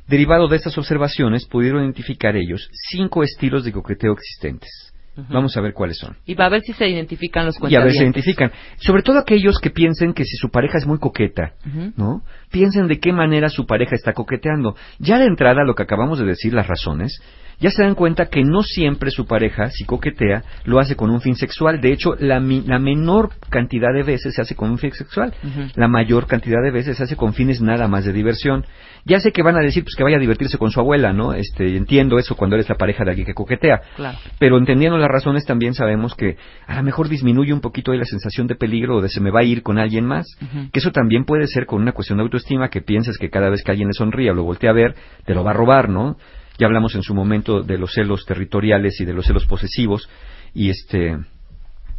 [0.06, 4.92] Derivado de estas observaciones, pudieron identificar ellos cinco estilos de coqueteo existentes.
[5.30, 6.16] Vamos a ver cuáles son.
[6.26, 8.26] Y va a ver si se identifican los Y a ver si se cuentavientes.
[8.26, 8.50] identifican.
[8.78, 11.52] Sobre todo aquellos que piensen que si su pareja es muy coqueta.
[11.96, 12.22] ¿no?
[12.50, 14.76] Piensen de qué manera su pareja está coqueteando.
[14.98, 17.20] Ya de entrada, lo que acabamos de decir, las razones,
[17.58, 21.20] ya se dan cuenta que no siempre su pareja, si coquetea, lo hace con un
[21.20, 21.80] fin sexual.
[21.80, 25.32] De hecho, la, mi- la menor cantidad de veces se hace con un fin sexual.
[25.74, 28.64] La mayor cantidad de veces se hace con fines nada más de diversión.
[29.04, 31.32] Ya sé que van a decir pues que vaya a divertirse con su abuela, ¿no?
[31.32, 33.80] Este, entiendo eso cuando eres la pareja de alguien que coquetea.
[33.94, 34.18] Claro.
[34.38, 38.04] Pero entendiendo las razones también sabemos que a lo mejor disminuye un poquito ahí la
[38.04, 40.26] sensación de peligro o de se me va a ir con alguien más.
[40.72, 43.62] Que eso también puede ser con una cuestión de autoestima que piensas que cada vez
[43.62, 46.16] que alguien le sonríe o lo voltea a ver, te lo va a robar, ¿no?
[46.58, 50.08] Ya hablamos en su momento de los celos territoriales y de los celos posesivos
[50.54, 51.16] y este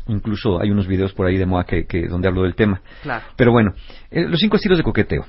[0.07, 2.81] incluso hay unos videos por ahí de moda que, que- donde hablo del tema.
[3.03, 3.25] Claro.
[3.35, 3.73] Pero bueno,
[4.09, 5.25] eh, los cinco estilos de coqueteo.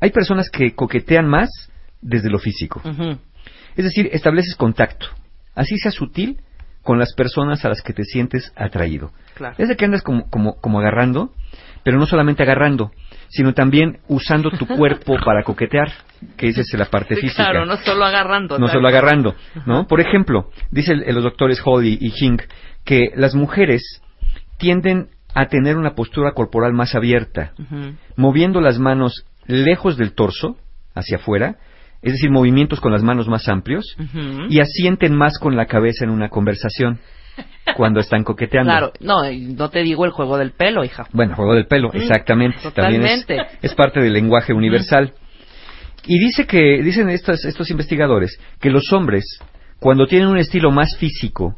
[0.00, 1.48] Hay personas que coquetean más
[2.00, 2.80] desde lo físico.
[3.76, 5.06] Es decir, estableces contacto,
[5.54, 6.40] así sea sutil,
[6.82, 9.10] con las personas a las que te sientes atraído.
[9.34, 9.56] Claro.
[9.58, 11.32] Es de que andas como, como, como agarrando,
[11.82, 12.92] pero no solamente agarrando,
[13.28, 15.90] sino también usando tu cuerpo para coquetear,
[16.36, 17.44] que esa es la parte Sí, física.
[17.44, 18.58] claro, no solo agarrando.
[18.58, 19.34] No solo agarrando,
[19.66, 19.86] ¿no?
[19.86, 22.42] Por ejemplo, dicen los doctores Hall y, Hink
[22.84, 24.02] que las mujeres
[24.58, 27.52] tienden a tener una postura corporal más abierta,
[28.16, 30.56] moviendo las manos lejos del torso,
[30.94, 31.56] hacia afuera,
[32.02, 33.96] es decir, movimientos con las manos más amplios,
[34.48, 37.00] y asienten más con la cabeza en una conversación
[37.76, 38.70] cuando están coqueteando.
[38.70, 39.22] Claro, no,
[39.56, 41.06] no te digo el juego del pelo, hija.
[41.12, 42.58] Bueno, juego del pelo, Mm, exactamente.
[42.72, 43.26] También es,
[43.62, 45.14] es parte del lenguaje universal.
[46.06, 49.24] Y dice que, dicen estos, estos investigadores, que los hombres,
[49.80, 51.54] cuando tienen un estilo más físico,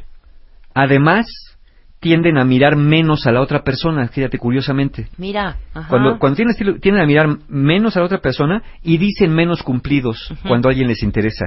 [0.75, 1.27] además
[2.01, 5.09] tienden a mirar menos a la otra persona, fíjate curiosamente.
[5.17, 5.89] Mira, ajá.
[5.89, 9.63] Cuando, cuando tienen estilo, tienden a mirar menos a la otra persona y dicen menos
[9.63, 11.47] cumplidos cuando a alguien les interesa.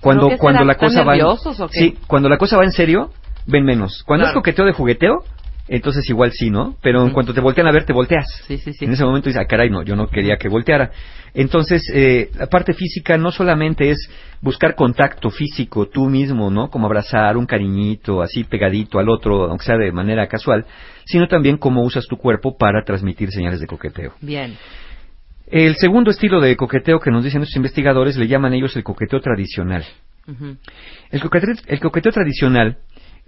[0.00, 1.16] Cuando, cuando la ¿Están cosa va...
[1.16, 1.68] en-?
[1.70, 3.10] Sí, cuando la cosa va en serio,
[3.46, 4.02] ven menos.
[4.06, 4.38] Cuando Claro.
[4.38, 5.24] es coqueteo de jugueteo,
[5.68, 6.76] entonces igual sí, ¿no?
[6.80, 8.26] Pero en cuanto te voltean a ver, te volteas.
[8.46, 8.84] Sí, sí, sí.
[8.84, 10.92] En ese momento dices, ah, caray, no, yo no quería que volteara.
[11.34, 14.08] Entonces, eh, la parte física no solamente es
[14.40, 16.70] buscar contacto físico tú mismo, ¿no?
[16.70, 20.64] Como abrazar un cariñito así pegadito al otro, aunque sea de manera casual,
[21.04, 24.12] sino también cómo usas tu cuerpo para transmitir señales de coqueteo.
[24.20, 24.56] Bien.
[25.48, 29.20] El segundo estilo de coqueteo que nos dicen nuestros investigadores le llaman ellos el coqueteo
[29.20, 29.84] tradicional.
[31.10, 32.78] El coqueteo, el coqueteo tradicional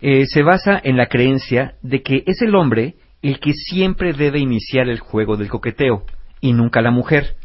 [0.01, 4.39] eh, se basa en la creencia de que es el hombre el que siempre debe
[4.39, 6.05] iniciar el juego del coqueteo
[6.41, 7.37] y nunca la mujer.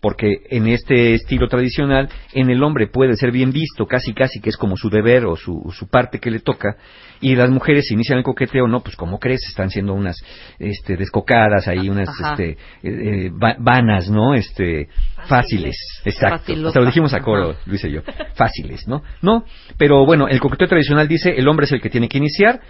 [0.00, 4.50] Porque en este estilo tradicional, en el hombre puede ser bien visto, casi casi que
[4.50, 6.76] es como su deber o su, su parte que le toca,
[7.20, 10.16] y las mujeres inician el coqueteo, no, pues como crees, están siendo unas
[10.60, 12.30] este, descocadas ahí, unas Ajá.
[12.32, 14.34] este, eh, eh, va- vanas, ¿no?
[14.34, 14.88] Este,
[15.26, 16.38] fáciles, exacto.
[16.38, 16.68] Facilotas.
[16.68, 17.60] Hasta lo dijimos a coro, Ajá.
[17.66, 18.02] Luis y yo.
[18.34, 19.02] Fáciles, ¿no?
[19.20, 19.44] No,
[19.76, 22.60] pero bueno, el coqueteo tradicional dice el hombre es el que tiene que iniciar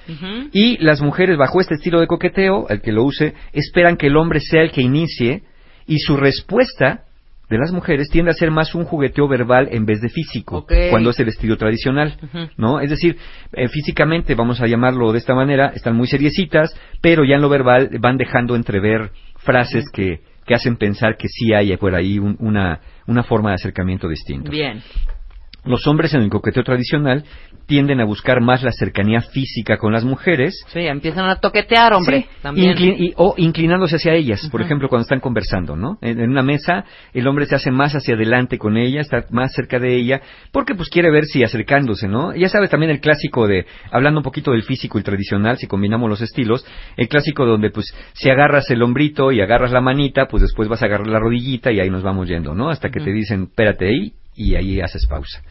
[0.53, 4.17] y las mujeres bajo este estilo de coqueteo, el que lo use, esperan que el
[4.17, 5.43] hombre sea el que inicie
[5.87, 7.05] y su respuesta
[7.49, 11.11] de las mujeres tiende a ser más un jugueteo verbal en vez de físico, cuando
[11.11, 12.17] es el estilo tradicional.
[12.57, 12.81] ¿no?
[12.81, 13.17] Es decir,
[13.53, 16.71] eh, físicamente, vamos a llamarlo de esta manera, están muy seriecitas,
[17.01, 21.53] pero ya en lo verbal van dejando entrever frases que, que hacen pensar que sí
[21.55, 24.51] hay por ahí un- una, una forma de acercamiento distinto.
[24.51, 24.83] Bien.
[25.65, 27.25] Los hombres en el coqueteo tradicional
[27.67, 30.65] tienden a buscar más la cercanía física con las mujeres.
[30.73, 32.23] Sí, empiezan a toquetear, hombre.
[32.23, 32.75] Sí, También.
[32.75, 35.99] inclin- y- o inclinándose hacia ellas, por ejemplo, cuando están conversando, ¿no?
[36.01, 39.53] En, en una mesa, el hombre se hace más hacia adelante con ella, está más
[39.53, 40.23] cerca de ella,
[40.53, 42.35] porque pues quiere ver si acercándose, ¿no?
[42.35, 46.09] Ya sabes también el clásico de, hablando un poquito del físico y tradicional, si combinamos
[46.09, 46.65] los estilos,
[46.97, 50.83] el clásico donde pues si agarras el hombrito y agarras la manita, pues después vas
[50.83, 52.71] a agarrar la rodillita y ahí nos vamos yendo, ¿no?
[52.71, 55.43] Hasta que te dicen, espérate ahí, y ahí haces pausa.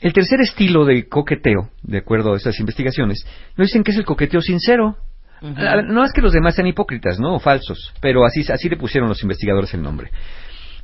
[0.00, 4.04] El tercer estilo de coqueteo, de acuerdo a estas investigaciones, nos dicen que es el
[4.04, 4.96] coqueteo sincero.
[5.42, 7.34] Ah, No es que los demás sean hipócritas, ¿no?
[7.34, 10.10] O falsos, pero así, así le pusieron los investigadores el nombre.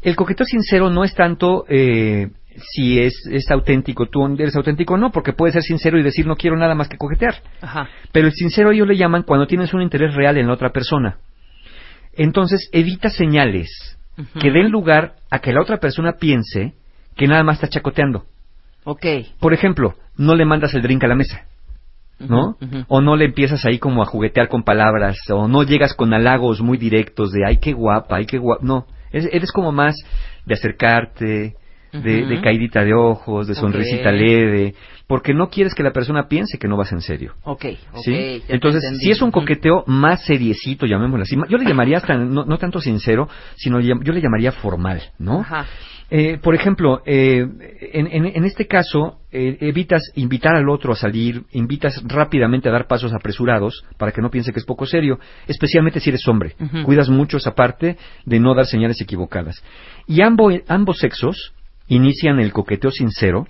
[0.02, 2.30] El coqueteo sincero no es tanto eh,
[2.72, 6.26] si es, es auténtico, tú eres auténtico o no, porque puedes ser sincero y decir
[6.26, 7.36] no quiero nada más que coquetear.
[7.60, 7.88] Ajá.
[8.12, 11.18] Pero el sincero ellos le llaman cuando tienes un interés real en la otra persona.
[12.12, 13.70] Entonces evita señales
[14.40, 16.74] que den lugar a que la otra persona piense
[17.16, 18.24] que nada más está chacoteando.
[18.84, 19.06] Ok.
[19.40, 21.46] Por ejemplo, no le mandas el drink a la mesa,
[22.18, 22.56] ¿no?
[22.88, 26.60] O no le empiezas ahí como a juguetear con palabras, o no llegas con halagos
[26.60, 28.64] muy directos de, ay, qué guapa, ay, qué guapa.
[28.64, 29.94] No, es- eres como más
[30.44, 31.54] de acercarte,
[31.92, 34.74] de, de caidita de ojos, de sonrisita leve,
[35.06, 37.34] porque no quieres que la persona piense que no vas en serio.
[37.44, 38.00] Ok, ok.
[38.02, 38.10] ¿Sí?
[38.40, 42.16] ya te Entonces, si es un coqueteo más seriecito, llamémoslo así, yo le llamaría hasta,
[42.16, 45.40] no, no tanto sincero, sino yo le llamaría formal, ¿no?
[45.42, 45.66] Ajá.
[46.10, 47.46] Eh, por ejemplo, eh,
[47.92, 52.72] en, en- en este caso, eh, evitas invitar al otro a salir, invitas rápidamente a
[52.72, 55.18] dar pasos apresurados para que no piense que es poco serio,
[55.48, 56.54] especialmente si eres hombre.
[56.84, 59.62] Cuidas mucho esa parte de no dar señales equivocadas.
[60.06, 61.52] Y ambo- ambos sexos
[61.88, 63.46] inician el coqueteo sincero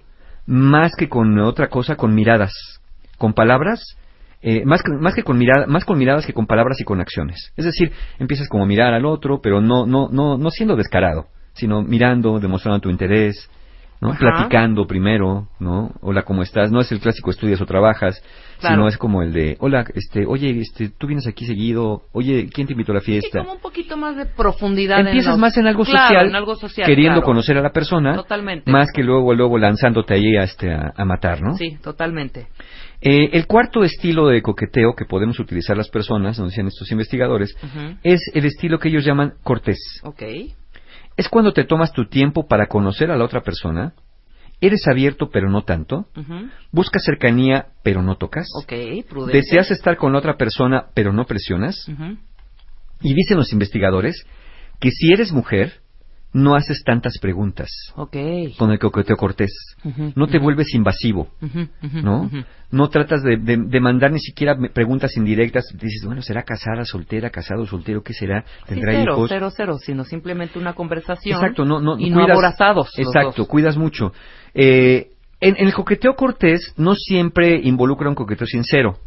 [0.46, 2.52] más que con otra cosa, con miradas,
[3.18, 3.80] con palabras.
[4.46, 7.00] eh, más, que, más que con mirada, más con miradas que con palabras y con
[7.00, 7.50] acciones.
[7.56, 11.28] Es decir, empiezas como a mirar al otro, pero no, no, no, no siendo descarado,
[11.54, 13.48] sino mirando, demostrando tu interés,
[14.00, 14.10] ¿no?
[14.10, 14.18] Ajá.
[14.18, 15.92] Platicando primero, ¿no?
[16.02, 16.70] Hola, ¿cómo estás?
[16.70, 18.22] No es el clásico estudias o trabajas,
[18.60, 18.74] Claro.
[18.76, 22.66] sino es como el de, hola, este, oye, este, tú vienes aquí seguido, oye, ¿quién
[22.66, 23.38] te invitó a la fiesta?
[23.40, 25.00] como un poquito más de profundidad.
[25.00, 27.26] en Empiezas los- más en algo Claro, social, en algo social, queriendo claro.
[27.26, 28.70] conocer a la persona, Totalmente.
[28.70, 31.56] más que luego, luego lanzándote ahí a, este, a, matar, ¿no?
[31.56, 32.48] Sí, totalmente.
[33.00, 37.54] Eh, el cuarto estilo de coqueteo que podemos utilizar las personas, nos decían estos investigadores,
[38.02, 39.78] es el estilo que ellos llaman cortés.
[40.04, 40.22] Ok.
[41.16, 43.94] Es cuando te tomas tu tiempo para conocer a la otra persona,
[44.60, 46.06] eres abierto pero no tanto,
[46.72, 48.48] buscas cercanía pero no tocas,
[49.08, 49.38] prudente.
[49.38, 51.86] deseas estar con la otra persona pero no presionas,
[53.00, 54.26] y dicen los investigadores
[54.80, 55.83] que si eres mujer,
[56.34, 57.70] no haces tantas preguntas
[58.58, 59.52] con el coqueteo cortés,
[59.84, 61.28] Ujú, no te vuelves invasivo,
[62.02, 62.30] ¿no?
[62.70, 65.64] No tratas de, de- de mandar ni siquiera preguntas indirectas.
[65.74, 68.02] Dices, bueno, ¿será casada, soltera, casado, soltero?
[68.02, 68.42] ¿Qué será?
[68.66, 69.30] Sí, ¿Tendrá cero, hijos?
[69.30, 71.38] cero, cero, sino simplemente una conversación.
[71.38, 72.90] Exacto, no, no, y no cuidas- aborazados.
[72.98, 74.12] los Exacto, cuidas mucho.
[74.54, 78.98] Eh, en, en el coqueteo cortés no siempre involucra un coqueteo sincero.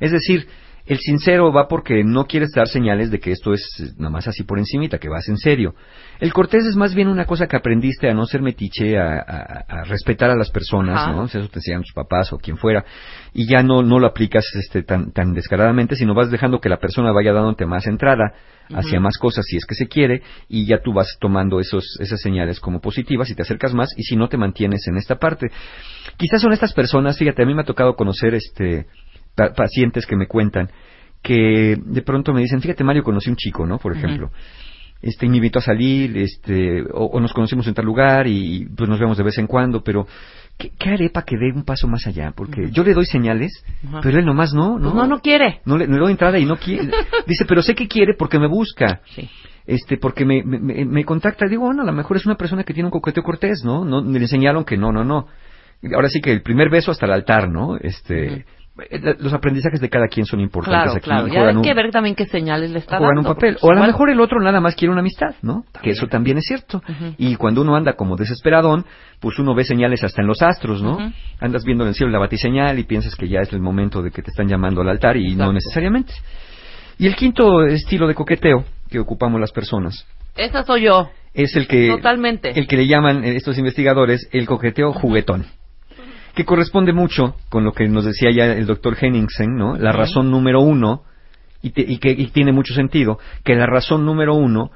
[0.00, 0.46] Es decir,
[0.86, 4.28] El sincero va porque no quieres dar señales de que esto es eh, nada más
[4.28, 5.74] así por encimita, que vas en serio.
[6.20, 9.64] El cortés es más bien una cosa que aprendiste a no ser metiche, a, a-
[9.66, 11.12] a respetar a las personas, Ajá.
[11.12, 11.26] ¿no?
[11.26, 12.84] Si eso te decían tus papás o quien fuera,
[13.32, 16.76] y ya no, no lo aplicas este, tan, tan descaradamente, sino vas dejando que la
[16.78, 18.34] persona vaya dándote más entrada
[18.74, 22.20] hacia más cosas si es que se quiere, y ya tú vas tomando esos, esas
[22.20, 25.48] señales como positivas y te acercas más, y si no te mantienes en esta parte.
[26.18, 28.86] Quizás son estas personas, fíjate, a mí me ha tocado conocer este
[29.34, 30.70] pacientes que me cuentan
[31.22, 33.78] que de pronto me dicen, fíjate Mario, conocí un chico, ¿no?
[33.78, 34.30] Por ejemplo.
[35.00, 38.66] Este, y me invitó a salir, este, o, o nos conocimos en tal lugar y
[38.76, 40.06] pues nos vemos de vez en cuando, pero
[40.58, 42.32] ¿qué, qué haré para que dé un paso más allá?
[42.36, 43.52] Porque yo le doy señales,
[44.02, 44.94] pero él nomás no, Pues no.
[44.94, 45.60] no, no quiere.
[45.66, 46.90] No le, le doy entrada y no quiere.
[47.26, 49.00] Dice, pero sé que quiere porque me busca.
[49.14, 49.28] Sí.
[49.66, 51.46] Este, porque me, me, me- me contacta.
[51.46, 53.84] Digo, bueno, a lo mejor es una persona que tiene un coqueteo cortés, ¿no?
[53.84, 55.26] no le enseñaron que no, no, no.
[55.94, 57.76] Ahora sí que el primer beso hasta el altar, ¿no?
[57.78, 58.44] Este,
[59.20, 61.30] los aprendizajes de cada quien son importantes Claro, aquí.
[61.30, 61.44] claro.
[61.44, 63.28] juegan hay que ver también qué señales le está juegan dando.
[63.30, 63.56] un papel.
[63.60, 65.64] O a lo mejor el otro nada más quiere una amistad, ¿no?
[65.80, 66.82] Que eso también es cierto.
[67.16, 68.84] Y cuando uno anda como desesperadón,
[69.20, 70.98] pues uno ve señales hasta en los astros, ¿no?
[71.40, 74.10] Andas viendo en el cielo la batiseñal y piensas que ya es el momento de
[74.10, 76.12] que te están llamando al altar y no necesariamente.
[76.98, 80.06] Y el quinto estilo de coqueteo que ocupamos las personas
[80.36, 81.10] Esa soy yo.
[81.32, 82.50] es el que Totalmente.
[82.58, 85.46] el que le llaman eh, estos investigadores el coqueteo juguetón
[86.34, 90.30] que corresponde mucho con lo que nos decía ya el doctor Henningsen no la razón
[90.30, 91.02] número uno
[91.62, 94.70] y, te- y que y tiene mucho sentido que la razón número uno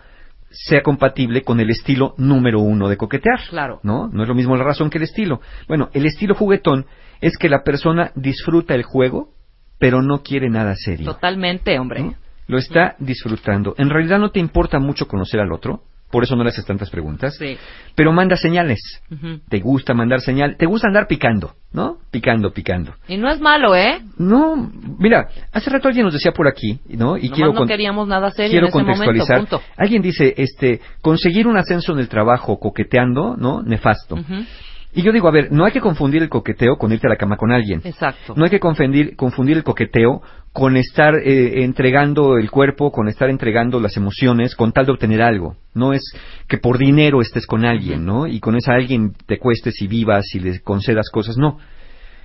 [0.51, 3.81] sea compatible con el estilo número uno de coquetear Claro.
[3.83, 6.87] no no es lo mismo la razón que el estilo bueno el estilo juguetón
[7.21, 9.31] es que la persona disfruta el juego
[9.79, 12.03] pero no quiere nada serio Totalmente, hombre.
[12.03, 12.15] ¿no?
[12.49, 13.75] Lo está disfrutando.
[13.77, 16.91] En realidad no te importa mucho conocer al otro, por eso no le haces tantas
[16.91, 17.57] preguntas, Sí.
[17.95, 18.79] pero manda señales.
[19.11, 19.41] Ujú.
[19.49, 21.99] Te gusta mandar señal, te gusta andar picando, ¿no?
[22.11, 22.95] Picando, picando.
[23.09, 24.01] Y no es malo, ¿eh?
[24.17, 27.17] No, mira, hace rato alguien nos decía por aquí, ¿no?
[27.17, 29.37] Y Nomás quiero no queríamos nada serio quiero en ese contextualizar.
[29.37, 29.63] momento.
[29.77, 33.63] Alguien dice, este, conseguir un ascenso en el trabajo coqueteando, ¿no?
[33.63, 34.15] Nefasto.
[34.15, 34.45] Ujú.
[34.93, 37.17] Y yo digo, a ver, no hay que confundir el coqueteo con irte a la
[37.17, 37.83] cama con alguien.
[37.85, 38.35] Exacto.
[38.37, 43.29] No hay que confundir, confundir el coqueteo con estar eh, entregando el cuerpo, con estar
[43.29, 45.57] entregando las emociones, con tal de obtener algo.
[45.75, 46.03] No es
[46.49, 48.27] que por dinero estés con alguien, ¿no?
[48.27, 51.37] Y con ese alguien te cuestes y vivas y le concedas cosas.
[51.37, 51.59] No.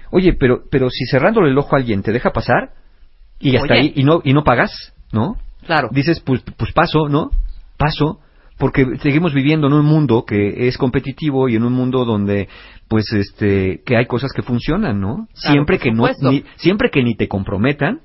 [0.10, 2.72] Oye, pero, pero si cerrándole el ojo a alguien te deja pasar
[3.40, 3.82] y hasta Oye.
[3.82, 5.36] ahí y no y no pagas, ¿no?
[5.66, 5.90] Claro.
[5.92, 7.30] Dices, pues, pues paso, ¿no?
[7.78, 8.20] Paso,
[8.64, 12.48] porque seguimos viviendo en un mundo que es competitivo y en un mundo donde,
[12.88, 15.28] pues, este, que hay cosas que funcionan, ¿no?
[15.34, 18.00] Claro, siempre que no, ni, siempre que ni te comprometan,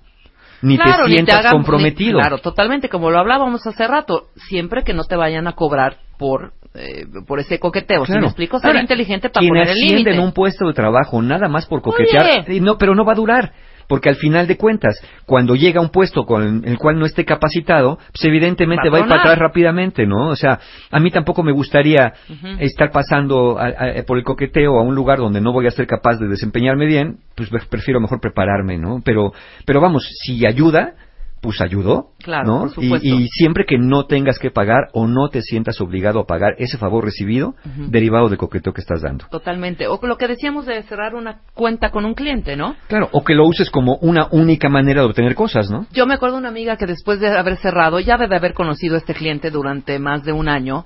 [0.61, 2.17] ni Claro, te ni sientas hagan- comprometido.
[2.19, 5.99] ni- claro, totalmente, como lo hablábamos hace rato, siempre que no te vayan a cobrar
[6.19, 8.05] por eh, por ese coqueteo.
[8.05, 10.11] Si me explico, ser Ahora, inteligente para quien poner el asciende límite.
[10.17, 12.57] en un puesto de trabajo nada más por coquetear, Oye.
[12.57, 13.53] y no, pero no va a durar.
[13.89, 17.25] Porque al final de cuentas, cuando llega a un puesto con el cual no esté
[17.25, 20.29] capacitado, pues evidentemente Va va a ir para atrás rápidamente, ¿no?
[20.29, 20.61] O sea,
[20.91, 22.13] a mí tampoco me gustaría
[22.61, 25.87] estar pasando a- a- por el coqueteo a un lugar donde no voy a ser
[25.87, 29.01] capaz de desempeñarme bien, pues prefiero mejor prepararme, ¿no?
[29.05, 29.33] Pero,
[29.65, 30.93] pero vamos, si ayuda,
[31.41, 32.71] pues ayudó, Claro, ¿no?
[32.75, 36.55] por Y- siempre que no tengas que pagar o no te sientas obligado a pagar
[36.59, 37.55] ese favor recibido,
[37.89, 39.27] derivado del coqueteo que estás dando.
[39.31, 39.87] Totalmente.
[39.87, 42.75] O lo que decíamos de cerrar una cuenta con un cliente, ¿no?
[42.89, 45.87] Claro, o que lo uses como una única manera de obtener cosas, ¿no?
[45.93, 48.95] Yo me acuerdo de una amiga que después de haber cerrado, ya debe haber conocido
[48.97, 50.85] a este cliente durante más de un año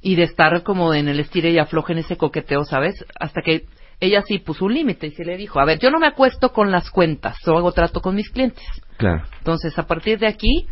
[0.00, 3.04] y de estar como en el estire y afloje en ese coqueteo, ¿sabes?
[3.18, 3.64] Hasta que
[4.00, 6.52] ella sí puso un límite y se le dijo, a ver, yo no me acuesto
[6.52, 8.64] con las cuentas, solo hago trato con mis clientes.
[8.96, 9.24] Claro.
[9.38, 10.66] Entonces, a partir de aquí,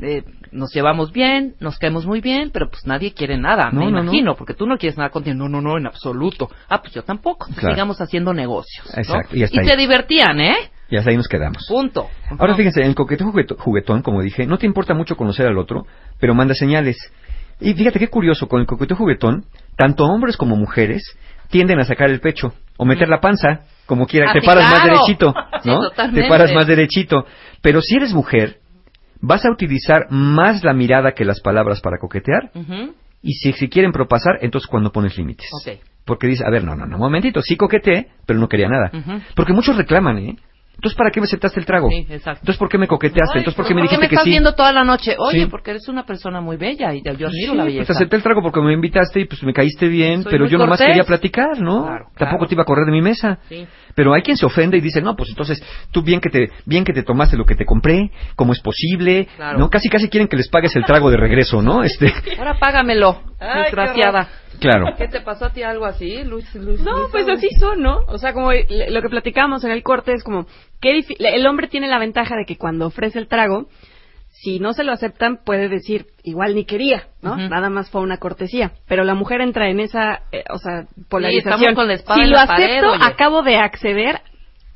[0.00, 0.22] eh,
[0.52, 3.90] nos llevamos bien, nos caemos muy bien, pero pues nadie quiere nada, No, me no,
[3.92, 4.02] no.
[4.04, 5.36] imagino, porque tú no quieres nada contigo.
[5.36, 6.50] No, no, no, en absoluto.
[6.68, 7.46] Ah, pues yo tampoco.
[7.54, 7.74] Claro.
[7.74, 8.86] Sigamos haciendo negocios.
[8.96, 10.56] Exacto, y se divertían, ¿eh?
[10.88, 11.66] Y hasta ahí nos quedamos.
[11.68, 12.08] Punto.
[12.38, 15.86] Ahora fíjense, en el coqueteo juguetón, como dije, no te importa mucho conocer al otro,
[16.20, 16.96] pero manda señales.
[17.60, 19.44] Y fíjate qué curioso, con el coqueteo juguetón,
[19.76, 21.02] tanto hombres como mujeres
[21.50, 24.70] tienden a sacar el pecho o meter la panza, como quiera, Ah, te sí, paras
[24.70, 25.80] más derechito, Sí, ¿no?
[25.80, 26.22] totalmente.
[26.22, 27.24] te paras más derechito.
[27.62, 28.58] Pero si eres mujer,
[29.20, 32.50] vas a utilizar más la mirada que las palabras para coquetear,
[33.22, 35.48] y si, si quieren propasar, entonces cuando pones límites.
[35.62, 35.78] Ok.
[36.04, 38.90] Porque dice, a ver, no, no, no, momentito, sí coqueteé, pero no quería nada.
[39.34, 40.36] Porque muchos reclaman, ¿eh?
[40.76, 41.88] Entonces, ¿para qué me aceptaste el trago?
[41.88, 42.40] Sí, exacto.
[42.42, 43.32] Entonces, ¿por qué me coqueteaste?
[43.34, 44.30] Ay, Entonces, ¿por qué me ¿por dijiste me que estás sí?
[44.30, 45.16] viendo toda la noche?
[45.18, 45.46] Oye, Sí.
[45.46, 47.92] porque eres una persona muy bella y yo admiro Sí, la pues belleza.
[47.94, 50.78] acepté el trago porque me invitaste y pues me caíste bien, Soy pero yo nomás
[50.78, 50.86] cortés.
[50.88, 51.84] quería platicar, ¿no?
[51.86, 52.46] Claro, Tampoco claro.
[52.48, 53.38] te iba a correr de mi mesa.
[53.48, 53.66] Sí.
[53.94, 56.84] Pero hay quien se ofende y dice, no, pues entonces tú bien que te bien
[56.84, 59.28] que te tomaste lo que te compré, ¿cómo es posible?
[59.36, 59.58] Claro.
[59.58, 59.70] ¿No?
[59.70, 61.82] Casi casi quieren que les pagues el trago de regreso, ¿no?
[61.96, 64.28] Este, Ahora págamelo, Ay, desgraciada.
[64.60, 64.86] Claro.
[64.98, 66.54] ¿Qué te pasó a ti algo así, Luis?
[66.54, 67.08] Luis No, Luis?
[67.12, 68.00] pues así son, ¿no?
[68.08, 70.46] O sea, como lo que platicamos en el corte es como,
[70.80, 73.66] qué difi- el hombre tiene la ventaja de que cuando ofrece el trago,
[74.30, 77.32] si no se lo aceptan, puede decir, igual ni quería, ¿no?
[77.32, 77.48] Ujú.
[77.48, 78.72] Nada más fue una cortesía.
[78.86, 81.54] Pero la mujer entra en esa, eh, o sea, polarización.
[81.54, 83.00] estamos con la espada si en lo la pared, acepto, oye.
[83.02, 84.20] acabo de acceder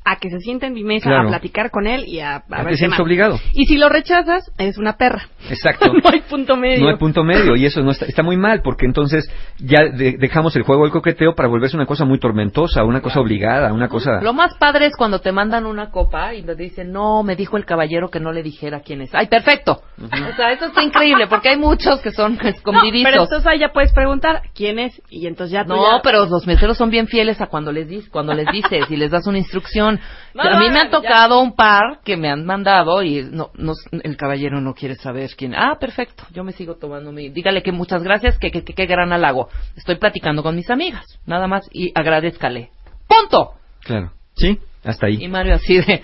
[0.03, 1.27] a que se sienta en mi mesa Claro.
[1.27, 3.39] a platicar con él y a, a te ver obligado.
[3.53, 5.27] Y si lo rechazas, eres una perra.
[5.49, 5.93] Exacto.
[5.93, 6.83] no hay punto medio.
[6.83, 9.29] No hay punto medio y eso no está, está muy mal porque entonces
[9.59, 13.19] ya de- dejamos el juego del coqueteo para volverse una cosa muy tormentosa, una cosa
[13.19, 14.21] obligada, una cosa...
[14.21, 17.57] Lo más padre es cuando te mandan una copa y te dicen, no, me dijo
[17.57, 19.13] el caballero que no le dijera quién es.
[19.13, 19.81] ¡Ay, perfecto!
[20.01, 23.11] O sea, eso está increíble porque hay muchos que son No, escondidizos.
[23.11, 26.25] pero entonces ahí ya puedes preguntar quién es y entonces ya tú No, ya- pero
[26.25, 29.27] los meseros son bien fieles a cuando les dices, cuando les dices y les das
[29.27, 29.90] una instrucción.
[30.37, 33.73] A mí me han tocado un par que me han mandado y no, no,
[34.03, 35.53] el caballero no quiere saber quién.
[35.55, 36.23] Ah, perfecto.
[36.33, 37.29] Yo me sigo tomando mi.
[37.29, 39.49] Dígale que muchas gracias, que que, que, que gran halago.
[39.75, 42.69] Estoy platicando con mis amigas, nada más y agradezcale.
[43.07, 43.51] Punto.
[43.83, 44.11] Claro.
[44.35, 45.17] Sí, hasta ahí.
[45.23, 46.03] Y Mario así de.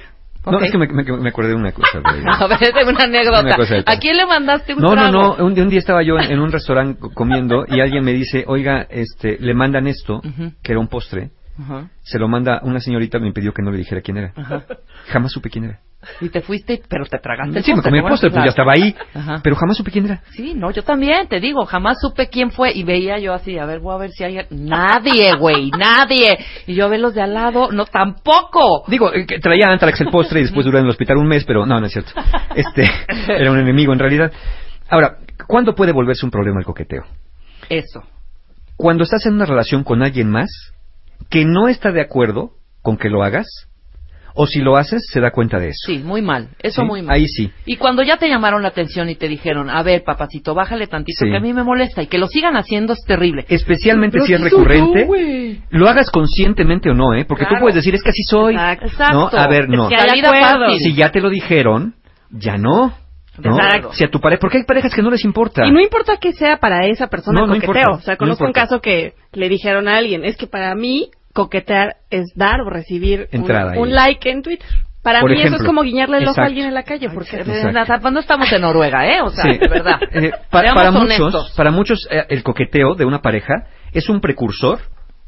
[0.49, 1.99] No, es que me, me- me acordé de una cosa.
[1.99, 3.41] de- A ver, de una anécdota.
[3.41, 5.35] Una cosa de- ¿A quién le mandaste un No, no, trago?
[5.37, 5.45] no.
[5.45, 8.13] Un, día- un día estaba yo en, en un restaurante co- comiendo y alguien me
[8.13, 10.21] dice, oiga, este, le mandan esto,
[10.63, 11.31] que era un postre.
[11.59, 14.33] Ajá, Se lo manda una señorita, me pidió que no le dijera quién era.
[14.35, 14.63] ajá.
[15.07, 15.79] Jamás supe quién era.
[16.21, 18.49] Y te fuiste, pero te tragaste el Sí, me postre, comí el postre, pues ya
[18.49, 18.95] estaba ahí.
[19.13, 19.39] Ajá.
[19.43, 20.21] Pero jamás supe quién era.
[20.29, 23.65] Sí, no, yo también, te digo, jamás supe quién fue y veía yo así, a
[23.65, 24.37] ver, voy a ver si hay...
[24.51, 26.37] Nadie, güey, nadie.
[26.67, 28.83] Y yo a ver los de al lado, no, tampoco.
[28.87, 31.43] Digo, eh, que traía Antrax el postre y después duró en el hospital un mes,
[31.45, 32.11] pero no, no es cierto.
[32.55, 32.85] Este,
[33.27, 34.31] era un enemigo en realidad.
[34.89, 35.17] Ahora,
[35.47, 37.03] ¿cuándo puede volverse un problema el coqueteo?
[37.69, 38.03] Eso.
[38.77, 40.49] Cuando estás en una relación con alguien más
[41.29, 42.51] que no está de acuerdo
[42.81, 43.47] con que lo hagas,
[44.39, 45.87] o si lo haces, se da cuenta de eso.
[45.87, 46.87] Sí, muy mal, eso ¿Sí?
[46.87, 47.15] muy mal.
[47.15, 47.51] Ahí sí.
[47.65, 51.25] Y cuando ya te llamaron la atención y te dijeron, a ver, papacito, bájale tantito
[51.25, 51.31] Sí.
[51.31, 53.45] que a mí me molesta y que lo sigan haciendo es terrible.
[53.49, 57.25] Especialmente Pero si es recurrente, lo hagas conscientemente o no, ¿eh?
[57.25, 58.53] Porque tú puedes decir, es que así soy.
[58.55, 59.13] Exacto.
[59.33, 59.85] No, a ver, no.
[59.85, 60.65] Es que hay La vida acuerdo.
[60.67, 60.79] fácil.
[60.81, 61.95] Si ya te lo dijeron,
[62.29, 62.93] ya no.
[63.39, 63.57] ¿no?
[63.93, 65.65] Si a tu pareja, porque hay parejas que no les importa.
[65.65, 67.69] Y no importa que sea para esa persona No, no coqueteo.
[67.75, 70.73] importa, o sea, no conozco un caso que le dijeron a alguien, es que para
[70.75, 73.79] mí coquetear es dar o recibir un- Entrada ahí.
[73.79, 74.67] un, like en Twitter.
[75.03, 76.41] Para Por mí eso es como guiñarle el ojo Exacto.
[76.41, 77.07] a alguien en la calle.
[77.09, 77.37] Porque.
[77.45, 79.21] Pues no estamos en Noruega, ¿eh?
[79.21, 79.57] O sea, Sí.
[79.57, 79.99] de verdad.
[80.11, 83.53] Eh, pa- Seamos para, muchos, para muchos, eh, el coqueteo de una pareja
[83.93, 84.79] es un precursor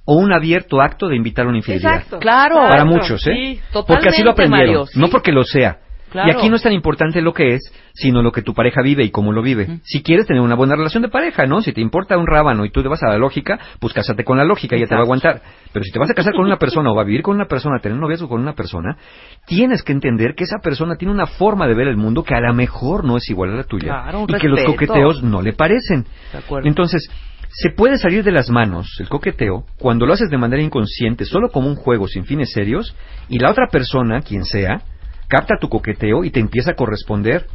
[0.04, 1.94] o un abierto acto de invitar a una infidelidad.
[1.96, 2.20] Exacto.
[2.20, 2.56] Claro.
[2.56, 3.32] Para muchos, ¿eh?
[3.34, 5.00] Sí, porque así lo aprendieron, Mario, sí.
[5.00, 5.78] no porque lo sea.
[6.12, 6.28] Claro.
[6.28, 7.62] Y aquí no es tan importante lo que es,
[7.94, 9.80] sino lo que tu pareja vive y cómo lo vive.
[9.84, 11.62] Si quieres tener una buena relación de pareja, ¿no?
[11.62, 14.38] Si te importa un rábano y tú te vas a la lógica, pues cásate con
[14.38, 15.42] la lógica y ya te va a aguantar.
[15.72, 17.46] Pero si te vas a casar con una persona o va a vivir con una
[17.46, 18.98] persona, tener noviazgo con una persona,
[19.46, 22.42] tienes que entender que esa persona tiene una forma de ver el mundo que a
[22.42, 24.04] lo mejor no es igual a la tuya.
[24.04, 26.04] Claro, y que los coqueteos no le parecen.
[26.04, 26.68] De.
[26.68, 27.10] Entonces,
[27.50, 31.50] se puede salir de las manos el coqueteo cuando lo haces de manera inconsciente, solo
[31.50, 32.96] como un juego sin fines serios,
[33.28, 34.82] y la otra persona, quien sea,
[35.30, 37.46] capta tu coqueteo y te empieza a corresponder.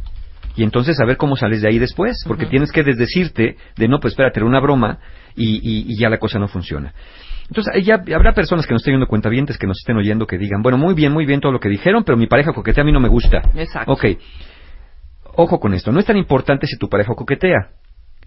[0.55, 3.99] Y entonces a ver cómo sales de ahí después, porque tienes que desdecirte de no,
[3.99, 4.99] pues espérate, era una broma
[5.35, 6.93] y, y- y ya la cosa no funciona.
[7.49, 10.61] Entonces, ya habrá personas que nos estén viendo cuentavientes, que nos estén oyendo, que digan,
[10.63, 12.91] bueno, muy bien, muy bien todo lo que dijeron, pero mi pareja coquetea a mí
[12.93, 13.41] no me gusta.
[13.53, 13.91] Exacto.
[13.91, 14.05] Ok,
[15.35, 17.69] ojo con esto, no es tan importante si tu pareja coquetea,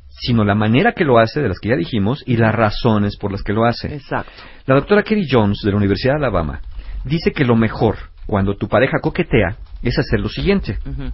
[0.09, 3.33] sino la manera que lo hace, de las que ya dijimos, y las razones por
[3.33, 3.95] las que lo hace.
[3.95, 4.31] Exacto.
[4.67, 6.61] La doctora Kerry Jones, de la Universidad de Alabama,
[7.05, 7.97] dice que lo mejor
[8.29, 10.79] cuando tu pareja coquetea es hacer lo siguiente.
[10.85, 11.11] Ujú.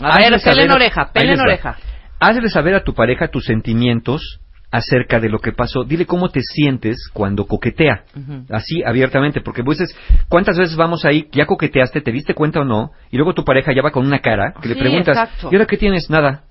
[0.00, 1.76] A ver, pelen oreja, pelen oreja.
[2.20, 4.38] Hazle saber a tu pareja tus sentimientos
[4.70, 5.82] acerca de lo que pasó.
[5.82, 8.04] Dile cómo te sientes cuando coquetea.
[8.50, 9.40] Así, abiertamente.
[9.40, 9.96] Porque pues es,
[10.28, 12.92] ¿cuántas veces vamos ahí, ya coqueteaste, te diste cuenta o no?
[13.10, 15.48] Y luego tu pareja ya va con una cara que le preguntas, exacto.
[15.50, 16.08] ¿y ahora qué tienes?
[16.08, 16.44] Nada.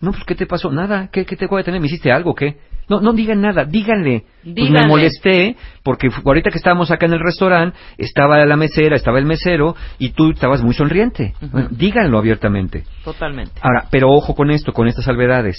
[0.00, 0.70] No, pues ¿qué te pasó?
[0.70, 1.08] Nada.
[1.12, 1.80] ¿Qué, qué te voy a tener?
[1.80, 2.56] ¿Me hiciste algo qué?
[2.88, 4.24] No, no digan nada, díganle.
[4.42, 9.18] Pues me molesté porque ahorita que estábamos acá en el restaurante, estaba la mesera, estaba
[9.18, 11.34] el mesero y tú estabas muy sonriente.
[11.40, 12.84] Bueno, díganlo abiertamente.
[13.04, 13.52] Totalmente.
[13.62, 15.56] Ahora, pero ojo con esto, con estas salvedades.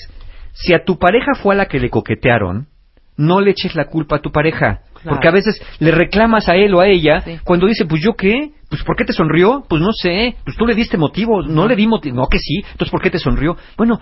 [0.53, 2.67] Si a tu pareja fue a la que le coquetearon,
[3.17, 4.79] no le eches la culpa a tu pareja.
[4.93, 5.15] Claro.
[5.15, 7.37] Porque a veces le reclamas a él o a ella Sí.
[7.43, 9.63] cuando dice, pues yo qué, pues ¿por qué te sonrió?
[9.69, 12.57] Pues no sé, pues tú le diste motivo, no le di motivo, no que sí,
[12.71, 13.55] entonces ¿por qué te sonrió?
[13.77, 13.99] Bueno,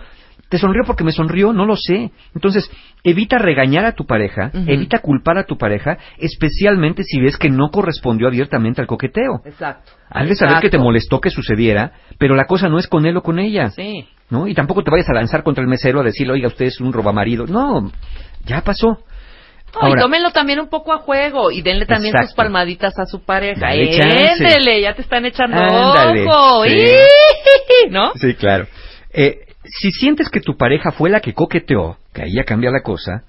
[0.49, 2.11] te sonrió porque me sonrió, no lo sé.
[2.33, 2.69] Entonces,
[3.03, 7.69] evita regañar a tu pareja, evita culpar a tu pareja, especialmente si ves que no
[7.69, 9.41] correspondió abiertamente al coqueteo.
[9.45, 9.91] Exacto.
[10.09, 13.21] Hazle saber que te molestó que sucediera, pero la cosa no es con él o
[13.21, 13.69] con ella.
[13.71, 14.07] Sí.
[14.29, 14.47] ¿no?
[14.47, 16.91] Y tampoco te vayas a lanzar contra el mesero a decirle, oiga, usted es un
[16.91, 17.45] robamarido.
[17.47, 17.91] No,
[18.45, 18.99] ya pasó.
[19.73, 22.27] No, Ahora- y tómenlo también un poco a juego y denle también Exacto.
[22.29, 23.73] sus palmaditas a su pareja.
[23.73, 26.63] Éndele, ya te están echando Ándale, ojo.
[27.89, 28.11] ¿No?
[28.15, 28.65] Sí, claro.
[29.13, 29.39] Eh,
[29.69, 33.23] si sientes que tu pareja fue la que coqueteó, que ahí ya cambia la cosa,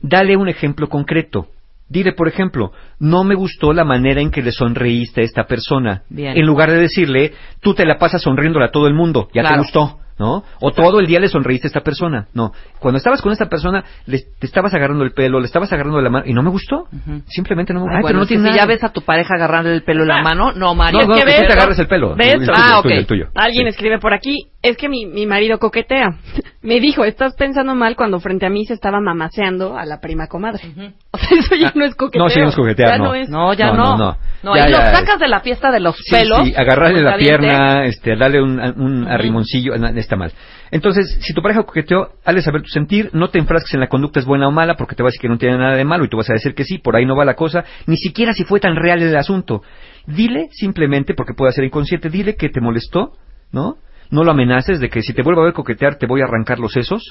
[0.00, 1.48] dale un ejemplo concreto.
[1.88, 6.02] Dile, por ejemplo, no me gustó la manera en que le sonreíste a esta persona.
[6.10, 6.36] Bien.
[6.36, 9.56] En lugar de decirle, tú te la pasas sonriéndole a todo el mundo, ya te
[9.56, 10.42] gustó, ¿no?
[10.60, 12.28] O todo el día le sonreíste a esta persona.
[12.34, 12.52] No.
[12.78, 16.10] Cuando estabas con esta persona, le, te estabas agarrando el pelo, le estabas agarrando la
[16.10, 16.86] mano, y no me gustó.
[17.26, 17.96] Simplemente no me gustó.
[17.96, 20.04] Ay, pero bueno, no tiene si nada ya ves a tu pareja agarrarle el pelo
[20.04, 21.00] la mano, no, Mario.
[21.02, 22.14] No, no, es que que tú ves, te agarres el pelo.
[22.16, 22.34] ¿Ves?
[22.34, 22.98] El tuyo, Ah, el tuyo, ok.
[22.98, 23.28] el tuyo.
[23.34, 23.68] Alguien Sí.
[23.70, 26.08] escribe por aquí, es que mi, mi marido coquetea.
[26.62, 30.26] Me dijo, estás pensando mal cuando frente a mí se estaba mamaseando a la prima
[30.26, 30.60] comadre.
[31.07, 32.22] O sea, eso ya no es coqueteo.
[32.24, 33.04] No, sí, no es coquetear, Ya no.
[33.04, 33.28] no es.
[33.28, 33.84] No, ya No, no.
[33.84, 34.16] no, no.
[34.42, 34.90] No, Ya, ahí ya.
[34.90, 36.44] lo sacas de la fiesta de los Sí, pelos.
[36.44, 37.38] sí, agarrarle la caliente.
[37.38, 40.32] pierna, este, darle un, un arrimoncillo, está mal.
[40.70, 44.20] Entonces, si tu pareja coqueteó, hazle saber tu sentir, no te enfrasques en la conducta
[44.20, 46.04] es buena o mala, porque te va a decir que no tiene nada de malo
[46.04, 48.32] y tú vas a decir que sí, por ahí no va la cosa, ni siquiera
[48.32, 49.62] si fue tan real el asunto.
[50.06, 53.12] Dile simplemente, porque puede ser inconsciente, dile que te molestó,
[53.50, 53.76] ¿no?
[54.10, 56.58] No lo amenaces de que si te vuelvo a ver coquetear te voy a arrancar
[56.58, 57.02] los sesos,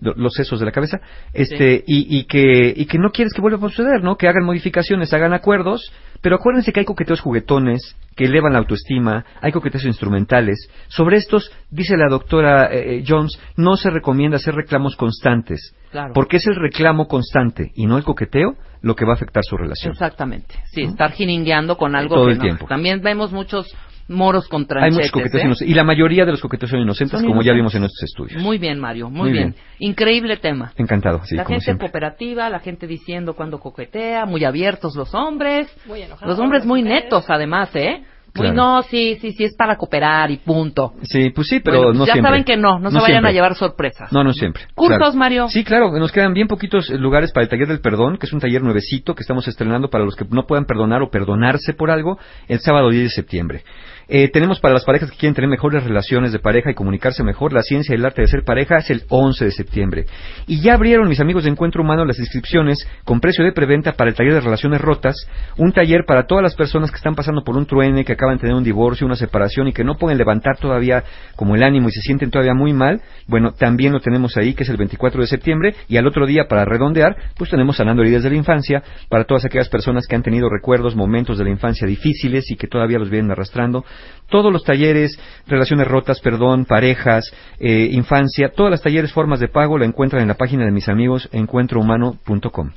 [0.00, 1.00] los sesos de la cabeza,
[1.32, 4.16] este, y, y que, y que no quieres que vuelva a suceder, ¿no?
[4.16, 5.90] Que hagan modificaciones, hagan acuerdos,
[6.20, 10.68] pero acuérdense que hay coqueteos juguetones, que elevan la autoestima, hay coqueteos instrumentales.
[10.88, 16.12] Sobre estos, dice la doctora eh, eh, Jones, no se recomienda hacer reclamos constantes, Claro.
[16.14, 19.56] porque es el reclamo constante y no el coqueteo lo que va a afectar su
[19.56, 19.92] relación.
[19.92, 20.54] Exactamente.
[20.72, 22.44] Sí, estar jiringueando con algo Todo que el no.
[22.44, 22.66] tiempo.
[22.66, 23.74] También vemos muchos
[24.08, 24.96] moros con Hay tranchetes.
[24.96, 25.46] muchos coqueteos ¿eh?
[25.46, 27.56] inocentes, y la mayoría de los coqueteos son inocentes, Son como ya inocentes.
[27.56, 28.42] vimos en nuestros estudios.
[28.42, 29.50] Muy bien, Mario, muy, Muy bien.
[29.52, 29.64] bien.
[29.90, 30.72] Increíble tema.
[30.76, 31.88] Encantado, sí, la como gente siempre.
[31.88, 35.68] cooperativa, la gente diciendo cuando coquetea, muy abiertos los hombres.
[35.86, 38.02] Muy enojados Los hombres muy netos, además, ¿eh?
[38.36, 38.56] Muy Claro.
[38.56, 40.94] no, sí, sí, sí, es para cooperar y punto.
[41.04, 42.30] Sí, pues sí, pero Bueno, pues no ya siempre.
[42.30, 43.30] saben que no, no, se vayan siempre.
[43.30, 44.12] a llevar sorpresas.
[44.12, 44.64] No, no siempre.
[44.74, 45.12] ¿Cursos, Claro.
[45.14, 45.46] Mario?
[45.48, 48.32] Sí, claro, nos quedan bien poquitos eh, lugares para el taller del perdón, que es
[48.32, 51.92] un taller nuevecito que estamos estrenando para los que no puedan perdonar o perdonarse por
[51.92, 52.18] algo
[52.48, 53.62] el sábado 10 de septiembre.
[54.08, 57.52] Eh, tenemos para las parejas que quieren tener mejores relaciones de pareja y comunicarse mejor,
[57.52, 60.06] la ciencia y el arte de ser pareja es el 11 de septiembre.
[60.46, 64.10] Y ya abrieron mis amigos de Encuentro Humano las inscripciones con precio de preventa para
[64.10, 65.16] el taller de relaciones rotas,
[65.56, 68.42] un taller para todas las personas que están pasando por un truene, que acaban de
[68.42, 71.04] tener un divorcio, una separación y que no pueden levantar todavía
[71.36, 73.00] como el ánimo y se sienten todavía muy mal.
[73.26, 76.44] Bueno, también lo tenemos ahí, que es el 24 de septiembre, y al otro día,
[76.48, 80.22] para redondear, pues tenemos sanando heridas de la infancia para todas aquellas personas que han
[80.22, 83.84] tenido recuerdos, momentos de la infancia difíciles y que todavía los vienen arrastrando.
[84.28, 87.30] Todos los talleres, relaciones rotas, perdón, parejas,
[87.60, 90.88] eh, infancia, todas las talleres, formas de pago, la encuentran en la página de mis
[90.88, 92.70] amigos encuentrohumano.com.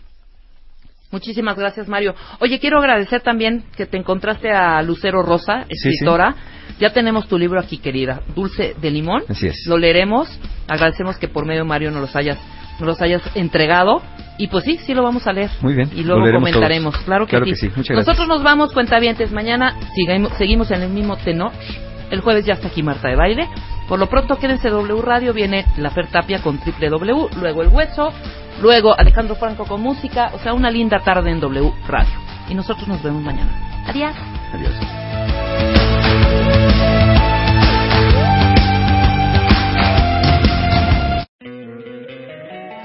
[1.10, 2.16] Muchísimas gracias, Mario.
[2.40, 5.90] Oye, quiero agradecer también que te encontraste a Lucero Rosa, sí.
[5.90, 6.36] escritora.
[6.80, 9.24] Ya tenemos tu libro aquí, querida, Dulce de Limón.
[9.30, 9.66] Así es.
[9.68, 10.28] Lo leeremos.
[10.68, 12.38] Agradecemos que por medio de Mario nos los hayas,
[12.80, 14.02] nos los hayas entregado.
[14.38, 15.50] Y pues sí, sí lo vamos a leer.
[15.62, 16.94] Muy bien, Y luego comentaremos.
[16.94, 17.06] todos.
[17.06, 17.52] Claro que Claro sí.
[17.52, 18.08] que sí, muchas gracias.
[18.08, 19.32] Nosotros nos vamos, cuentavientes.
[19.32, 21.52] Mañana sigamos- seguimos en el mismo tenor.
[22.12, 23.48] El jueves ya está aquí Marta de Baile.
[23.90, 25.34] Por lo pronto, quédense W Radio.
[25.34, 27.28] Viene la Fer Tapia con Triple W.
[27.40, 28.14] Luego El Hueso.
[28.62, 30.30] Luego Alejandro Franco con música.
[30.34, 32.10] O sea, una linda tarde en W Radio.
[32.50, 33.84] Y nosotros nos vemos mañana.
[33.88, 34.14] Adiós.
[34.54, 35.87] Adiós.